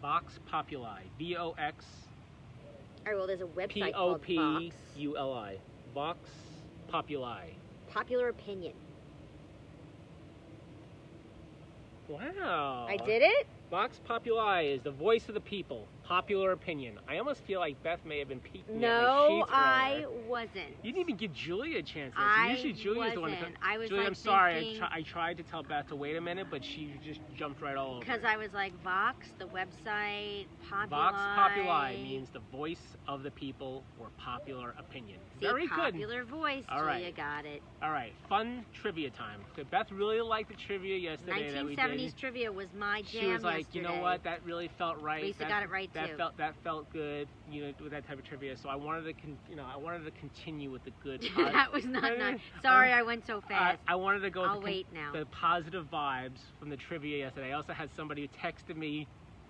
Vox 0.00 0.38
Populi. 0.46 1.02
V 1.18 1.36
O 1.36 1.54
X 1.58 1.84
All 3.04 3.12
right, 3.12 3.16
well, 3.16 3.26
there's 3.26 3.40
a 3.40 3.44
website 3.44 3.90
O 3.94 4.18
called 4.18 4.26
Vox. 4.26 4.76
U 5.94 6.00
L 6.00 6.04
I. 6.04 6.14
Vox 6.14 6.18
Populi. 6.88 7.50
Popular 7.90 8.28
opinion. 8.28 8.74
Wow. 12.08 12.86
I 12.88 12.96
did 12.96 13.22
it. 13.22 13.46
Vox 13.70 14.00
Populi 14.04 14.62
is 14.62 14.82
the 14.82 14.90
voice 14.90 15.28
of 15.28 15.34
the 15.34 15.40
people. 15.40 15.86
Popular 16.12 16.52
opinion. 16.52 16.98
I 17.06 17.18
almost 17.18 17.42
feel 17.44 17.60
like 17.60 17.82
Beth 17.82 18.02
may 18.06 18.18
have 18.18 18.28
been 18.28 18.40
peeking 18.40 18.62
at 18.76 18.80
my 18.80 18.80
No, 18.80 19.40
sheets 19.42 19.50
I 19.52 19.92
earlier. 20.06 20.08
wasn't. 20.26 20.68
You 20.82 20.90
didn't 20.92 21.00
even 21.00 21.16
give 21.16 21.34
Julia 21.34 21.80
a 21.80 21.82
chance. 21.82 22.14
to 22.14 22.20
I 22.20 22.46
answer. 22.52 22.66
Usually 22.68 22.72
Julia's 22.72 23.14
the 23.14 23.20
one. 23.20 23.30
wasn't. 23.32 23.52
That, 23.52 23.60
I 23.62 23.76
was 23.76 23.88
Julia, 23.90 24.02
like 24.04 24.08
I'm 24.08 24.14
sorry. 24.14 24.54
I, 24.56 24.60
thinking- 24.60 24.78
try, 24.78 24.88
I 24.90 25.02
tried 25.02 25.36
to 25.36 25.42
tell 25.42 25.62
Beth 25.62 25.88
to 25.88 25.96
wait 25.96 26.16
a 26.16 26.20
minute, 26.22 26.46
but 26.50 26.64
she 26.64 26.94
just 27.04 27.20
jumped 27.36 27.60
right 27.60 27.76
all 27.76 27.90
over. 27.96 28.00
Because. 28.00 28.24
I 28.24 28.38
was 28.38 28.54
like 28.54 28.72
Vox, 28.82 29.28
the 29.38 29.44
website, 29.46 30.46
Populi. 30.70 30.88
Vox 30.88 31.16
Populi 31.36 31.96
means 31.96 32.28
the 32.30 32.40
voice 32.56 32.96
of 33.06 33.22
the 33.22 33.30
people 33.30 33.84
or 34.00 34.08
popular 34.18 34.74
opinion. 34.78 35.18
See, 35.38 35.46
Very 35.46 35.66
good. 35.66 35.76
popular 35.76 36.24
voice. 36.24 36.64
All 36.70 36.78
Julia 36.80 37.04
right. 37.04 37.16
got 37.16 37.44
it. 37.44 37.62
All 37.82 37.90
right, 37.90 38.12
fun 38.30 38.64
trivia 38.72 39.10
time. 39.10 39.40
Beth 39.70 39.92
really 39.92 40.20
liked 40.22 40.48
the 40.48 40.56
trivia 40.56 40.96
yesterday 40.96 41.52
that 41.52 41.64
we 41.66 41.76
1970s 41.76 41.96
did. 41.98 42.16
trivia 42.16 42.50
was 42.52 42.66
my 42.76 43.02
jam 43.02 43.20
She 43.22 43.26
was 43.28 43.42
like, 43.42 43.66
you 43.74 43.82
know 43.82 43.88
yesterday. 43.90 44.02
what, 44.02 44.24
that 44.24 44.44
really 44.44 44.68
felt 44.78 45.00
right. 45.00 45.22
Lisa 45.22 45.40
that, 45.40 45.48
got 45.48 45.62
it 45.62 45.70
right, 45.70 45.92
that 45.98 46.10
too. 46.10 46.16
felt 46.16 46.36
that 46.38 46.54
felt 46.62 46.90
good, 46.92 47.28
you 47.50 47.62
know, 47.62 47.72
with 47.82 47.92
that 47.92 48.06
type 48.06 48.18
of 48.18 48.24
trivia. 48.24 48.56
So 48.56 48.68
I 48.68 48.76
wanted 48.76 49.04
to, 49.04 49.12
con- 49.12 49.38
you 49.48 49.56
know, 49.56 49.64
I 49.72 49.76
wanted 49.76 50.04
to 50.04 50.10
continue 50.12 50.70
with 50.70 50.84
the 50.84 50.92
good. 51.02 51.22
that 51.36 51.72
was 51.72 51.84
not 51.84 52.16
nice. 52.18 52.40
Sorry, 52.62 52.92
uh, 52.92 52.98
I 52.98 53.02
went 53.02 53.26
so 53.26 53.40
fast. 53.40 53.78
I 53.86 53.94
wanted 53.94 54.20
to 54.20 54.30
go 54.30 54.42
with 54.42 54.50
I'll 54.50 54.60
the, 54.60 54.84
con- 54.84 54.94
now. 54.94 55.12
the 55.12 55.26
positive 55.26 55.86
vibes 55.92 56.40
from 56.58 56.70
the 56.70 56.76
trivia 56.76 57.18
yesterday. 57.18 57.50
I 57.50 57.52
also 57.52 57.72
had 57.72 57.90
somebody 57.96 58.22
who 58.22 58.48
texted 58.48 58.76
me 58.76 59.06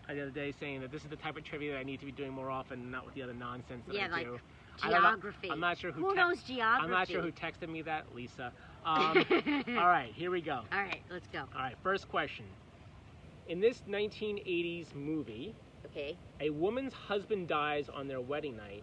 the 0.09 0.23
other 0.23 0.31
day 0.31 0.53
saying 0.59 0.81
that 0.81 0.91
this 0.91 1.05
is 1.05 1.11
the 1.11 1.17
type 1.17 1.37
of 1.37 1.45
trivia 1.45 1.73
that 1.73 1.79
I 1.79 1.83
need 1.83 2.01
to 2.01 2.07
be 2.07 2.13
doing 2.13 2.33
more 2.33 2.51
often, 2.51 2.91
not 2.91 3.05
with 3.05 3.15
the 3.15 3.23
other 3.23 3.35
nonsense 3.35 3.83
that 3.87 3.95
Yeah, 3.95 4.07
I 4.07 4.09
like 4.09 4.25
do. 4.27 4.39
I 4.83 4.91
Geography. 4.91 5.51
I'm 5.51 5.61
not 5.61 5.77
sure 5.77 5.91
who. 5.91 6.03
Who 6.07 6.11
te- 6.13 6.17
knows 6.17 6.43
geography? 6.43 6.85
I'm 6.85 6.91
not 6.91 7.09
sure 7.09 7.21
who 7.21 7.33
texted 7.33 7.69
me 7.69 7.83
that, 7.83 8.15
Lisa. 8.15 8.53
Um, 8.85 9.23
all 9.77 9.89
right, 9.89 10.13
here 10.15 10.31
we 10.31 10.41
go. 10.41 10.63
All 10.73 10.79
right, 10.79 11.03
let's 11.11 11.27
go. 11.27 11.41
All 11.41 11.61
right, 11.61 11.75
first 11.83 12.09
question. 12.09 12.47
In 13.49 13.61
this 13.61 13.83
1980s 13.89 14.95
movie, 14.95 15.55
Okay. 15.91 16.17
a 16.41 16.51
woman's 16.51 16.93
husband 16.93 17.49
dies 17.49 17.89
on 17.89 18.09
their 18.09 18.21
wedding 18.21 18.57
night, 18.57 18.83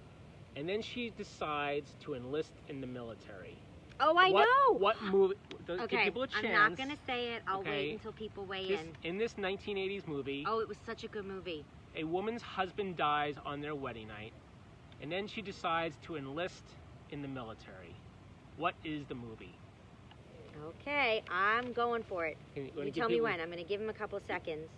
and 0.56 0.68
then 0.68 0.82
she 0.82 1.12
decides 1.18 1.96
to 2.02 2.15
enlist 2.15 2.52
in 2.68 2.82
the 2.82 2.88
military. 2.88 3.58
Oh, 4.00 4.18
I 4.18 4.30
what, 4.30 4.41
know. 4.46 4.78
What 4.78 5.02
movie? 5.04 5.36
Okay, 5.70 6.04
people 6.06 6.24
a 6.24 6.28
chance. 6.28 6.46
I'm 6.46 6.52
not 6.52 6.78
gonna 6.78 6.98
say 7.08 7.34
it. 7.36 7.44
I'll 7.48 7.60
Okay. 7.60 7.70
wait 7.70 7.91
until 7.94 8.12
people 8.12 8.46
weigh 8.46 8.68
This, 8.68 8.82
in. 8.82 8.94
in 9.04 9.18
this 9.18 9.36
1980s 9.38 10.08
movie, 10.08 10.44
Oh, 10.48 10.60
it 10.60 10.68
was 10.68 10.78
such 10.86 11.04
a 11.04 11.08
good 11.08 11.26
movie. 11.26 11.63
a 11.96 12.04
woman's 12.04 12.41
husband 12.41 12.98
dies 12.98 13.36
on 13.46 13.62
their 13.62 13.76
wedding 13.76 14.08
night, 14.08 14.34
and 15.02 15.12
then 15.12 15.28
she 15.28 15.41
decides 15.41 15.96
to 16.04 16.18
enlist 16.18 16.63
in 17.12 17.22
the 17.22 17.28
military. 17.28 17.96
What 18.58 18.74
is 18.84 19.06
the 19.06 19.15
movie? 19.15 19.56
Okay, 20.82 21.22
I'm 21.30 21.74
going 21.74 22.04
for 22.04 22.26
it. 22.26 22.38
Can 22.54 22.70
you, 22.78 22.91
tell 22.91 23.10
me 23.10 23.20
when. 23.22 23.39
I'm 23.39 23.50
gonna 23.50 23.63
give 23.63 23.82
him 23.82 23.89
a 23.89 23.94
couple 23.94 24.20
seconds. 24.28 24.70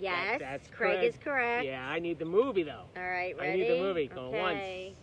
Yes, 0.00 0.40
that's 0.40 0.68
Craig 0.68 1.02
is 1.02 1.16
correct. 1.22 1.64
Yeah, 1.64 1.86
I 1.86 1.98
need 1.98 2.18
the 2.18 2.24
movie 2.24 2.62
though. 2.62 2.84
All 2.96 3.02
right, 3.02 3.34
I 3.38 3.42
ready? 3.42 3.62
need 3.62 3.70
the 3.70 3.82
movie. 3.82 4.06
Going 4.06 4.34
okay. 4.34 4.86
once. 4.86 4.98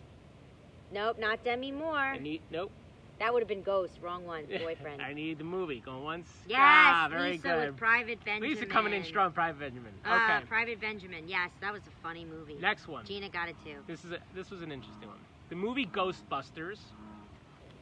Nope, 0.94 1.20
not 1.20 1.44
Demi 1.44 1.72
Moore. 1.72 1.98
I 1.98 2.18
need 2.18 2.42
nope. 2.52 2.72
That 3.20 3.34
would 3.34 3.42
have 3.42 3.48
been 3.48 3.62
Ghost. 3.62 3.94
Wrong 4.02 4.26
one. 4.26 4.46
Boyfriend. 4.64 5.02
I 5.02 5.14
need 5.14 5.38
the 5.38 5.44
movie. 5.44 5.80
Going 5.80 6.04
once. 6.04 6.30
yes, 6.48 6.60
ah, 6.60 7.08
very 7.10 7.34
Lisa 7.34 7.44
good. 7.44 7.68
with 7.68 7.78
Private 7.78 8.24
Benjamin. 8.26 8.50
Lisa 8.50 8.66
coming 8.66 8.94
in 8.94 9.04
strong, 9.04 9.32
Private 9.32 9.60
Benjamin. 9.60 9.94
Uh, 10.06 10.14
Okay. 10.16 10.46
Private 10.48 10.82
Benjamin. 10.82 11.28
Yes, 11.28 11.50
that 11.62 11.72
was 11.72 11.82
a 11.84 12.04
funny 12.04 12.26
movie. 12.26 12.56
Next 12.60 12.88
one. 12.88 13.06
Gina 13.06 13.30
got 13.30 13.48
it 13.50 13.56
too. 13.64 13.78
This 13.88 14.04
is 14.04 14.12
a, 14.12 14.20
this 14.34 14.50
was 14.50 14.62
an 14.62 14.72
interesting 14.72 15.08
one. 15.08 15.18
The 15.50 15.56
movie 15.56 15.86
Ghostbusters 15.86 16.80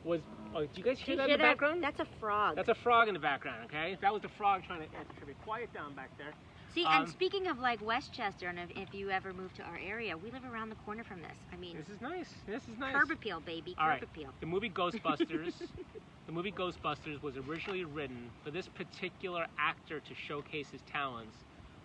was. 0.04 0.22
Oh, 0.56 0.62
do 0.62 0.68
you 0.76 0.84
guys 0.84 1.00
hear 1.00 1.16
that 1.16 1.30
in 1.30 1.32
the 1.32 1.38
background? 1.38 1.84
That's 1.84 2.00
a 2.00 2.08
frog. 2.20 2.56
That's 2.56 2.70
a 2.70 2.76
frog 2.76 3.08
in 3.08 3.14
the 3.16 3.20
background. 3.20 3.66
Okay, 3.66 3.98
that 4.02 4.14
was 4.14 4.22
the 4.22 4.30
frog 4.30 4.62
trying 4.68 4.80
to 4.80 4.98
answer 4.98 5.14
trivia. 5.18 5.36
Quiet 5.44 5.74
down 5.74 5.94
back 5.94 6.16
there. 6.18 6.34
See, 6.74 6.86
um, 6.86 7.02
and 7.02 7.10
speaking 7.10 7.48
of 7.48 7.60
like 7.60 7.82
Westchester, 7.82 8.48
and 8.48 8.60
if, 8.60 8.70
if 8.76 8.94
you 8.94 9.10
ever 9.10 9.34
move 9.34 9.54
to 9.56 9.64
our 9.64 9.78
area, 9.78 10.18
we 10.18 10.32
live 10.32 10.44
around 10.44 10.70
the 10.70 10.76
corner 10.76 11.04
from 11.04 11.22
this. 11.22 11.38
I 11.52 11.58
mean, 11.58 11.78
This 11.78 11.90
is 11.90 12.02
nice. 12.02 12.34
This 12.48 12.68
is 12.68 12.78
nice. 12.78 12.94
curb 12.96 13.12
appeal, 13.12 13.40
baby, 13.42 13.76
All 13.78 13.88
curb 13.88 13.94
right. 13.96 14.04
appeal. 14.04 14.30
The 14.40 14.48
movie 14.48 14.70
Ghostbusters. 14.70 15.54
the 16.26 16.32
movie 16.32 16.52
Ghostbusters 16.52 17.22
was 17.22 17.38
originally 17.38 17.84
written 17.84 18.32
for 18.44 18.52
this 18.52 18.68
particular 18.68 19.46
actor 19.60 20.00
to 20.00 20.14
showcase 20.16 20.70
his 20.72 20.82
talents, 20.84 21.36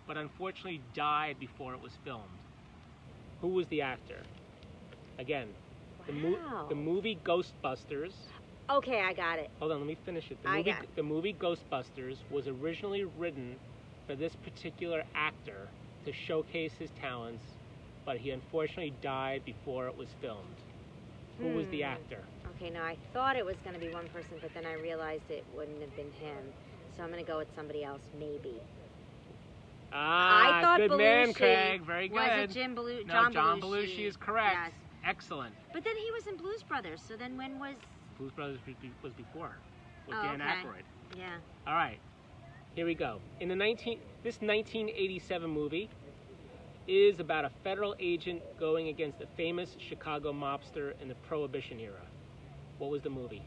but 0.07 0.17
unfortunately 0.17 0.81
died 0.93 1.39
before 1.39 1.73
it 1.73 1.81
was 1.81 1.93
filmed. 2.03 2.39
Who 3.41 3.49
was 3.49 3.67
the 3.67 3.81
actor? 3.81 4.21
Again, 5.19 5.49
the, 6.07 6.13
mo- 6.13 6.67
the 6.69 6.75
movie 6.75 7.17
Ghostbusters. 7.23 8.13
Okay, 8.69 9.01
I 9.01 9.13
got 9.13 9.39
it. 9.39 9.49
Hold 9.59 9.71
on, 9.71 9.79
let 9.79 9.87
me 9.87 9.95
finish 10.05 10.31
it. 10.31 10.41
The 10.43 10.49
I 10.49 10.57
movie, 10.57 10.71
got 10.71 10.83
it. 10.83 10.89
the 10.95 11.03
movie 11.03 11.33
Ghostbusters 11.33 12.17
was 12.31 12.47
originally 12.47 13.03
written 13.03 13.59
for 14.09 14.15
this 14.15 14.33
particular 14.37 15.03
actor 15.13 15.69
to 16.03 16.11
showcase 16.11 16.71
his 16.79 16.89
talents, 16.99 17.43
but 18.07 18.17
he 18.17 18.31
unfortunately 18.31 18.91
died 19.03 19.45
before 19.45 19.87
it 19.87 19.95
was 19.95 20.07
filmed. 20.19 20.55
Who 21.37 21.49
was 21.49 21.67
the 21.67 21.81
Hmm. 21.81 21.91
actor? 21.91 22.23
Okay, 22.55 22.71
now 22.71 22.83
I 22.83 22.97
thought 23.13 23.35
it 23.35 23.45
was 23.45 23.55
going 23.57 23.75
to 23.75 23.79
be 23.79 23.89
one 23.89 24.09
person, 24.09 24.39
but 24.41 24.51
then 24.55 24.65
I 24.65 24.73
realized 24.73 25.29
it 25.29 25.45
wouldn't 25.55 25.79
have 25.79 25.95
been 25.95 26.11
him. 26.13 26.43
So 26.97 27.03
I'm 27.03 27.11
going 27.11 27.23
to 27.23 27.31
go 27.31 27.37
with 27.37 27.53
somebody 27.55 27.83
else, 27.83 28.01
maybe. 28.17 28.59
Ah, 29.93 30.57
I 30.57 30.61
thought 30.63 30.79
good 30.79 30.97
man, 30.97 31.31
Craig. 31.31 31.83
Very 31.83 32.07
good. 32.07 32.15
Was 32.15 32.49
it 32.49 32.51
Jim 32.51 32.75
Belushi? 32.75 33.05
no, 33.05 33.13
John, 33.13 33.33
John 33.33 33.61
Belushi. 33.61 33.95
Belushi 33.95 34.05
is 34.07 34.17
correct. 34.17 34.57
Yes. 34.59 34.71
Excellent. 35.05 35.53
But 35.71 35.83
then 35.83 35.95
he 35.95 36.11
was 36.11 36.25
in 36.25 36.35
Blues 36.35 36.63
Brothers. 36.63 37.01
So 37.07 37.15
then 37.15 37.37
when 37.37 37.59
was? 37.59 37.75
Blues 38.17 38.31
Brothers 38.31 38.59
was 38.65 38.75
was 39.03 39.13
before 39.13 39.55
with 40.07 40.17
Oh, 40.19 40.23
Dan 40.23 40.41
okay. 40.41 40.51
Aykroyd. 40.63 40.83
Yeah. 41.17 41.37
All 41.67 41.75
right, 41.75 41.99
here 42.79 42.85
we 42.85 42.95
go. 42.95 43.19
In 43.41 43.49
the 43.49 43.55
19 43.57 43.99
this 44.23 44.39
1987 44.41 45.49
movie 45.49 45.89
is 46.87 47.19
about 47.19 47.43
a 47.43 47.49
federal 47.61 47.93
agent 47.99 48.41
going 48.57 48.87
against 48.87 49.19
a 49.19 49.25
famous 49.35 49.75
Chicago 49.79 50.31
mobster 50.31 50.93
in 51.01 51.09
the 51.09 51.15
Prohibition 51.27 51.77
era. 51.81 52.05
What 52.77 52.89
was 52.89 53.01
the 53.01 53.09
movie? 53.09 53.43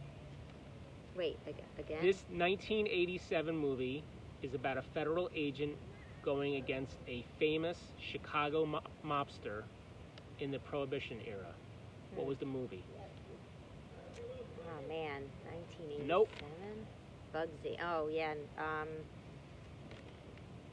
Wait 1.17 1.39
again. 1.79 1.97
This 2.03 2.25
1987 2.31 3.57
movie 3.57 4.05
is 4.43 4.53
about 4.53 4.77
a 4.77 4.83
federal 4.83 5.31
agent 5.35 5.79
going 6.23 6.57
against 6.57 6.97
a 7.09 7.25
famous 7.39 7.79
Chicago 7.99 8.67
mo- 8.67 8.83
mobster 9.03 9.63
in 10.41 10.51
the 10.51 10.59
Prohibition 10.59 11.23
era. 11.27 11.55
What 12.15 12.27
was 12.27 12.37
the 12.37 12.45
movie? 12.45 12.85
Oh 14.69 14.87
man, 14.87 15.23
1987. 15.47 16.07
Nope. 16.07 16.29
Bugsy. 17.35 17.77
Oh 17.83 18.09
yeah, 18.09 18.35
um, 18.59 18.89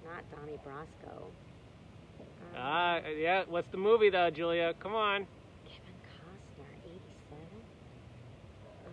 not 0.10 0.24
Donnie 0.32 0.60
Brasco. 0.65 1.15
Um, 1.17 2.26
Ah, 2.58 3.00
yeah. 3.17 3.43
What's 3.48 3.69
the 3.69 3.78
movie 3.78 4.10
though, 4.10 4.30
Julia? 4.30 4.74
Come 4.80 4.95
on. 4.95 5.28
Kevin 5.65 5.93
Costner, 6.08 6.65
eighty-seven. 6.86 7.62
Uh, 8.86 8.89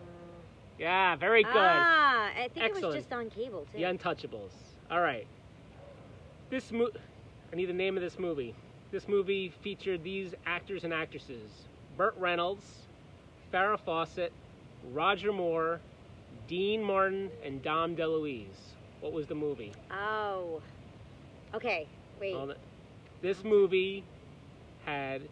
Yeah, 0.79 1.17
very 1.17 1.43
good. 1.43 1.53
Ah, 1.55 2.31
I 2.39 2.49
think 2.49 2.67
it 2.67 2.83
was 2.83 2.95
just 2.95 3.13
on 3.13 3.31
cable 3.31 3.67
too. 3.73 3.79
The 3.79 3.85
Untouchables. 3.85 4.51
All 4.91 5.01
right. 5.01 5.27
This 6.51 6.71
mo- 6.71 6.91
I 7.53 7.57
need 7.57 7.67
the 7.67 7.73
name 7.73 7.97
of 7.97 8.03
this 8.03 8.19
movie. 8.19 8.55
This 8.93 9.09
movie 9.09 9.53
featured 9.63 10.05
these 10.05 10.35
actors 10.45 10.85
and 10.85 10.93
actresses: 10.93 11.51
Burt 11.97 12.15
Reynolds, 12.19 12.65
Farrah 13.53 13.81
Fawcett, 13.81 14.33
Roger 14.93 15.33
Moore, 15.33 15.81
Dean 16.47 16.83
Martin, 16.83 17.31
and 17.45 17.63
Dom 17.63 17.97
DeLuise. 17.97 18.47
What 19.01 19.13
was 19.13 19.27
the 19.27 19.35
movie? 19.35 19.73
Oh. 19.91 20.61
Okay. 21.55 21.87
Wait. 22.21 22.35
All 22.35 22.53
This 23.23 23.43
movie 23.45 24.05
had 24.85 25.23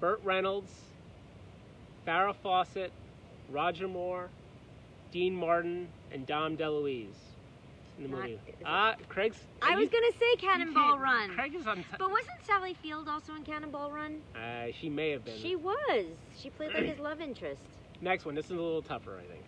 Burt 0.00 0.20
Reynolds, 0.24 0.72
Farrah 2.06 2.34
Fawcett, 2.36 2.92
Roger 3.50 3.88
Moore, 3.88 4.28
Dean 5.12 5.34
Martin, 5.34 5.88
and 6.12 6.26
Dom 6.26 6.56
DeLuise 6.56 7.06
in 7.98 8.02
the 8.04 8.08
Not- 8.08 8.20
movie. 8.22 8.32
is 8.34 8.40
it- 8.48 8.56
Ah, 8.64 8.94
Craig's. 9.08 9.42
I 9.62 9.70
you- 9.72 9.78
was 9.78 9.88
gonna 9.88 10.12
say 10.12 10.26
you 10.32 10.36
Cannonball 10.38 10.98
Run. 10.98 11.30
Craig 11.30 11.54
is 11.54 11.66
on. 11.66 11.78
T- 11.78 11.84
But 11.98 12.10
wasn't 12.10 12.42
Sally 12.44 12.74
Field 12.74 13.08
also 13.08 13.34
in 13.34 13.42
Cannonball 13.44 13.90
Run? 13.90 14.22
uh, 14.34 14.70
she 14.72 14.88
may 14.90 15.10
have 15.10 15.24
been. 15.24 15.38
She 15.38 15.56
was. 15.56 16.06
She 16.36 16.50
played 16.50 16.74
like 16.74 16.84
his 16.84 16.98
love 16.98 17.20
interest. 17.20 17.62
Next 18.02 18.24
one. 18.26 18.34
This 18.34 18.46
is 18.46 18.50
a 18.52 18.54
little 18.56 18.82
tougher, 18.82 19.18
I 19.18 19.24
think. 19.32 19.42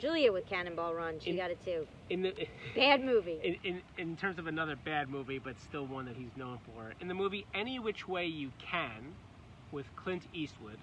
Julia 0.00 0.32
with 0.32 0.46
Cannonball 0.46 0.94
Run. 0.94 1.20
She 1.20 1.30
In- 1.30 1.36
got 1.36 1.50
it 1.50 1.62
too. 1.64 1.86
In 2.08 2.22
the. 2.22 2.34
Bad 2.74 3.04
movie. 3.04 3.38
In, 3.44 3.56
in, 3.62 3.82
in 3.98 4.16
terms 4.16 4.38
of 4.38 4.46
another 4.46 4.76
bad 4.76 5.08
movie, 5.10 5.38
but 5.38 5.54
still 5.60 5.86
one 5.86 6.06
that 6.06 6.16
he's 6.16 6.34
known 6.36 6.58
for. 6.64 6.92
In 7.00 7.08
the 7.08 7.14
movie 7.14 7.46
Any 7.54 7.78
Which 7.78 8.08
Way 8.08 8.26
You 8.26 8.50
Can, 8.58 9.14
with 9.72 9.86
Clint 9.96 10.22
Eastwood, 10.32 10.78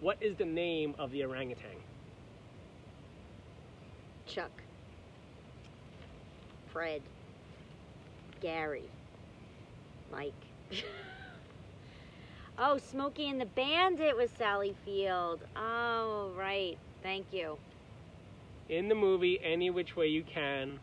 what 0.00 0.16
is 0.20 0.36
the 0.36 0.44
name 0.44 0.94
of 0.98 1.10
the 1.10 1.24
orangutan? 1.24 1.76
Chuck. 4.26 4.50
Fred. 6.72 7.02
Gary. 8.40 8.84
Mike. 10.12 10.32
oh, 12.58 12.78
Smokey 12.78 13.28
and 13.28 13.40
the 13.40 13.46
Bandit 13.46 14.16
was 14.16 14.30
Sally 14.30 14.74
Field. 14.84 15.40
Oh, 15.56 16.32
right. 16.38 16.78
Thank 17.02 17.32
you. 17.32 17.58
In 18.70 18.88
the 18.88 18.94
movie 18.94 19.40
Any 19.42 19.68
Which 19.68 19.96
Way 19.96 20.06
You 20.06 20.22
Can, 20.22 20.78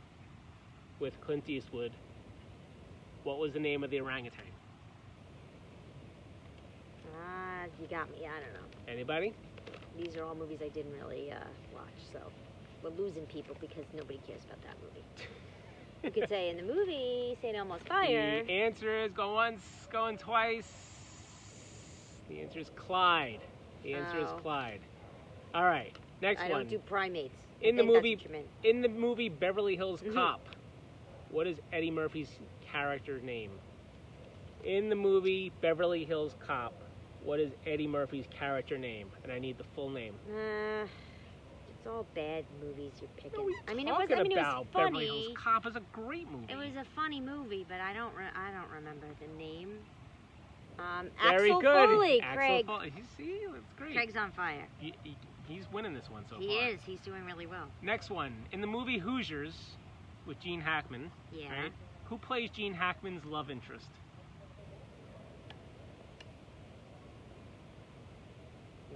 with 0.99 1.13
Clint 1.21 1.47
Eastwood, 1.47 1.93
what 3.23 3.39
was 3.39 3.53
the 3.53 3.61
name 3.61 3.81
of 3.81 3.89
the 3.89 4.01
orangutan? 4.01 4.43
Ah, 7.17 7.63
you 7.79 7.87
got 7.87 8.11
me. 8.11 8.17
I 8.27 8.41
don't 8.41 8.53
know. 8.53 8.91
Anybody? 8.91 9.33
These 9.97 10.17
are 10.17 10.25
all 10.25 10.35
movies 10.35 10.59
I 10.61 10.67
didn't 10.67 10.99
really 10.99 11.31
uh, 11.31 11.37
watch, 11.73 11.87
so 12.11 12.19
we're 12.83 12.89
losing 12.89 13.25
people 13.27 13.55
because 13.61 13.85
nobody 13.93 14.19
cares 14.27 14.41
about 14.43 14.61
that 14.63 14.75
movie. 14.83 15.05
You 16.03 16.11
could 16.11 16.27
say 16.27 16.49
in 16.49 16.57
the 16.57 16.63
movie 16.63 17.37
St. 17.41 17.55
Elmo's 17.55 17.81
Fire. 17.87 18.43
The 18.43 18.51
answer 18.51 19.05
is 19.05 19.13
going 19.13 19.33
once, 19.33 19.61
going 19.93 20.17
twice. 20.17 20.69
The 22.27 22.41
answer 22.41 22.59
is 22.59 22.69
Clyde. 22.75 23.39
The 23.83 23.93
answer 23.93 24.19
is 24.19 24.27
Oh. 24.29 24.39
Clyde. 24.41 24.81
All 25.55 25.63
right, 25.63 25.95
next 26.21 26.41
I 26.41 26.49
one. 26.49 26.63
don't 26.63 26.69
do 26.69 26.79
primates. 26.79 27.46
In 27.61 27.75
the 27.75 27.83
movie- 27.83 28.15
what 28.15 28.23
you 28.23 28.29
meant. 28.29 28.47
In 28.63 28.81
the 28.81 28.89
movie 28.89 29.29
Beverly 29.29 29.75
Hills 29.75 30.01
Mhm. 30.01 30.13
Cop, 30.13 30.49
what 31.29 31.47
is 31.47 31.59
Eddie 31.71 31.91
Murphy's 31.91 32.39
character 32.61 33.19
name? 33.21 33.59
In 34.63 34.89
the 34.89 34.95
movie 34.95 35.49
Beverly 35.61 36.03
Hills 36.05 36.35
Cop, 36.39 36.73
what 37.21 37.39
is 37.39 37.53
Eddie 37.65 37.87
Murphy's 37.87 38.27
character 38.27 38.77
name? 38.77 39.09
And 39.23 39.31
I 39.31 39.39
need 39.39 39.57
the 39.57 39.63
full 39.63 39.89
name. 39.89 40.15
Uh, 40.29 40.87
it's 41.69 41.87
all 41.87 42.03
bad 42.13 42.45
movies 42.61 42.93
you're 43.01 43.09
picking. 43.15 43.31
What 43.31 43.41
are 43.41 43.45
we 43.45 43.57
I 43.67 43.73
mean, 43.73 43.87
it 43.87 43.91
was. 43.91 44.01
talking 44.01 44.17
I 44.19 44.23
mean, 44.23 44.31
it 44.33 44.37
about? 44.39 44.57
was 44.65 44.67
Beverly 44.73 45.07
funny. 45.07 45.21
Hills 45.23 45.37
Cop 45.37 45.65
is 45.65 45.75
a 45.75 45.81
great 45.91 46.29
movie. 46.29 46.51
It 46.51 46.55
was 46.57 46.75
a 46.75 46.85
funny 46.95 47.19
movie, 47.21 47.65
but 47.67 47.79
I 47.81 47.93
don't. 47.93 48.13
Re- 48.15 48.25
I 48.35 48.51
don't 48.51 48.69
remember 48.71 49.07
the 49.19 49.27
name. 49.27 49.79
Um, 50.79 51.09
Very 51.23 51.49
Axel 51.49 51.61
good. 51.61 51.89
Foley. 51.89 52.21
Axel 52.21 52.35
Craig. 52.37 52.65
Foley. 52.67 52.93
You 52.95 53.03
see, 53.17 53.39
that's 53.51 53.73
great. 53.73 53.95
Craig's 53.95 54.15
on 54.15 54.31
fire. 54.33 54.67
He- 54.77 54.93
he- 55.03 55.17
he's 55.47 55.65
winning 55.71 55.93
this 55.93 56.09
one 56.09 56.23
so 56.29 56.37
he 56.39 56.47
far. 56.47 56.55
He 56.65 56.71
is. 56.71 56.79
He's 56.85 56.99
doing 57.01 57.25
really 57.25 57.45
well. 57.47 57.67
Next 57.81 58.09
one. 58.09 58.33
In 58.51 58.61
the 58.61 58.67
movie 58.67 58.97
Hoosiers 58.97 59.53
with 60.25 60.39
Gene 60.39 60.61
Hackman, 60.61 61.11
Yeah. 61.31 61.51
right? 61.63 61.71
Who 62.05 62.17
plays 62.17 62.49
Gene 62.51 62.73
Hackman's 62.73 63.25
love 63.25 63.49
interest? 63.49 63.87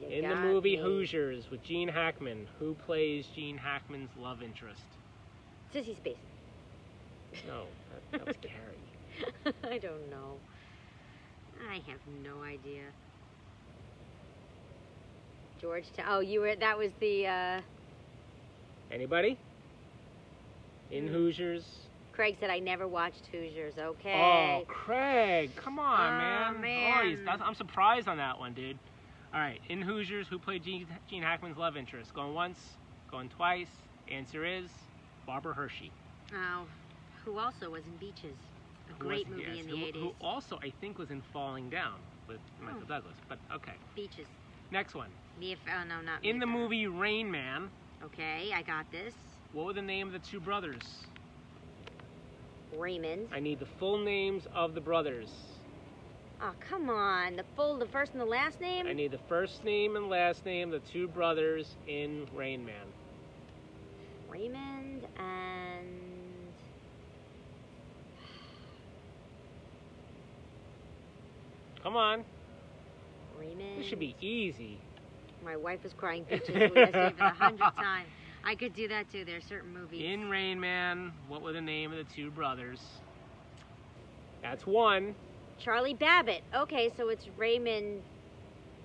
You 0.01 0.07
In 0.07 0.29
the 0.29 0.35
movie 0.35 0.77
me. 0.77 0.81
Hoosiers 0.81 1.49
with 1.51 1.63
Gene 1.63 1.87
Hackman, 1.89 2.47
who 2.59 2.73
plays 2.73 3.25
Gene 3.35 3.57
Hackman's 3.57 4.09
love 4.17 4.41
interest? 4.41 4.81
Sissy 5.73 5.95
Spacek. 5.95 6.17
No, 7.47 7.65
that, 7.91 8.19
that 8.19 8.27
was 8.27 8.35
Carrie. 8.41 9.53
I 9.63 9.77
don't 9.77 10.09
know. 10.09 10.37
I 11.69 11.75
have 11.75 11.99
no 12.23 12.41
idea. 12.43 12.83
Georgetown. 15.61 16.05
Oh, 16.09 16.19
you 16.19 16.41
were. 16.41 16.55
That 16.55 16.77
was 16.77 16.91
the. 16.99 17.27
Uh, 17.27 17.61
Anybody? 18.91 19.37
In 20.89 21.07
Hmm. 21.07 21.13
Hoosiers? 21.13 21.63
Craig 22.11 22.35
said 22.39 22.49
I 22.49 22.59
never 22.59 22.87
watched 22.87 23.27
Hoosiers. 23.31 23.75
Okay. 23.77 24.13
Oh, 24.13 24.65
Craig, 24.67 25.51
come 25.55 25.79
on, 25.79 26.13
Oh, 26.13 26.57
man. 26.57 26.61
man. 26.61 27.27
Oh, 27.27 27.43
I'm 27.43 27.55
surprised 27.55 28.09
on 28.09 28.17
that 28.17 28.37
one, 28.37 28.53
dude. 28.53 28.77
All 29.33 29.39
right, 29.39 29.61
in 29.69 29.81
Hoosiers, 29.81 30.27
who 30.27 30.37
played 30.37 30.63
Gene, 30.65 30.85
Gene 31.09 31.23
Hackman's 31.23 31.55
love 31.57 31.77
interest? 31.77 32.13
Going 32.13 32.33
once, 32.33 32.59
going 33.09 33.29
twice. 33.29 33.69
Answer 34.09 34.43
is 34.45 34.69
Barbara 35.25 35.53
Hershey. 35.53 35.89
Oh, 36.35 36.65
who 37.23 37.37
also 37.37 37.69
was 37.69 37.83
in 37.85 37.95
Beaches? 37.95 38.35
A 38.89 38.93
who 38.93 39.07
great 39.07 39.29
was- 39.29 39.37
movie 39.37 39.49
yes, 39.55 39.63
in 39.63 39.69
who, 39.69 39.77
the 39.77 39.83
80s. 39.93 40.01
Who 40.01 40.13
also, 40.19 40.59
I 40.61 40.69
think, 40.81 40.97
was 40.97 41.11
in 41.11 41.21
Falling 41.31 41.69
Down 41.69 41.95
with 42.27 42.39
Michael 42.61 42.81
Oh. 42.83 42.87
Douglas. 42.89 43.15
But 43.29 43.39
okay, 43.53 43.75
Beaches. 43.95 44.27
next 44.69 44.95
one. 44.95 45.09
Mia. 45.41 45.55
Oh 45.67 45.83
no, 45.87 46.01
not 46.01 46.23
In 46.23 46.37
the 46.37 46.45
movie 46.45 46.85
Rain 46.85 47.29
Man, 47.31 47.69
Okay, 48.05 48.51
I 48.55 48.61
got 48.61 48.89
this. 48.91 49.15
what 49.53 49.65
were 49.65 49.73
the 49.73 49.81
name 49.81 50.05
of 50.05 50.13
the 50.13 50.19
two 50.19 50.39
brothers? 50.39 50.83
Raymond. 52.77 53.27
I 53.33 53.39
need 53.39 53.59
the 53.59 53.65
full 53.79 53.97
names 53.97 54.43
of 54.53 54.75
the 54.75 54.81
brothers. 54.81 55.29
Oh 56.43 56.53
come 56.69 56.91
on, 56.91 57.35
the 57.37 57.43
full, 57.55 57.77
the 57.79 57.87
first 57.87 58.11
and 58.11 58.21
the 58.21 58.25
last 58.25 58.61
name. 58.61 58.85
I 58.85 58.93
need 58.93 59.11
the 59.11 59.19
first 59.27 59.63
name 59.65 59.95
and 59.95 60.09
last 60.09 60.45
name 60.45 60.71
of 60.71 60.83
the 60.83 60.91
two 60.91 61.07
brothers 61.07 61.75
in 61.87 62.27
Rain 62.35 62.63
Man. 62.63 62.75
Raymond 64.29 65.07
and. 65.17 65.87
Come 71.81 71.95
on, 71.95 72.23
Raymond. 73.39 73.79
this 73.79 73.87
should 73.87 73.99
be 73.99 74.15
easy. 74.21 74.79
My 75.43 75.57
wife 75.57 75.85
is 75.85 75.93
crying 75.93 76.25
Beaches. 76.29 76.49
We 76.49 76.61
have 76.61 76.71
seen 76.73 76.83
it 76.83 77.15
a 77.19 77.29
hundred 77.29 77.59
times. 77.77 78.07
I 78.43 78.55
could 78.55 78.73
do 78.73 78.87
that 78.87 79.11
too. 79.11 79.25
There 79.25 79.37
are 79.37 79.41
certain 79.41 79.73
movies. 79.73 80.03
In 80.03 80.29
Rain 80.29 80.59
Man, 80.59 81.11
what 81.27 81.41
were 81.41 81.53
the 81.53 81.61
name 81.61 81.91
of 81.91 81.97
the 81.97 82.13
two 82.13 82.31
brothers? 82.31 82.79
That's 84.41 84.65
one. 84.65 85.15
Charlie 85.59 85.93
Babbitt. 85.93 86.43
Okay, 86.55 86.91
so 86.97 87.09
it's 87.09 87.27
Raymond. 87.37 88.01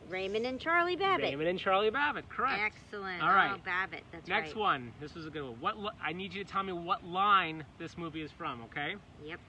Raymond 0.09 0.47
and 0.47 0.61
Charlie 0.61 0.95
Babbitt. 0.95 1.25
Raymond 1.25 1.49
and 1.49 1.59
Charlie 1.59 1.91
Babbitt, 1.91 2.29
correct. 2.29 2.61
Excellent. 2.65 3.23
All 3.23 3.31
right. 3.31 3.53
Oh, 3.57 3.61
Babbitt. 3.65 4.05
That's 4.13 4.29
Next 4.29 4.49
right. 4.51 4.57
one. 4.57 4.93
This 5.01 5.15
was 5.15 5.27
a 5.27 5.31
good 5.31 5.43
one. 5.43 5.57
What 5.61 5.95
I 6.05 6.13
need 6.13 6.33
you 6.33 6.45
to 6.45 6.51
tell 6.51 6.63
me 6.63 6.73
what 6.73 7.05
line 7.05 7.65
this 7.79 7.97
movie 7.99 8.23
is 8.23 8.31
from, 8.31 8.63
okay? 8.65 8.95
Yep. 9.25 9.41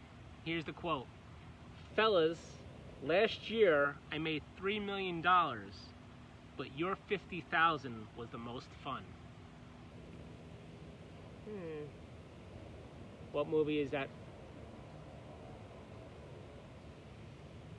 Here's 0.45 0.65
the 0.65 0.71
quote. 0.71 1.05
Fellas, 1.95 2.39
last 3.03 3.49
year 3.51 3.95
I 4.11 4.17
made 4.17 4.41
3 4.57 4.79
million 4.79 5.21
dollars, 5.21 5.73
but 6.57 6.67
your 6.77 6.95
50,000 7.07 8.07
was 8.17 8.27
the 8.29 8.37
most 8.37 8.67
fun. 8.83 9.03
Hmm. 11.45 11.85
What 13.31 13.47
movie 13.47 13.79
is 13.79 13.91
that? 13.91 14.09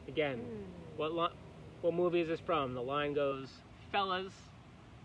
Again, 0.06 0.38
Hmm. 0.38 0.96
what 0.96 1.12
li- 1.12 1.36
what 1.82 1.94
movie 1.94 2.20
is 2.20 2.28
this 2.28 2.40
from? 2.40 2.74
The 2.74 2.82
line 2.82 3.12
goes, 3.12 3.52
"Fellas, 3.92 4.32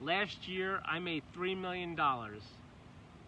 last 0.01 0.47
year 0.47 0.81
I 0.85 0.99
made 0.99 1.23
3 1.33 1.55
million 1.55 1.95
dollars, 1.95 2.43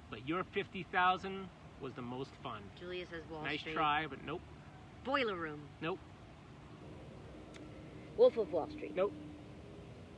but 0.10 0.26
your 0.28 0.43
50,000 0.43 1.50
was 1.82 1.93
the 1.93 2.02
most 2.02 2.32
fun." 2.43 2.62
Julia 2.80 3.06
says 3.08 3.24
Wall 3.30 3.43
nice 3.43 3.60
Street. 3.60 3.74
try, 3.74 4.08
but 4.08 4.24
nope. 4.24 4.41
Boiler 5.04 5.36
Room. 5.36 5.68
Nope. 5.82 6.00
Wolf 8.18 8.38
of 8.38 8.52
Wall 8.54 8.70
Street. 8.70 8.96
Nope. 8.96 9.14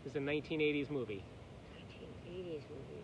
Is 0.08 0.16
a 0.16 0.20
1980s 0.20 0.90
movie. 0.90 1.22
1980s 1.76 2.62
movie. 2.70 3.04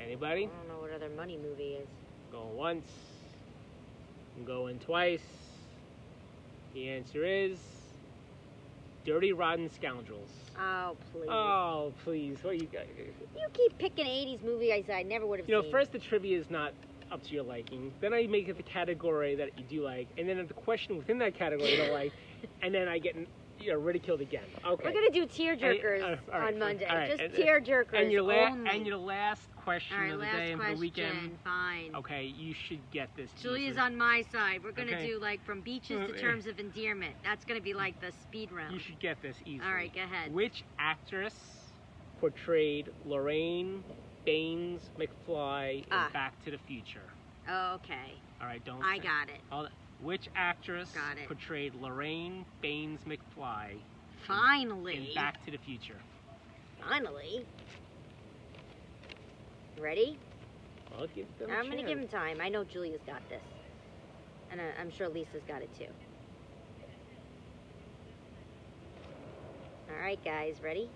Anybody? 0.00 0.42
I 0.42 0.46
don't 0.46 0.68
know 0.68 0.82
what 0.82 0.90
other 0.90 1.08
money 1.14 1.38
movie 1.40 1.74
is. 1.74 1.86
Going 2.32 2.56
once. 2.56 2.88
Going 4.44 4.80
twice. 4.80 5.20
The 6.74 6.88
answer 6.88 7.24
is 7.24 7.58
Dirty 9.04 9.32
Rotten 9.32 9.70
Scoundrels. 9.70 10.30
Oh 10.58 10.96
please. 11.12 11.28
Oh 11.30 11.92
please. 12.02 12.38
What 12.42 12.54
are 12.54 12.54
you 12.54 12.66
guys? 12.66 12.88
You 13.36 13.46
keep 13.52 13.78
picking 13.78 14.04
80s 14.06 14.42
movies 14.42 14.86
I 14.92 15.04
never 15.04 15.26
would 15.26 15.38
have. 15.38 15.48
You 15.48 15.54
know, 15.54 15.62
seen. 15.62 15.70
first 15.70 15.92
the 15.92 16.00
trivia 16.00 16.36
is 16.36 16.50
not 16.50 16.72
up 17.12 17.22
to 17.24 17.34
your 17.34 17.44
liking. 17.44 17.92
Then 18.00 18.12
I 18.12 18.26
make 18.26 18.48
it 18.48 18.56
the 18.56 18.62
category 18.62 19.34
that 19.36 19.58
you 19.58 19.64
do 19.64 19.84
like, 19.84 20.08
and 20.18 20.28
then 20.28 20.44
the 20.46 20.54
question 20.54 20.96
within 20.96 21.18
that 21.18 21.34
category 21.34 21.70
you 21.72 21.76
don't 21.78 21.92
like, 21.92 22.12
and 22.62 22.74
then 22.74 22.88
I 22.88 22.98
get 22.98 23.16
you 23.58 23.72
know 23.72 23.78
ridiculed 23.78 24.20
again. 24.20 24.44
Okay. 24.66 24.82
We're 24.84 24.92
going 24.92 25.10
to 25.12 25.20
do 25.20 25.26
tearjerkers 25.26 26.02
uh, 26.02 26.16
all 26.32 26.40
right, 26.40 26.52
on 26.52 26.58
Monday. 26.58 26.86
right, 26.86 27.08
Just 27.10 27.22
and- 27.22 27.32
tearjerkers 27.34 27.94
and 28.02 28.12
your 28.12 28.22
la- 28.22 28.50
only. 28.50 28.70
and 28.70 28.86
your 28.86 28.98
last 28.98 29.48
question 29.56 29.96
right, 29.98 30.12
of 30.12 30.18
the 30.18 30.24
last 30.24 30.36
day 30.36 30.52
of 30.52 30.60
the 30.60 30.74
weekend. 30.74 31.38
Fine. 31.42 31.94
Okay, 31.96 32.24
you 32.36 32.52
should 32.54 32.80
get 32.92 33.08
this. 33.16 33.30
Julia's 33.40 33.78
on 33.78 33.96
my 33.96 34.22
side. 34.30 34.62
We're 34.62 34.72
going 34.72 34.88
to 34.88 34.94
Okay. 34.94 35.06
do 35.06 35.18
like 35.18 35.44
from 35.44 35.60
beaches 35.62 36.06
to 36.08 36.14
Uh, 36.14 36.18
terms 36.18 36.46
of 36.46 36.60
endearment. 36.60 37.14
That's 37.24 37.44
going 37.44 37.58
to 37.58 37.64
be 37.64 37.72
like 37.74 37.98
the 38.00 38.12
speed 38.22 38.52
round. 38.52 38.74
You 38.74 38.78
should 38.80 39.00
get 39.00 39.20
this 39.22 39.36
easily. 39.46 39.66
All 39.66 39.74
right, 39.74 39.92
go 39.94 40.02
ahead. 40.02 40.32
Which 40.34 40.62
actress 40.78 41.34
portrayed 42.20 42.90
Lorraine 43.04 43.82
Baines 44.26 44.90
McFly 44.98 45.78
in 45.78 45.84
Ah. 45.90 46.10
Back 46.12 46.44
to 46.44 46.50
the 46.50 46.58
Future? 46.58 47.00
okay. 47.48 48.12
All 48.40 48.46
right, 48.48 48.62
don't. 48.64 48.82
I 48.82 48.98
got 48.98 49.28
it. 49.28 49.40
Hold 49.50 49.66
on. 49.66 49.72
Which 50.02 50.28
actress 50.36 50.90
Got 50.90 51.16
it. 51.16 51.26
portrayed 51.26 51.74
Lorraine 51.76 52.44
Baines 52.60 53.00
McFly 53.08 53.78
Finally. 54.26 55.08
in 55.08 55.14
Back 55.14 55.42
to 55.46 55.50
the 55.50 55.56
Future? 55.58 55.96
Finally. 56.86 57.46
Ready? 59.80 60.18
Well, 60.94 61.06
give 61.14 61.26
them 61.38 61.50
I'm 61.50 61.66
going 61.70 61.78
to 61.78 61.88
give 61.88 61.98
him 61.98 62.08
time. 62.08 62.38
I 62.42 62.48
know 62.50 62.64
Julia's 62.64 63.00
got 63.06 63.26
this. 63.30 63.42
And 64.50 64.60
uh, 64.60 64.64
I'm 64.80 64.90
sure 64.90 65.08
Lisa's 65.08 65.42
got 65.48 65.62
it 65.62 65.70
too. 65.78 65.86
All 69.90 69.98
right, 70.00 70.22
guys, 70.24 70.56
ready? 70.62 70.90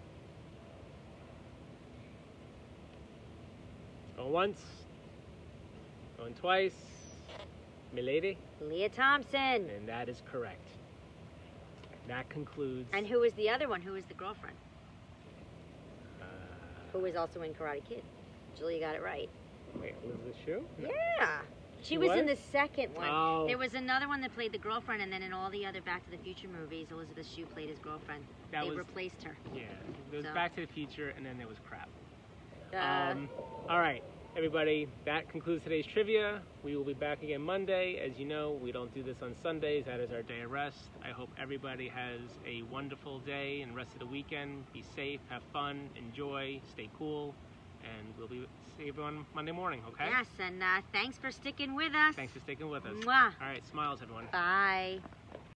Going 4.21 4.33
once. 4.33 4.61
Going 6.19 6.35
twice. 6.35 6.75
Milady? 7.95 8.37
Lea 8.61 8.89
Thompson. 8.91 9.69
And 9.71 9.89
that 9.89 10.11
is 10.11 10.23
correct. 10.31 10.67
That 12.07 12.29
concludes. 12.29 12.89
And 12.93 13.07
who 13.07 13.21
was 13.21 13.33
the 13.33 13.49
other 13.49 13.67
one? 13.69 13.81
Who 13.81 13.93
was 13.93 14.05
the 14.05 14.15
girlfriend? 14.15 14.57
uh, 16.21 16.25
Who 16.93 16.99
was 16.99 17.17
also 17.17 17.41
in 17.43 17.55
Karate 17.55 17.83
Kid? 17.89 18.03
Julia 18.59 18.81
got 18.81 18.95
it 18.95 19.03
right. 19.03 19.31
wait, 19.81 19.95
Elizabeth 20.05 20.37
Shue? 20.45 20.65
Yeah. 20.83 21.39
She 21.83 21.95
She 21.95 21.99
was 21.99 22.11
in 22.19 22.27
the 22.27 22.37
second 22.53 22.95
one. 22.95 23.09
Oh. 23.09 23.47
There 23.47 23.57
was 23.57 23.73
another 23.73 24.07
one 24.07 24.21
that 24.21 24.35
played 24.35 24.53
the 24.53 24.59
girlfriend, 24.59 25.01
and 25.01 25.11
then 25.11 25.23
in 25.23 25.33
all 25.33 25.49
the 25.51 25.65
other 25.65 25.81
Back 25.81 26.05
to 26.05 26.11
the 26.11 26.19
Future 26.19 26.49
movies, 26.49 26.89
Elizabeth 26.91 27.27
Shue 27.35 27.47
played 27.47 27.71
his 27.71 27.79
girlfriend. 27.79 28.23
That 28.53 28.65
they 28.65 28.69
was 28.69 28.77
replaced 28.79 29.23
her. 29.23 29.35
yeah. 29.55 29.63
There 30.11 30.19
was 30.19 30.27
So- 30.27 30.35
Back 30.35 30.55
to 30.57 30.61
the 30.61 30.73
Future, 30.73 31.15
and 31.17 31.25
then 31.25 31.39
there 31.39 31.49
was 31.49 31.57
crap. 31.67 31.89
Um, 32.75 33.29
all 33.69 33.79
right, 33.79 34.03
everybody. 34.37 34.89
That 35.05 35.29
concludes 35.29 35.65
today's 35.65 35.87
trivia. 35.87 36.43
We 36.63 36.77
will 36.77 36.85
be 36.85 36.95
back 36.95 37.23
again 37.23 37.41
Monday. 37.41 37.97
As 38.05 38.19
you 38.19 38.27
know, 38.27 38.53
we 38.63 38.73
don't 38.73 38.93
do 38.95 39.03
this 39.03 39.17
on 39.23 39.35
Sundays. 39.43 39.85
That 39.87 40.01
is 40.01 40.11
our 40.13 40.23
day 40.23 40.43
of 40.43 40.51
rest. 40.51 40.91
I 41.05 41.11
hope 41.11 41.31
everybody 41.41 41.89
has 41.89 42.21
a 42.47 42.63
wonderful 42.63 43.21
day 43.21 43.63
and 43.63 43.75
rest 43.75 43.93
of 43.95 44.01
the 44.01 44.07
weekend. 44.07 44.65
Be 44.73 44.85
safe, 44.95 45.21
have 45.29 45.43
fun, 45.53 45.91
enjoy, 45.97 46.61
stay 46.71 46.89
cool, 46.97 47.35
and 47.83 48.15
we'll 48.19 48.29
be 48.29 48.47
see 48.77 48.89
everyone 48.89 49.27
Monday 49.35 49.53
morning. 49.53 49.83
Okay? 49.89 50.07
Yes, 50.11 50.27
and 50.39 50.63
uh, 50.63 50.81
thanks 50.93 51.19
for 51.19 51.31
sticking 51.31 51.75
with 51.75 51.95
us. 51.95 52.15
Thanks 52.15 52.33
for 52.33 52.41
sticking 52.41 52.69
with 52.69 52.85
us. 52.87 52.95
Mwah. 53.05 53.33
All 53.41 53.49
right, 53.49 53.63
smiles, 53.71 54.01
everyone. 54.03 54.27
Bye. 54.33 55.01